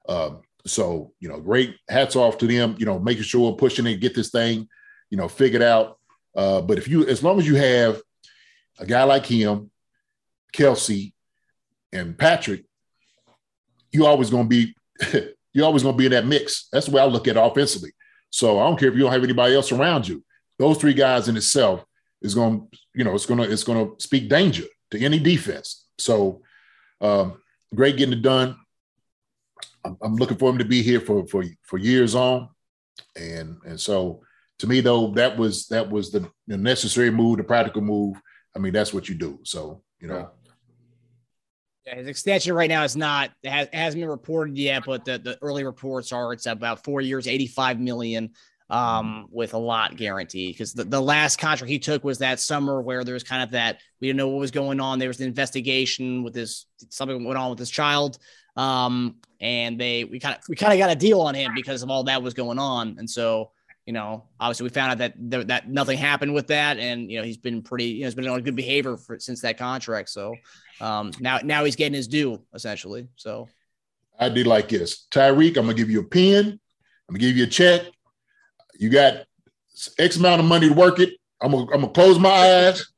Um, 0.10 0.42
so, 0.66 1.12
you 1.20 1.28
know, 1.28 1.40
great 1.40 1.76
hats 1.90 2.16
off 2.16 2.38
to 2.38 2.48
them, 2.48 2.76
you 2.80 2.86
know, 2.86 3.00
making 3.00 3.24
sure 3.24 3.52
we're 3.52 3.58
pushing 3.58 3.86
and 3.86 4.00
get 4.00 4.16
this 4.16 4.30
thing, 4.30 4.68
you 5.10 5.18
know, 5.18 5.28
figured 5.28 5.62
out. 5.62 5.98
Uh, 6.36 6.62
but 6.62 6.78
if 6.78 6.88
you, 6.88 7.06
as 7.06 7.24
long 7.24 7.38
as 7.38 7.48
you 7.48 7.56
have 7.56 8.02
a 8.80 8.86
guy 8.86 9.04
like 9.04 9.26
him, 9.26 9.70
Kelsey, 10.54 11.14
and 11.92 12.18
Patrick, 12.18 12.64
you 13.92 14.06
always 14.06 14.30
going 14.30 14.50
to 14.50 14.50
be, 14.50 14.76
you're 15.54 15.66
always 15.66 15.84
going 15.84 15.96
to 15.96 15.98
be 15.98 16.06
in 16.06 16.14
that 16.14 16.26
mix. 16.26 16.68
That's 16.72 16.88
the 16.88 16.94
way 16.94 17.02
I 17.02 17.06
look 17.06 17.28
at 17.28 17.38
it 17.38 17.44
offensively. 17.44 17.92
So 18.30 18.60
I 18.60 18.64
don't 18.64 18.80
care 18.80 18.88
if 18.88 18.96
you 18.96 19.02
don't 19.02 19.12
have 19.12 19.24
anybody 19.24 19.54
else 19.54 19.72
around 19.72 20.08
you. 20.08 20.24
Those 20.58 20.78
three 20.78 20.94
guys 20.94 21.28
in 21.28 21.38
itself 21.38 21.86
is 22.22 22.34
going 22.34 22.62
to, 22.62 22.78
you 22.96 23.04
know, 23.04 23.14
it's 23.14 23.26
going 23.26 23.40
to, 23.42 23.52
it's 23.52 23.64
going 23.64 23.86
to 23.86 24.02
speak 24.02 24.30
danger 24.30 24.64
to 24.92 25.00
any 25.00 25.20
defense. 25.20 25.86
So 26.00 26.42
um, 27.02 27.42
great 27.76 27.98
getting 27.98 28.14
it 28.14 28.22
done. 28.22 28.56
I'm, 29.86 29.98
I'm 30.02 30.16
looking 30.16 30.38
for 30.38 30.50
him 30.50 30.58
to 30.58 30.66
be 30.66 30.82
here 30.82 31.00
for 31.00 31.26
for 31.28 31.44
for 31.64 31.78
years 31.78 32.16
on, 32.16 32.50
and 33.16 33.58
and 33.66 33.80
so 33.80 34.22
to 34.60 34.68
me 34.68 34.82
though 34.82 35.10
that 35.12 35.38
was 35.38 35.68
that 35.68 35.90
was 35.90 36.12
the, 36.12 36.30
the 36.48 36.58
necessary 36.58 37.12
move, 37.12 37.38
the 37.38 37.44
practical 37.44 37.82
move. 37.82 38.22
I 38.56 38.60
mean 38.60 38.74
that's 38.74 38.94
what 38.94 39.10
you 39.10 39.16
do. 39.16 39.40
So 39.44 39.82
you 40.00 40.08
know. 40.08 40.30
Yeah, 41.86 41.96
his 41.96 42.08
extension 42.08 42.54
right 42.54 42.70
now 42.70 42.86
is 42.86 42.96
not 42.96 43.32
has, 43.44 43.68
hasn't 43.74 44.02
been 44.02 44.10
reported 44.10 44.58
yet, 44.58 44.84
but 44.86 45.04
the, 45.04 45.18
the 45.18 45.38
early 45.42 45.66
reports 45.66 46.14
are 46.14 46.32
it's 46.32 46.46
about 46.46 46.86
four 46.86 47.02
years, 47.02 47.28
85 47.28 47.80
million 47.80 48.30
um, 48.70 49.28
with 49.30 49.54
a 49.54 49.58
lot 49.58 49.96
guaranteed. 49.96 50.56
Because 50.56 50.74
the, 50.74 50.84
the 50.84 51.02
last 51.02 51.38
contract 51.38 51.70
he 51.70 51.80
took 51.80 52.04
was 52.04 52.20
that 52.20 52.40
summer 52.40 52.82
where 52.82 53.04
there 53.04 53.14
was 53.14 53.24
kind 53.24 53.44
of 53.44 53.52
that 53.52 53.80
we 54.00 54.08
didn't 54.08 54.18
know 54.18 54.30
what 54.30 54.40
was 54.40 54.52
going 54.52 54.80
on. 54.80 54.98
There 54.98 55.10
was 55.10 55.20
an 55.20 55.28
investigation 55.28 56.24
with 56.24 56.34
this 56.34 56.66
something 56.90 57.24
went 57.24 57.38
on 57.38 57.50
with 57.50 57.60
his 57.60 57.70
child. 57.70 58.18
Um, 58.56 59.18
and 59.44 59.78
they 59.78 60.06
we 60.06 60.20
kind 60.20 60.36
of 60.36 60.42
we 60.48 60.56
kind 60.56 60.72
of 60.72 60.80
got 60.80 60.90
a 60.90 60.96
deal 60.96 61.20
on 61.20 61.36
him 61.36 61.52
because 61.54 61.84
of 61.84 61.90
all 61.90 62.06
that 62.06 62.24
was 62.24 62.34
going 62.34 62.58
on. 62.58 62.96
And 62.98 63.08
so, 63.08 63.52
you 63.86 63.92
know, 63.92 64.24
obviously 64.40 64.64
we 64.64 64.70
found 64.70 64.94
out 64.94 64.98
that 65.00 65.14
that, 65.30 65.48
that 65.50 65.70
nothing 65.70 65.98
happened 65.98 66.34
with 66.34 66.48
that. 66.48 66.80
And 66.80 67.12
you 67.12 67.20
know, 67.20 67.26
he's 67.26 67.38
been 67.38 67.62
pretty, 67.62 67.88
you 67.88 68.00
know, 68.00 68.08
he's 68.08 68.16
been 68.16 68.28
on 68.30 68.42
good 68.42 68.56
behavior 68.56 68.96
for, 68.96 69.20
since 69.20 69.42
that 69.42 69.58
contract. 69.58 70.10
So 70.10 70.34
um, 70.80 71.12
now 71.20 71.40
now 71.44 71.66
he's 71.66 71.76
getting 71.76 71.94
his 71.94 72.08
due 72.08 72.42
essentially. 72.54 73.10
So 73.18 73.50
I 74.18 74.30
do 74.30 74.46
like 74.46 74.70
this. 74.70 75.08
Tyreek, 75.12 75.58
I'm 75.58 75.66
gonna 75.66 75.74
give 75.74 75.90
you 75.90 76.00
a 76.00 76.06
pen, 76.06 76.58
I'm 77.10 77.14
gonna 77.16 77.20
give 77.20 77.36
you 77.36 77.44
a 77.44 77.48
check. 77.48 77.82
You 78.80 78.90
got 78.90 79.26
X 80.00 80.16
amount 80.16 80.40
of 80.40 80.48
money 80.48 80.70
to 80.70 80.74
work 80.74 81.00
it. 81.00 81.16
I'm 81.42 81.52
gonna, 81.52 81.64
I'm 81.64 81.82
gonna 81.82 81.90
close 81.90 82.18
my 82.18 82.30
eyes 82.30 82.94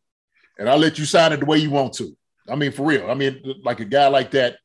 and 0.59 0.69
I'll 0.69 0.77
let 0.77 0.99
you 0.99 1.05
sign 1.05 1.33
it 1.33 1.39
the 1.39 1.45
way 1.47 1.57
you 1.57 1.71
want 1.71 1.93
to. 1.93 2.15
I 2.47 2.55
mean, 2.55 2.71
for 2.71 2.85
real. 2.85 3.09
I 3.09 3.15
mean, 3.15 3.41
like 3.63 3.79
a 3.79 3.85
guy 3.85 4.07
like 4.07 4.29
that, 4.31 4.57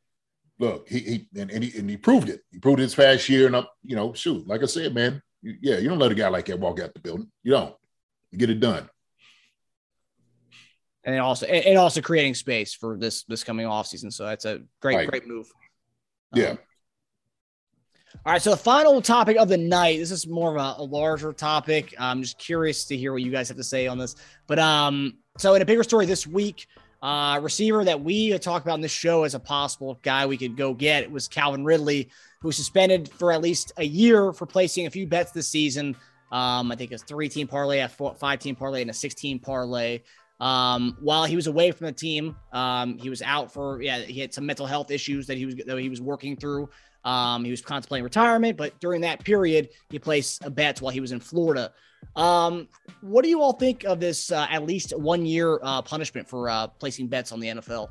look, 0.61 0.89
he, 0.89 0.99
he 1.01 1.29
and, 1.41 1.51
and 1.51 1.65
he 1.65 1.77
and 1.79 1.91
he 1.91 1.97
proved 1.97 2.29
it. 2.29 2.43
He 2.53 2.59
proved 2.61 2.79
it 2.79 2.85
this 2.85 2.95
past 2.95 3.29
year, 3.29 3.47
and 3.47 3.57
up, 3.57 3.73
you 3.83 3.97
know, 3.97 4.13
shoot, 4.13 4.47
like 4.47 4.63
I 4.63 4.67
said, 4.67 4.95
man, 4.95 5.21
you, 5.43 5.57
yeah, 5.61 5.79
you 5.79 5.89
don't 5.89 5.99
let 5.99 6.13
a 6.13 6.15
guy 6.15 6.29
like 6.29 6.47
that 6.47 6.61
walk 6.61 6.79
out 6.81 6.95
the 6.95 7.01
building. 7.01 7.29
You 7.43 7.53
don't. 7.53 7.75
You 8.31 8.39
get 8.39 8.51
it 8.51 8.61
done. 8.61 8.89
And 11.03 11.19
also, 11.19 11.47
and 11.47 11.79
also 11.79 12.01
creating 12.03 12.35
space 12.35 12.75
for 12.75 12.97
this 12.97 13.25
this 13.25 13.43
coming 13.43 13.67
off 13.67 13.87
season. 13.87 14.11
So 14.11 14.27
that's 14.27 14.45
a 14.45 14.61
great, 14.81 14.97
Right. 14.97 15.09
great 15.09 15.27
move. 15.27 15.51
Yeah. 16.35 16.51
Um, 16.51 16.59
all 18.27 18.33
right, 18.33 18.43
so 18.43 18.51
the 18.51 18.57
final 18.57 19.01
topic 19.01 19.37
of 19.39 19.49
the 19.49 19.57
night. 19.57 19.99
This 19.99 20.11
is 20.11 20.27
more 20.27 20.51
of 20.51 20.57
a, 20.57 20.83
a 20.83 20.85
larger 20.85 21.33
topic. 21.33 21.95
I'm 21.99 22.23
just 22.23 22.39
curious 22.39 22.85
to 22.87 22.97
hear 22.97 23.13
what 23.13 23.23
you 23.23 23.31
guys 23.31 23.49
have 23.49 23.57
to 23.57 23.65
say 23.65 23.87
on 23.87 23.99
this. 23.99 24.17
But 24.47 24.59
um, 24.59 25.19
so 25.39 25.55
in 25.55 25.63
a 25.63 25.65
bigger 25.65 25.85
story 25.85 26.07
this 26.07 26.27
week, 26.27 26.67
uh, 27.03 27.41
receiver 27.43 27.85
that 27.85 28.03
we 28.03 28.37
talked 28.39 28.67
about 28.67 28.75
in 28.75 28.81
this 28.81 28.93
show 28.93 29.25
as 29.25 29.35
a 29.35 29.41
possible 29.41 29.99
guy 30.03 30.27
we 30.27 30.37
could 30.37 30.57
go 30.57 30.75
get 30.75 31.03
it 31.03 31.11
was 31.11 31.29
Calvin 31.29 31.65
Ridley, 31.65 32.11
who 32.41 32.49
was 32.49 32.57
suspended 32.57 33.11
for 33.11 33.33
at 33.33 33.41
least 33.41 33.73
a 33.79 33.85
year 33.85 34.33
for 34.33 34.47
placing 34.47 34.87
a 34.87 34.91
few 34.91 35.07
bets 35.07 35.33
this 35.33 35.49
season. 35.49 35.97
Um, 36.31 36.71
I 36.71 36.77
think 36.77 36.93
it's 36.93 37.03
three 37.03 37.29
team 37.29 37.49
parlay, 37.49 37.81
a 37.81 37.89
four, 37.89 38.15
five 38.15 38.39
team 38.39 38.55
parlay, 38.55 38.83
and 38.83 38.91
a 38.91 38.95
16 38.95 39.39
parlay. 39.41 40.01
Um, 40.41 40.97
while 41.01 41.25
he 41.25 41.37
was 41.37 41.49
away 41.49 41.71
from 41.71 41.87
the 41.87 41.93
team, 41.93 42.37
um, 42.53 42.97
he 42.99 43.11
was 43.11 43.21
out 43.21 43.53
for 43.53 43.83
yeah, 43.83 43.99
he 43.99 44.21
had 44.21 44.33
some 44.33 44.47
mental 44.47 44.67
health 44.67 44.91
issues 44.91 45.27
that 45.27 45.37
he 45.37 45.47
was 45.47 45.55
that 45.67 45.79
he 45.79 45.89
was 45.89 46.01
working 46.01 46.37
through. 46.37 46.71
Um, 47.05 47.45
he 47.45 47.51
was 47.51 47.63
contemplating 47.63 48.05
retirement, 48.05 48.57
but 48.57 48.79
during 48.81 49.01
that 49.03 49.25
period, 49.25 49.71
he 49.89 49.99
placed 49.99 50.45
a 50.45 50.51
bet 50.51 50.81
while 50.81 50.93
he 50.93 51.01
was 51.01 51.13
in 51.13 51.21
Florida. 51.21 51.73
Um, 52.17 52.69
what 53.03 53.23
do 53.23 53.31
you 53.31 53.41
all 53.41 53.53
think 53.53 53.85
of 53.85 54.01
this 54.01 54.33
uh, 54.33 54.47
at 54.51 54.67
least 54.67 54.97
one 54.99 55.25
year 55.25 55.61
uh, 55.63 55.83
punishment 55.83 56.29
for 56.29 56.49
uh, 56.49 56.67
placing 56.67 57.07
bets 57.07 57.33
on 57.33 57.41
the 57.41 57.49
NFL? 57.49 57.89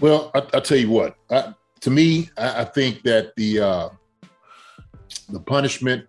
Well, 0.00 0.30
I, 0.34 0.42
I'll 0.52 0.60
tell 0.60 0.78
you 0.78 0.90
what. 0.90 1.16
I, 1.30 1.54
to 1.80 1.90
me, 1.90 2.30
I, 2.36 2.62
I 2.62 2.64
think 2.64 3.02
that 3.02 3.34
the 3.36 3.60
uh, 3.60 3.88
the 5.28 5.40
punishment 5.40 6.06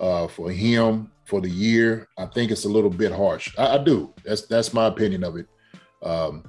uh, 0.00 0.26
for 0.26 0.50
him 0.50 1.10
for 1.24 1.40
the 1.40 1.50
year, 1.50 2.08
I 2.18 2.26
think 2.26 2.50
it's 2.50 2.64
a 2.64 2.68
little 2.68 2.90
bit 2.90 3.12
harsh. 3.12 3.54
I, 3.58 3.76
I 3.76 3.84
do. 3.84 4.12
That's 4.24 4.42
that's 4.42 4.72
my 4.72 4.86
opinion 4.86 5.24
of 5.24 5.36
it. 5.36 5.46
Um, 6.02 6.44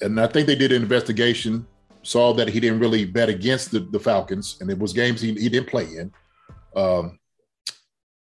and 0.00 0.20
I 0.20 0.26
think 0.26 0.46
they 0.46 0.54
did 0.54 0.72
an 0.72 0.82
investigation, 0.82 1.66
saw 2.06 2.32
that 2.34 2.48
he 2.48 2.60
didn't 2.60 2.78
really 2.78 3.04
bet 3.04 3.28
against 3.28 3.72
the, 3.72 3.80
the 3.80 3.98
Falcons, 3.98 4.58
and 4.60 4.70
it 4.70 4.78
was 4.78 4.92
games 4.92 5.20
he, 5.20 5.32
he 5.34 5.48
didn't 5.48 5.68
play 5.68 5.84
in. 5.84 6.12
Um, 6.74 7.18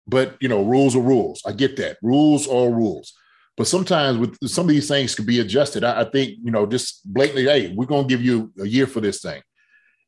but 0.08 0.38
you 0.40 0.48
know, 0.48 0.64
rules 0.64 0.96
are 0.96 1.02
rules. 1.02 1.42
I 1.46 1.52
get 1.52 1.76
that. 1.78 1.98
Rules 2.02 2.48
are 2.48 2.70
rules. 2.70 3.14
But 3.58 3.68
sometimes 3.68 4.18
with 4.18 4.38
some 4.48 4.66
of 4.66 4.70
these 4.70 4.88
things 4.88 5.16
can 5.16 5.26
be 5.26 5.40
adjusted. 5.40 5.84
I, 5.84 6.02
I 6.02 6.04
think, 6.06 6.38
you 6.44 6.52
know, 6.52 6.66
just 6.66 7.02
blatantly, 7.06 7.46
hey, 7.46 7.74
we're 7.74 7.86
gonna 7.86 8.08
give 8.08 8.22
you 8.22 8.52
a 8.60 8.66
year 8.66 8.88
for 8.88 9.02
this 9.02 9.22
thing. 9.22 9.42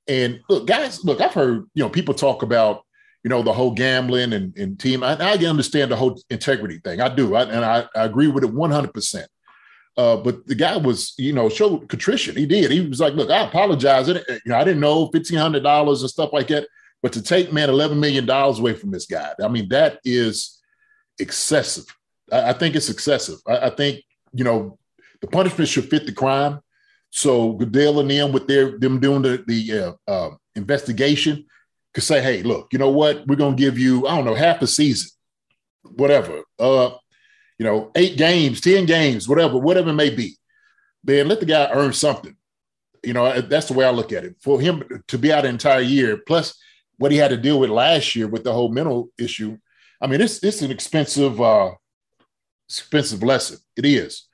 And 0.08 0.41
look, 0.49 0.67
guys, 0.67 1.03
look, 1.03 1.21
I've 1.21 1.34
heard, 1.34 1.65
you 1.73 1.84
know, 1.84 1.89
people 1.89 2.13
talk 2.13 2.43
about, 2.43 2.84
you 3.23 3.30
know, 3.30 3.41
the 3.41 3.53
whole 3.53 3.71
gambling 3.71 4.34
and, 4.34 4.58
and 4.58 4.80
team. 4.80 5.03
I, 5.03 5.17
I 5.19 5.34
understand 5.45 5.91
the 5.91 5.95
whole 5.95 6.21
integrity 6.30 6.80
thing. 6.80 7.01
I 7.01 7.13
do. 7.13 7.36
I, 7.36 7.43
and 7.43 7.65
I, 7.65 7.86
I 7.95 8.06
agree 8.06 8.27
with 8.27 8.43
it 8.43 8.53
100%. 8.53 9.25
Uh, 9.98 10.16
but 10.16 10.46
the 10.46 10.54
guy 10.54 10.78
was, 10.78 11.14
you 11.18 11.34
know, 11.34 11.50
showed 11.50 11.90
contrition. 11.90 12.36
He 12.36 12.46
did. 12.46 12.70
He 12.70 12.82
was 12.82 13.00
like, 13.00 13.16
"Look, 13.16 13.32
I 13.32 13.48
apologize. 13.48 14.08
You 14.08 14.22
know, 14.46 14.56
I 14.56 14.64
didn't 14.64 14.80
know 14.80 15.08
fifteen 15.08 15.40
hundred 15.40 15.64
dollars 15.64 16.02
and 16.02 16.10
stuff 16.10 16.32
like 16.32 16.48
that. 16.50 16.68
But 17.02 17.14
to 17.14 17.22
take 17.22 17.52
man 17.52 17.70
eleven 17.70 18.00
million 18.00 18.26
dollars 18.26 18.60
away 18.60 18.74
from 18.74 18.92
this 18.92 19.08
guy, 19.08 19.34
I 19.44 19.48
mean, 19.48 19.70
that 19.70 20.00
is 20.06 20.62
excessive. 21.20 21.86
I, 22.32 22.50
I 22.50 22.54
think 22.54 22.76
it's 22.76 22.90
excessive. 22.90 23.40
I, 23.48 23.58
I 23.58 23.70
think 23.72 24.04
you 24.34 24.44
know 24.44 24.78
the 25.22 25.28
punishment 25.28 25.68
should 25.68 25.90
fit 25.90 26.06
the 26.06 26.12
crime. 26.12 26.60
So 27.10 27.54
Goodell 27.54 28.00
and 28.00 28.12
them 28.12 28.32
with 28.32 28.48
their 28.48 28.78
them 28.78 29.00
doing 29.00 29.24
the 29.24 29.44
the 29.48 29.80
uh, 30.08 30.12
uh, 30.12 30.36
investigation 30.56 31.46
could 31.96 32.04
say, 32.04 32.22
"Hey, 32.22 32.44
look, 32.44 32.68
you 32.72 32.78
know 32.78 32.92
what? 32.92 33.26
We're 33.26 33.36
gonna 33.36 33.56
give 33.56 33.80
you 33.80 34.08
I 34.08 34.16
don't 34.16 34.26
know 34.26 34.36
half 34.36 34.62
a 34.62 34.68
season, 34.68 35.10
whatever." 35.84 36.44
Uh, 36.60 36.92
you 37.58 37.65
know, 37.65 37.91
eight 37.96 38.17
games, 38.17 38.62
10 38.62 38.86
games, 38.86 39.28
whatever, 39.28 39.58
whatever 39.58 39.89
it 39.89 39.93
may 39.93 40.10
be. 40.10 40.38
Then 41.04 41.28
let 41.28 41.39
the 41.39 41.46
guy 41.46 41.70
earn 41.72 41.93
something. 41.93 42.36
You 43.04 43.13
know, 43.13 43.41
that's 43.41 43.67
the 43.67 43.74
way 43.74 43.86
I 43.86 43.91
look 43.91 44.12
at 44.12 44.26
it. 44.26 44.36
For 44.41 44.60
him 44.60 44.84
to 45.08 45.17
be 45.17 45.32
out 45.32 45.46
an 45.46 45.52
entire 45.52 45.82
year, 45.82 46.17
plus 46.17 46.58
what 46.98 47.12
he 47.12 47.17
had 47.17 47.30
to 47.30 47.38
deal 47.38 47.60
with 47.60 47.70
last 47.70 48.15
year 48.15 48.28
with 48.28 48.43
the 48.43 48.54
whole 48.54 48.70
mental 48.70 49.10
issue. 49.17 49.58
I 50.02 50.08
mean, 50.08 50.22
it's 50.22 50.43
it's 50.43 50.62
an 50.62 50.72
expensive, 50.72 51.39
uh 51.39 51.72
expensive 52.67 53.24
lesson. 53.24 53.58
It 53.76 53.86
is. 53.86 54.28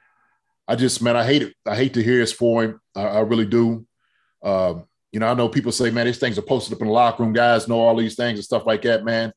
I 0.68 0.76
just, 0.76 1.02
man, 1.02 1.18
I 1.18 1.26
hate 1.26 1.44
it. 1.44 1.54
I 1.66 1.76
hate 1.76 1.94
to 1.96 2.04
hear 2.04 2.22
it's 2.22 2.32
for 2.32 2.64
him. 2.64 2.82
I, 2.96 3.04
I 3.04 3.20
really 3.20 3.46
do. 3.46 3.86
Um, 4.42 4.86
you 5.12 5.20
know, 5.20 5.28
I 5.28 5.34
know 5.34 5.50
people 5.50 5.72
say, 5.72 5.92
man, 5.92 6.06
these 6.06 6.18
things 6.18 6.40
are 6.40 6.44
posted 6.44 6.74
up 6.74 6.82
in 6.82 6.88
the 6.88 6.94
locker 6.94 7.22
room. 7.22 7.34
Guys 7.34 7.68
know 7.68 7.80
all 7.80 7.96
these 7.96 8.16
things 8.16 8.40
and 8.40 8.46
stuff 8.46 8.66
like 8.66 8.82
that, 8.84 9.04
man. 9.04 9.32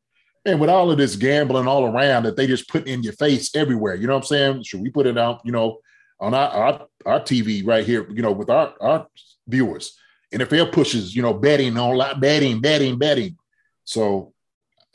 And 0.47 0.61
with 0.61 0.71
all 0.71 0.91
of 0.91 0.99
this 0.99 1.17
gambling 1.17 1.67
all 1.67 1.85
around 1.85 2.23
that 2.23 2.37
they 2.37 2.47
just 2.47 2.69
put 2.69 2.87
in 2.87 3.03
your 3.03 3.15
face 3.15 3.55
everywhere, 3.55 3.97
you 3.97 4.07
know 4.07 4.15
what 4.15 4.25
I'm 4.25 4.27
saying? 4.27 4.63
Should 4.63 4.81
we 4.81 4.91
put 4.91 5.07
it 5.07 5.19
out, 5.19 5.41
you 5.45 5.53
know, 5.53 5.81
on 6.21 6.35
our, 6.35 6.49
our, 6.49 6.87
our 7.05 7.21
TV 7.21 7.67
right 7.67 7.85
here, 7.85 8.09
you 8.11 8.23
know, 8.23 8.33
with 8.33 8.49
our, 8.49 8.73
our 8.81 9.09
viewers? 9.49 9.99
NFL 10.33 10.73
pushes, 10.73 11.15
you 11.15 11.23
know, 11.23 11.35
betting 11.35 11.77
online, 11.77 12.21
betting, 12.21 12.61
betting, 12.61 12.97
betting. 12.97 13.37
So, 13.85 14.33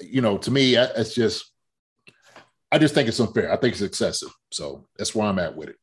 you 0.01 0.21
know, 0.21 0.37
to 0.37 0.51
me, 0.51 0.75
it's 0.75 1.13
just, 1.13 1.51
I 2.71 2.77
just 2.77 2.93
think 2.93 3.09
it's 3.09 3.19
unfair. 3.19 3.51
I 3.51 3.57
think 3.57 3.73
it's 3.73 3.81
excessive. 3.81 4.33
So 4.51 4.87
that's 4.97 5.13
where 5.13 5.27
I'm 5.27 5.39
at 5.39 5.55
with 5.55 5.69
it. 5.69 5.75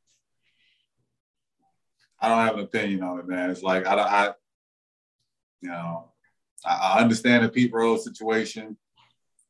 I 2.21 2.29
don't 2.29 2.47
have 2.47 2.55
an 2.55 2.65
opinion 2.65 3.03
on 3.03 3.21
it, 3.21 3.29
man. 3.29 3.51
It's 3.51 3.63
like 3.63 3.87
I, 3.87 3.95
don't 3.95 4.07
I 4.07 4.33
you 5.61 5.69
know, 5.69 6.11
I 6.65 7.01
understand 7.01 7.45
the 7.45 7.49
Pete 7.49 7.73
Rose 7.73 8.05
situation. 8.05 8.77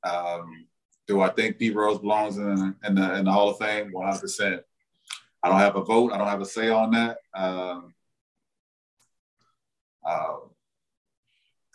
Um, 0.04 0.66
do 1.06 1.22
I 1.22 1.30
think 1.30 1.58
Pete 1.58 1.74
Rose 1.74 1.98
belongs 1.98 2.36
in, 2.36 2.74
in 2.84 2.94
the 2.94 3.14
in 3.14 3.24
the 3.24 3.32
Hall 3.32 3.50
of 3.50 3.58
Fame? 3.58 3.90
One 3.92 4.06
hundred 4.06 4.20
percent. 4.20 4.62
I 5.42 5.48
don't 5.48 5.58
have 5.58 5.76
a 5.76 5.84
vote. 5.84 6.12
I 6.12 6.18
don't 6.18 6.28
have 6.28 6.40
a 6.40 6.46
say 6.46 6.68
on 6.68 6.90
that. 6.92 7.18
Um, 7.34 7.94
uh, 10.04 10.36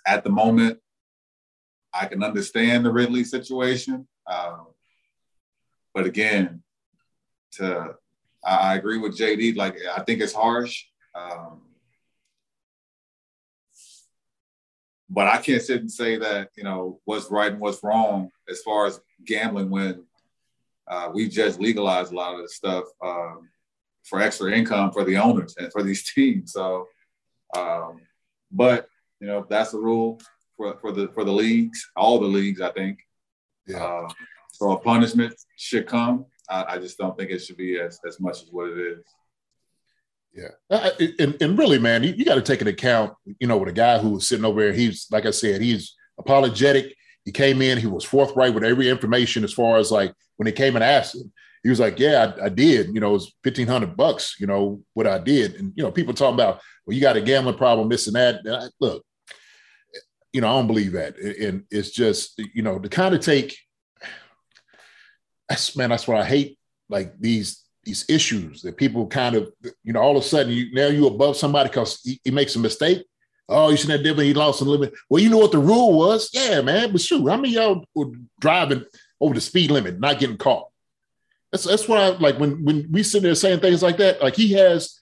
at 0.05 0.23
the 0.23 0.29
moment, 0.29 0.79
I 1.93 2.05
can 2.05 2.23
understand 2.23 2.85
the 2.85 2.91
Ridley 2.91 3.23
situation, 3.23 4.07
um, 4.27 4.67
but 5.93 6.05
again, 6.05 6.61
to 7.53 7.95
I, 8.43 8.55
I 8.55 8.75
agree 8.75 8.97
with 8.97 9.17
JD. 9.17 9.55
Like 9.55 9.77
I 9.95 10.01
think 10.03 10.21
it's 10.21 10.33
harsh. 10.33 10.85
Um, 11.15 11.61
but 15.13 15.27
I 15.27 15.37
can't 15.37 15.61
sit 15.61 15.81
and 15.81 15.91
say 15.91 16.17
that 16.17 16.49
you 16.55 16.63
know 16.63 16.99
what's 17.05 17.29
right 17.29 17.51
and 17.51 17.61
what's 17.61 17.83
wrong 17.83 18.29
as 18.49 18.61
far 18.61 18.87
as 18.87 18.99
gambling 19.25 19.69
when 19.69 20.03
uh, 20.87 21.09
we 21.13 21.29
just 21.29 21.59
legalized 21.59 22.11
a 22.11 22.15
lot 22.15 22.33
of 22.33 22.41
this 22.41 22.55
stuff 22.55 22.85
um, 23.03 23.49
for 24.03 24.21
extra 24.21 24.51
income 24.51 24.91
for 24.91 25.03
the 25.03 25.17
owners 25.17 25.55
and 25.57 25.71
for 25.71 25.83
these 25.83 26.11
teams. 26.13 26.51
So, 26.51 26.87
um, 27.55 28.01
but 28.51 28.87
you 29.19 29.27
know 29.27 29.45
that's 29.47 29.71
the 29.71 29.79
rule 29.79 30.19
for, 30.57 30.77
for 30.79 30.91
the 30.91 31.07
for 31.09 31.23
the 31.23 31.31
leagues, 31.31 31.89
all 31.95 32.19
the 32.19 32.27
leagues, 32.27 32.61
I 32.61 32.71
think. 32.71 32.99
Yeah. 33.67 33.83
Uh, 33.83 34.09
so 34.51 34.71
a 34.71 34.79
punishment 34.79 35.33
should 35.57 35.87
come. 35.87 36.25
I, 36.49 36.65
I 36.69 36.77
just 36.77 36.97
don't 36.97 37.17
think 37.17 37.31
it 37.31 37.39
should 37.39 37.57
be 37.57 37.79
as, 37.79 37.99
as 38.07 38.19
much 38.19 38.41
as 38.41 38.49
what 38.51 38.69
it 38.69 38.77
is. 38.77 39.05
Yeah, 40.33 40.47
uh, 40.71 40.89
and, 41.19 41.37
and 41.41 41.57
really, 41.59 41.77
man, 41.77 42.03
you, 42.03 42.13
you 42.17 42.25
got 42.25 42.35
to 42.35 42.41
take 42.41 42.61
an 42.61 42.67
account, 42.67 43.13
you 43.39 43.47
know, 43.47 43.57
with 43.57 43.69
a 43.69 43.73
guy 43.73 43.99
who 43.99 44.09
was 44.09 44.27
sitting 44.27 44.45
over 44.45 44.61
there. 44.61 44.73
He's 44.73 45.05
like 45.11 45.27
I 45.27 45.31
said, 45.31 45.61
he's 45.61 45.95
apologetic. 46.17 46.95
He 47.23 47.31
came 47.31 47.61
in, 47.61 47.77
he 47.77 47.87
was 47.87 48.03
forthright 48.03 48.53
with 48.53 48.63
every 48.63 48.89
information 48.89 49.43
as 49.43 49.53
far 49.53 49.77
as 49.77 49.91
like 49.91 50.11
when 50.37 50.45
they 50.45 50.51
came 50.51 50.75
and 50.75 50.83
asked 50.83 51.15
him, 51.15 51.31
he 51.63 51.69
was 51.69 51.79
like, 51.79 51.97
"Yeah, 51.97 52.33
I, 52.41 52.45
I 52.45 52.49
did. 52.49 52.93
You 52.93 52.99
know, 52.99 53.11
it 53.11 53.13
was 53.13 53.33
fifteen 53.43 53.67
hundred 53.67 53.95
bucks. 53.95 54.35
You 54.39 54.47
know 54.47 54.81
what 54.93 55.07
I 55.07 55.17
did." 55.17 55.55
And 55.55 55.71
you 55.75 55.83
know, 55.83 55.91
people 55.91 56.13
talking 56.13 56.33
about, 56.35 56.61
"Well, 56.85 56.93
you 56.95 57.01
got 57.01 57.15
a 57.15 57.21
gambling 57.21 57.57
problem, 57.57 57.87
this 57.89 58.07
and 58.07 58.15
that." 58.17 58.45
And 58.45 58.55
I, 58.55 58.67
look, 58.79 59.05
you 60.33 60.41
know, 60.41 60.47
I 60.49 60.57
don't 60.57 60.67
believe 60.67 60.91
that, 60.93 61.17
and 61.17 61.63
it's 61.71 61.91
just 61.91 62.39
you 62.53 62.61
know 62.61 62.79
to 62.79 62.89
kind 62.89 63.15
of 63.15 63.21
take. 63.21 63.57
That's 65.49 65.75
man, 65.75 65.89
that's 65.89 66.07
what 66.07 66.17
I 66.17 66.25
hate. 66.25 66.57
Like 66.89 67.19
these 67.19 67.62
these 67.83 68.05
issues 68.09 68.61
that 68.61 68.77
people 68.77 69.07
kind 69.07 69.35
of, 69.35 69.51
you 69.83 69.93
know, 69.93 69.99
all 69.99 70.17
of 70.17 70.23
a 70.23 70.25
sudden 70.25 70.51
you 70.51 70.73
now 70.73 70.87
you 70.87 71.07
above 71.07 71.37
somebody 71.37 71.69
because 71.69 72.01
he, 72.01 72.19
he, 72.23 72.31
makes 72.31 72.55
a 72.55 72.59
mistake. 72.59 73.05
Oh, 73.49 73.69
you 73.69 73.77
shouldn't 73.77 74.05
have 74.05 74.15
but 74.15 74.25
he 74.25 74.33
lost 74.33 74.61
a 74.61 74.63
limit. 74.63 74.93
Well, 75.09 75.21
you 75.21 75.29
know 75.29 75.37
what 75.37 75.51
the 75.51 75.59
rule 75.59 75.97
was? 75.97 76.29
Yeah, 76.33 76.61
man. 76.61 76.91
But 76.91 77.01
shoot, 77.01 77.27
how 77.27 77.35
many 77.35 77.49
y'all 77.49 77.85
were 77.93 78.11
driving 78.39 78.85
over 79.19 79.33
the 79.33 79.41
speed 79.41 79.69
limit, 79.69 79.99
not 79.99 80.19
getting 80.19 80.37
caught? 80.37 80.69
That's 81.51 81.65
that's 81.65 81.87
what 81.87 81.99
I 81.99 82.09
like 82.17 82.39
when 82.39 82.63
when 82.63 82.87
we 82.91 83.03
sit 83.03 83.21
there 83.21 83.35
saying 83.35 83.59
things 83.59 83.83
like 83.83 83.97
that. 83.97 84.21
Like 84.21 84.35
he 84.35 84.53
has 84.53 85.01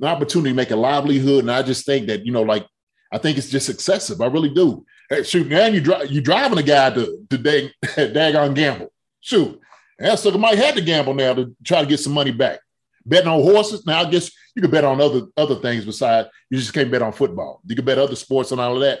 an 0.00 0.08
opportunity 0.08 0.50
to 0.50 0.56
make 0.56 0.70
a 0.70 0.76
livelihood, 0.76 1.40
and 1.40 1.50
I 1.50 1.62
just 1.62 1.86
think 1.86 2.08
that 2.08 2.26
you 2.26 2.32
know, 2.32 2.42
like 2.42 2.66
I 3.12 3.18
think 3.18 3.38
it's 3.38 3.48
just 3.48 3.70
excessive. 3.70 4.20
I 4.20 4.26
really 4.26 4.52
do. 4.52 4.84
Hey, 5.08 5.22
shoot, 5.22 5.48
man, 5.48 5.72
you 5.72 5.80
drive 5.80 6.10
you 6.10 6.20
driving 6.20 6.58
a 6.58 6.62
guy 6.62 6.90
to 6.90 7.26
to 7.30 7.38
dag, 7.38 7.70
daggone 7.84 8.54
gamble. 8.54 8.92
Shoot, 9.20 9.60
and 9.98 10.18
so 10.18 10.30
might 10.32 10.58
have 10.58 10.74
to 10.74 10.80
gamble 10.80 11.14
now 11.14 11.34
to 11.34 11.54
try 11.64 11.80
to 11.80 11.86
get 11.86 12.00
some 12.00 12.12
money 12.12 12.32
back. 12.32 12.60
Betting 13.04 13.28
on 13.28 13.42
horses. 13.42 13.86
Now 13.86 14.00
I 14.00 14.10
guess 14.10 14.30
you 14.54 14.62
could 14.62 14.70
bet 14.70 14.84
on 14.84 15.00
other 15.00 15.22
other 15.36 15.56
things 15.56 15.84
besides 15.84 16.28
you 16.50 16.58
just 16.58 16.72
can't 16.72 16.90
bet 16.90 17.02
on 17.02 17.12
football. 17.12 17.60
You 17.66 17.76
could 17.76 17.84
bet 17.84 17.98
other 17.98 18.16
sports 18.16 18.52
and 18.52 18.60
all 18.60 18.74
of 18.74 18.80
that. 18.80 19.00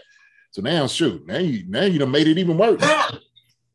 So 0.52 0.62
now 0.62 0.86
shoot, 0.86 1.26
now 1.26 1.38
you 1.38 1.64
now 1.68 1.82
you 1.82 1.98
done 1.98 2.10
made 2.10 2.28
it 2.28 2.38
even 2.38 2.56
worse. 2.56 2.82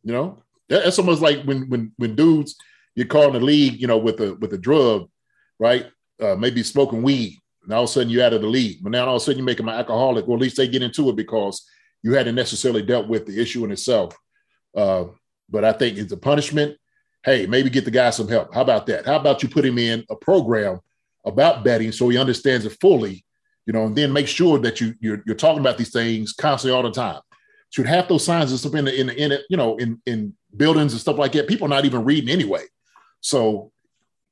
you 0.04 0.14
know, 0.14 0.42
that's 0.70 1.00
almost 1.00 1.22
like 1.22 1.44
when 1.44 1.70
when 1.70 1.92
when 1.98 2.16
dudes 2.16 2.56
you're 2.96 3.08
calling 3.08 3.34
the 3.34 3.40
league, 3.40 3.80
you 3.80 3.88
know, 3.88 3.98
with 3.98 4.20
a 4.20 4.36
with 4.36 4.54
a 4.54 4.58
drug, 4.58 5.10
right? 5.60 5.88
Uh, 6.22 6.36
maybe 6.36 6.64
smoking 6.64 7.04
weed, 7.04 7.38
and 7.64 7.74
all 7.74 7.84
of 7.84 7.90
a 7.90 7.92
sudden 7.92 8.10
you're 8.10 8.24
out 8.24 8.34
of 8.34 8.42
the 8.42 8.48
league. 8.48 8.80
But 8.82 8.92
now 8.92 9.06
all 9.06 9.16
of 9.16 9.22
a 9.22 9.26
sudden 9.26 9.40
you 9.40 9.46
make 9.46 9.58
them 9.58 9.70
an 9.70 9.76
alcoholic, 9.76 10.28
or 10.28 10.36
at 10.36 10.42
least 10.42 10.58
they 10.58 10.68
get 10.68 10.82
into 10.82 11.10
it 11.10 11.16
because 11.16 11.66
you 12.04 12.14
hadn't 12.14 12.36
necessarily 12.36 12.82
dealt 12.82 13.08
with 13.08 13.26
the 13.26 13.40
issue 13.40 13.64
in 13.64 13.72
itself. 13.72 14.16
Uh, 14.76 15.06
but 15.50 15.64
I 15.64 15.74
think 15.74 15.98
it's 15.98 16.12
a 16.12 16.18
punishment. 16.18 16.78
Hey, 17.24 17.46
maybe 17.46 17.70
get 17.70 17.86
the 17.86 17.92
guy 17.92 18.10
some 18.10 18.28
help. 18.28 18.54
How 18.54 18.62
about 18.62 18.88
that? 18.88 19.06
How 19.06 19.18
about 19.18 19.44
you 19.44 19.50
put 19.50 19.66
him 19.66 19.78
in 19.78 20.04
a 20.10 20.16
program 20.16 20.80
about 21.26 21.64
betting 21.64 21.92
so 21.92 22.10
he 22.10 22.18
understands 22.18 22.66
it 22.66 22.78
fully, 22.82 23.24
you 23.66 23.74
know, 23.74 23.86
and 23.86 23.96
then 23.96 24.12
make 24.12 24.28
sure 24.28 24.58
that 24.60 24.82
you 24.82 24.96
you're, 25.00 25.22
you're 25.26 25.36
talking 25.36 25.60
about 25.60 25.78
these 25.78 25.92
things 25.92 26.34
constantly 26.34 26.76
all 26.76 26.84
the 26.84 26.92
time. 26.92 27.22
Should 27.70 27.86
have 27.86 28.08
those 28.08 28.26
signs 28.26 28.52
and 28.52 28.60
stuff 28.60 28.76
in 28.76 28.86
the, 28.86 29.00
in 29.00 29.08
the, 29.08 29.16
in 29.16 29.32
it, 29.32 29.44
you 29.50 29.58
know, 29.58 29.78
in 29.78 30.02
in 30.06 30.36
buildings 30.56 30.94
and 30.94 31.02
stuff 31.02 31.18
like 31.18 31.32
that. 31.34 31.48
People 31.48 31.68
are 31.68 31.70
not 31.70 31.86
even 31.86 32.04
reading 32.04 32.30
anyway. 32.30 32.64
So, 33.22 33.72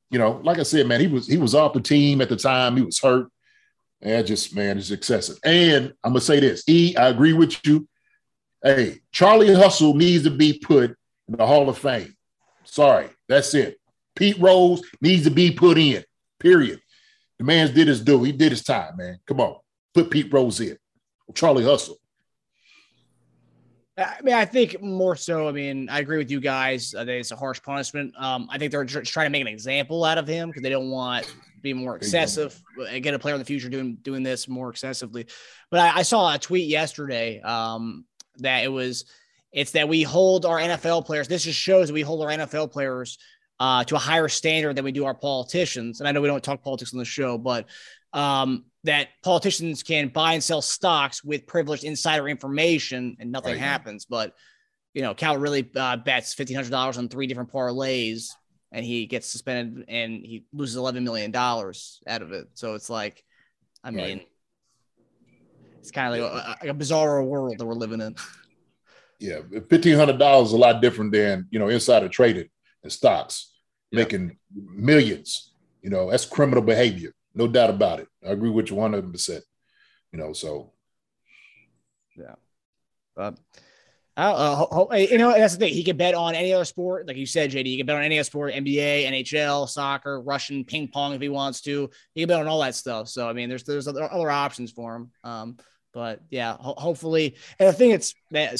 you 0.09 0.17
know, 0.17 0.41
like 0.43 0.59
I 0.59 0.63
said, 0.63 0.87
man, 0.87 0.99
he 0.99 1.07
was 1.07 1.27
he 1.27 1.37
was 1.37 1.55
off 1.55 1.73
the 1.73 1.81
team 1.81 2.21
at 2.21 2.29
the 2.29 2.35
time. 2.35 2.75
He 2.75 2.83
was 2.83 2.99
hurt. 2.99 3.27
And 4.01 4.25
just 4.25 4.55
man, 4.55 4.77
it's 4.77 4.91
excessive. 4.91 5.37
And 5.43 5.93
I'm 6.03 6.11
gonna 6.11 6.21
say 6.21 6.39
this, 6.39 6.63
E, 6.67 6.95
I 6.95 7.09
agree 7.09 7.33
with 7.33 7.65
you. 7.65 7.87
Hey, 8.63 8.99
Charlie 9.11 9.53
Hustle 9.53 9.93
needs 9.93 10.23
to 10.23 10.31
be 10.31 10.59
put 10.59 10.95
in 11.27 11.37
the 11.37 11.45
Hall 11.45 11.69
of 11.69 11.77
Fame. 11.77 12.15
Sorry, 12.69 13.09
that's 13.27 13.53
it. 13.53 13.79
Pete 14.15 14.37
Rose 14.39 14.81
needs 15.01 15.23
to 15.23 15.31
be 15.31 15.51
put 15.51 15.77
in. 15.77 16.03
Period. 16.39 16.81
The 17.37 17.45
man's 17.45 17.71
did 17.71 17.87
his 17.87 18.01
due. 18.01 18.23
He 18.23 18.31
did 18.31 18.51
his 18.51 18.63
time, 18.63 18.97
man. 18.97 19.19
Come 19.25 19.41
on, 19.41 19.55
put 19.93 20.11
Pete 20.11 20.31
Rose 20.31 20.59
in. 20.59 20.77
Charlie 21.33 21.63
Hustle. 21.63 21.97
I 23.97 24.21
mean, 24.23 24.35
I 24.35 24.45
think 24.45 24.81
more 24.81 25.15
so. 25.15 25.47
I 25.47 25.51
mean, 25.51 25.89
I 25.89 25.99
agree 25.99 26.17
with 26.17 26.31
you 26.31 26.39
guys. 26.39 26.95
I 26.95 26.99
think 26.99 27.19
it's 27.19 27.31
a 27.31 27.35
harsh 27.35 27.61
punishment. 27.61 28.13
Um, 28.17 28.47
I 28.49 28.57
think 28.57 28.71
they're 28.71 28.85
just 28.85 29.11
trying 29.11 29.25
to 29.25 29.29
make 29.29 29.41
an 29.41 29.47
example 29.47 30.03
out 30.05 30.17
of 30.17 30.27
him 30.27 30.49
because 30.49 30.63
they 30.63 30.69
don't 30.69 30.89
want 30.89 31.25
to 31.25 31.33
be 31.61 31.73
more 31.73 31.97
excessive 31.97 32.61
and 32.89 33.03
get 33.03 33.13
a 33.13 33.19
player 33.19 33.35
in 33.35 33.39
the 33.39 33.45
future 33.45 33.69
doing 33.69 33.97
doing 34.01 34.23
this 34.23 34.47
more 34.47 34.69
excessively. 34.69 35.27
But 35.69 35.81
I, 35.81 35.97
I 35.97 36.01
saw 36.03 36.33
a 36.33 36.39
tweet 36.39 36.69
yesterday 36.69 37.41
um, 37.41 38.05
that 38.37 38.63
it 38.63 38.69
was 38.69 39.05
it's 39.51 39.71
that 39.71 39.89
we 39.89 40.03
hold 40.03 40.45
our 40.45 40.57
NFL 40.57 41.05
players. 41.05 41.27
This 41.27 41.43
just 41.43 41.59
shows 41.59 41.87
that 41.87 41.93
we 41.93 42.01
hold 42.01 42.21
our 42.21 42.29
NFL 42.29 42.71
players 42.71 43.17
uh, 43.59 43.83
to 43.83 43.95
a 43.95 43.99
higher 43.99 44.27
standard 44.27 44.75
than 44.75 44.85
we 44.85 44.91
do 44.91 45.05
our 45.05 45.13
politicians. 45.13 45.99
And 45.99 46.07
I 46.07 46.11
know 46.11 46.21
we 46.21 46.27
don't 46.27 46.43
talk 46.43 46.63
politics 46.63 46.93
on 46.93 46.99
the 46.99 47.05
show, 47.05 47.37
but 47.37 47.65
um, 48.13 48.65
that 48.83 49.09
politicians 49.23 49.83
can 49.83 50.09
buy 50.09 50.33
and 50.33 50.43
sell 50.43 50.61
stocks 50.61 51.23
with 51.23 51.45
privileged 51.45 51.83
insider 51.83 52.29
information 52.29 53.17
and 53.19 53.31
nothing 53.31 53.53
right. 53.53 53.61
happens. 53.61 54.05
But 54.05 54.33
you 54.93 55.01
know, 55.01 55.13
Cal 55.13 55.37
Ridley 55.37 55.69
uh, 55.75 55.97
bets 55.97 56.33
fifteen 56.33 56.55
hundred 56.55 56.71
dollars 56.71 56.97
on 56.97 57.09
three 57.09 57.27
different 57.27 57.51
parlays, 57.51 58.29
and 58.71 58.83
he 58.83 59.05
gets 59.05 59.27
suspended 59.27 59.85
and 59.87 60.13
he 60.25 60.45
loses 60.51 60.77
eleven 60.77 61.03
million 61.03 61.31
dollars 61.31 62.01
out 62.07 62.21
of 62.21 62.31
it. 62.31 62.47
So 62.55 62.73
it's 62.73 62.89
like, 62.89 63.23
I 63.83 63.91
mean, 63.91 64.17
right. 64.17 64.27
it's 65.79 65.91
kind 65.91 66.13
of 66.13 66.19
like 66.19 66.31
a, 66.31 66.49
like 66.61 66.69
a 66.71 66.73
bizarre 66.73 67.23
world 67.23 67.57
that 67.59 67.65
we're 67.65 67.73
living 67.73 68.01
in. 68.01 68.15
Yeah, 69.19 69.39
fifteen 69.69 69.97
hundred 69.97 70.17
dollars 70.17 70.49
is 70.49 70.53
a 70.53 70.57
lot 70.57 70.81
different 70.81 71.11
than 71.11 71.47
you 71.51 71.59
know 71.59 71.67
insider 71.67 72.07
trading 72.07 72.49
and 72.83 72.91
stocks, 72.91 73.53
yeah. 73.91 74.03
making 74.03 74.37
millions. 74.53 75.53
You 75.81 75.89
know, 75.89 76.09
that's 76.09 76.25
criminal 76.25 76.63
behavior. 76.63 77.13
No 77.33 77.47
doubt 77.47 77.69
about 77.69 77.99
it. 77.99 78.07
I 78.25 78.31
agree 78.31 78.49
with 78.49 78.69
you 78.69 78.75
100%. 78.75 79.41
You 80.11 80.19
know, 80.19 80.33
so. 80.33 80.73
Yeah. 82.17 82.35
But. 83.15 83.37
Uh, 84.17 84.65
uh, 84.91 84.95
you 84.95 85.17
know, 85.17 85.31
that's 85.31 85.53
the 85.53 85.59
thing. 85.59 85.73
He 85.73 85.81
can 85.81 85.95
bet 85.95 86.13
on 86.13 86.35
any 86.35 86.51
other 86.51 86.65
sport, 86.65 87.07
like 87.07 87.15
you 87.15 87.25
said, 87.25 87.51
JD. 87.51 87.65
He 87.65 87.77
can 87.77 87.85
bet 87.85 87.95
on 87.95 88.03
any 88.03 88.19
other 88.19 88.25
sport: 88.25 88.53
NBA, 88.53 89.05
NHL, 89.05 89.69
soccer, 89.69 90.19
Russian 90.19 90.65
ping 90.65 90.89
pong, 90.89 91.13
if 91.13 91.21
he 91.21 91.29
wants 91.29 91.61
to. 91.61 91.89
He 92.13 92.21
can 92.21 92.27
bet 92.27 92.41
on 92.41 92.47
all 92.47 92.59
that 92.59 92.75
stuff. 92.75 93.07
So, 93.07 93.29
I 93.29 93.33
mean, 93.33 93.47
there's 93.47 93.63
there's 93.63 93.87
other, 93.87 94.11
other 94.11 94.29
options 94.29 94.71
for 94.71 94.93
him. 94.97 95.11
Um, 95.23 95.57
but 95.93 96.21
yeah, 96.29 96.55
ho- 96.59 96.75
hopefully. 96.77 97.35
And 97.59 97.69
the 97.69 97.73
thing 97.73 97.91
it's 97.91 98.15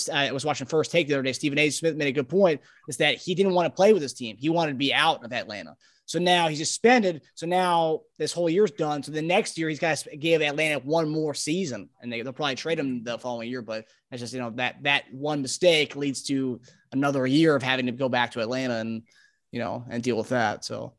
I 0.09 0.31
was 0.31 0.45
watching 0.45 0.67
First 0.67 0.91
Take 0.91 1.07
the 1.07 1.13
other 1.13 1.23
day. 1.23 1.33
Stephen 1.33 1.59
A. 1.59 1.69
Smith 1.69 1.95
made 1.95 2.07
a 2.07 2.11
good 2.11 2.29
point: 2.29 2.61
is 2.87 2.97
that 2.97 3.15
he 3.15 3.35
didn't 3.35 3.53
want 3.53 3.65
to 3.67 3.75
play 3.75 3.93
with 3.93 4.01
his 4.01 4.13
team. 4.13 4.35
He 4.37 4.49
wanted 4.49 4.73
to 4.73 4.77
be 4.77 4.93
out 4.93 5.23
of 5.23 5.33
Atlanta. 5.33 5.75
So 6.09 6.17
now 6.17 6.47
he's 6.47 6.57
suspended. 6.57 7.21
So 7.35 7.45
now 7.45 8.01
this 8.17 8.33
whole 8.33 8.49
year's 8.49 8.71
done. 8.71 9.03
So 9.03 9.11
the 9.11 9.21
next 9.21 9.59
year 9.59 9.69
he's 9.69 9.77
got 9.77 9.95
to 9.97 10.17
give 10.17 10.41
Atlanta 10.41 10.79
one 10.79 11.07
more 11.07 11.35
season, 11.35 11.87
and 12.01 12.11
they, 12.11 12.23
they'll 12.23 12.33
probably 12.33 12.55
trade 12.55 12.79
him 12.79 13.03
the 13.03 13.19
following 13.19 13.47
year. 13.47 13.61
But 13.61 13.85
that's 14.09 14.19
just 14.19 14.33
you 14.33 14.39
know 14.39 14.49
that 14.55 14.81
that 14.83 15.03
one 15.11 15.43
mistake 15.43 15.95
leads 15.95 16.23
to 16.23 16.61
another 16.91 17.27
year 17.27 17.55
of 17.55 17.61
having 17.61 17.85
to 17.85 17.91
go 17.91 18.09
back 18.09 18.31
to 18.31 18.41
Atlanta 18.41 18.77
and 18.77 19.03
you 19.51 19.59
know 19.59 19.85
and 19.87 20.01
deal 20.01 20.17
with 20.17 20.29
that. 20.29 20.65
So 20.65 20.93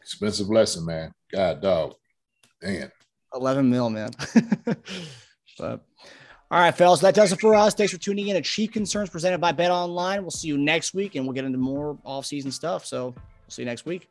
expensive 0.00 0.48
lesson, 0.48 0.86
man. 0.86 1.12
God, 1.32 1.60
dog, 1.60 1.94
damn. 2.60 2.92
Eleven 3.34 3.70
mil, 3.70 3.90
man. 3.90 4.10
but 5.58 5.84
all 6.50 6.58
right, 6.58 6.74
fellas, 6.74 7.00
that 7.00 7.14
does 7.14 7.32
it 7.32 7.40
for 7.40 7.54
us. 7.54 7.74
Thanks 7.74 7.92
for 7.92 7.98
tuning 7.98 8.26
in 8.26 8.34
to 8.34 8.42
Chief 8.42 8.72
Concerns 8.72 9.08
presented 9.08 9.38
by 9.38 9.52
Bet 9.52 9.70
Online. 9.70 10.22
We'll 10.22 10.32
see 10.32 10.48
you 10.48 10.58
next 10.58 10.94
week, 10.94 11.14
and 11.14 11.24
we'll 11.24 11.34
get 11.34 11.44
into 11.44 11.58
more 11.58 11.96
off-season 12.04 12.50
stuff. 12.50 12.84
So 12.84 13.06
we'll 13.06 13.14
see 13.48 13.62
you 13.62 13.66
next 13.66 13.86
week. 13.86 14.08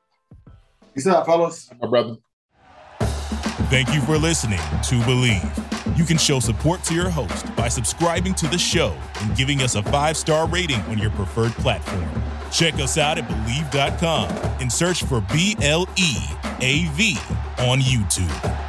Peace 0.94 1.06
out, 1.08 1.26
fellas. 1.26 1.70
My 1.82 1.90
brother. 1.90 2.16
Thank 3.70 3.94
you 3.94 4.00
for 4.02 4.18
listening 4.18 4.58
to 4.58 4.96
Bleav. 5.02 5.98
You 5.98 6.06
can 6.06 6.18
show 6.18 6.40
support 6.40 6.82
to 6.86 6.96
your 6.96 7.10
host 7.10 7.54
by 7.58 7.68
subscribing 7.68 8.34
to 8.36 8.48
the 8.48 8.58
show 8.58 8.96
and 9.22 9.36
giving 9.36 9.62
us 9.62 9.76
a 9.76 9.84
five-star 9.84 10.48
rating 10.48 10.80
on 10.84 10.98
your 10.98 11.12
preferred 11.12 11.52
platform. 11.54 12.08
Check 12.52 12.76
us 12.76 12.98
out 12.98 13.18
at 13.18 13.28
Bleav.com 13.28 14.30
and 14.62 14.72
search 14.72 15.04
for 15.04 15.22
B 15.22 15.58
L 15.62 15.88
E 15.98 16.16
A 16.62 16.88
V 16.94 17.18
on 17.60 17.80
YouTube. 17.80 18.69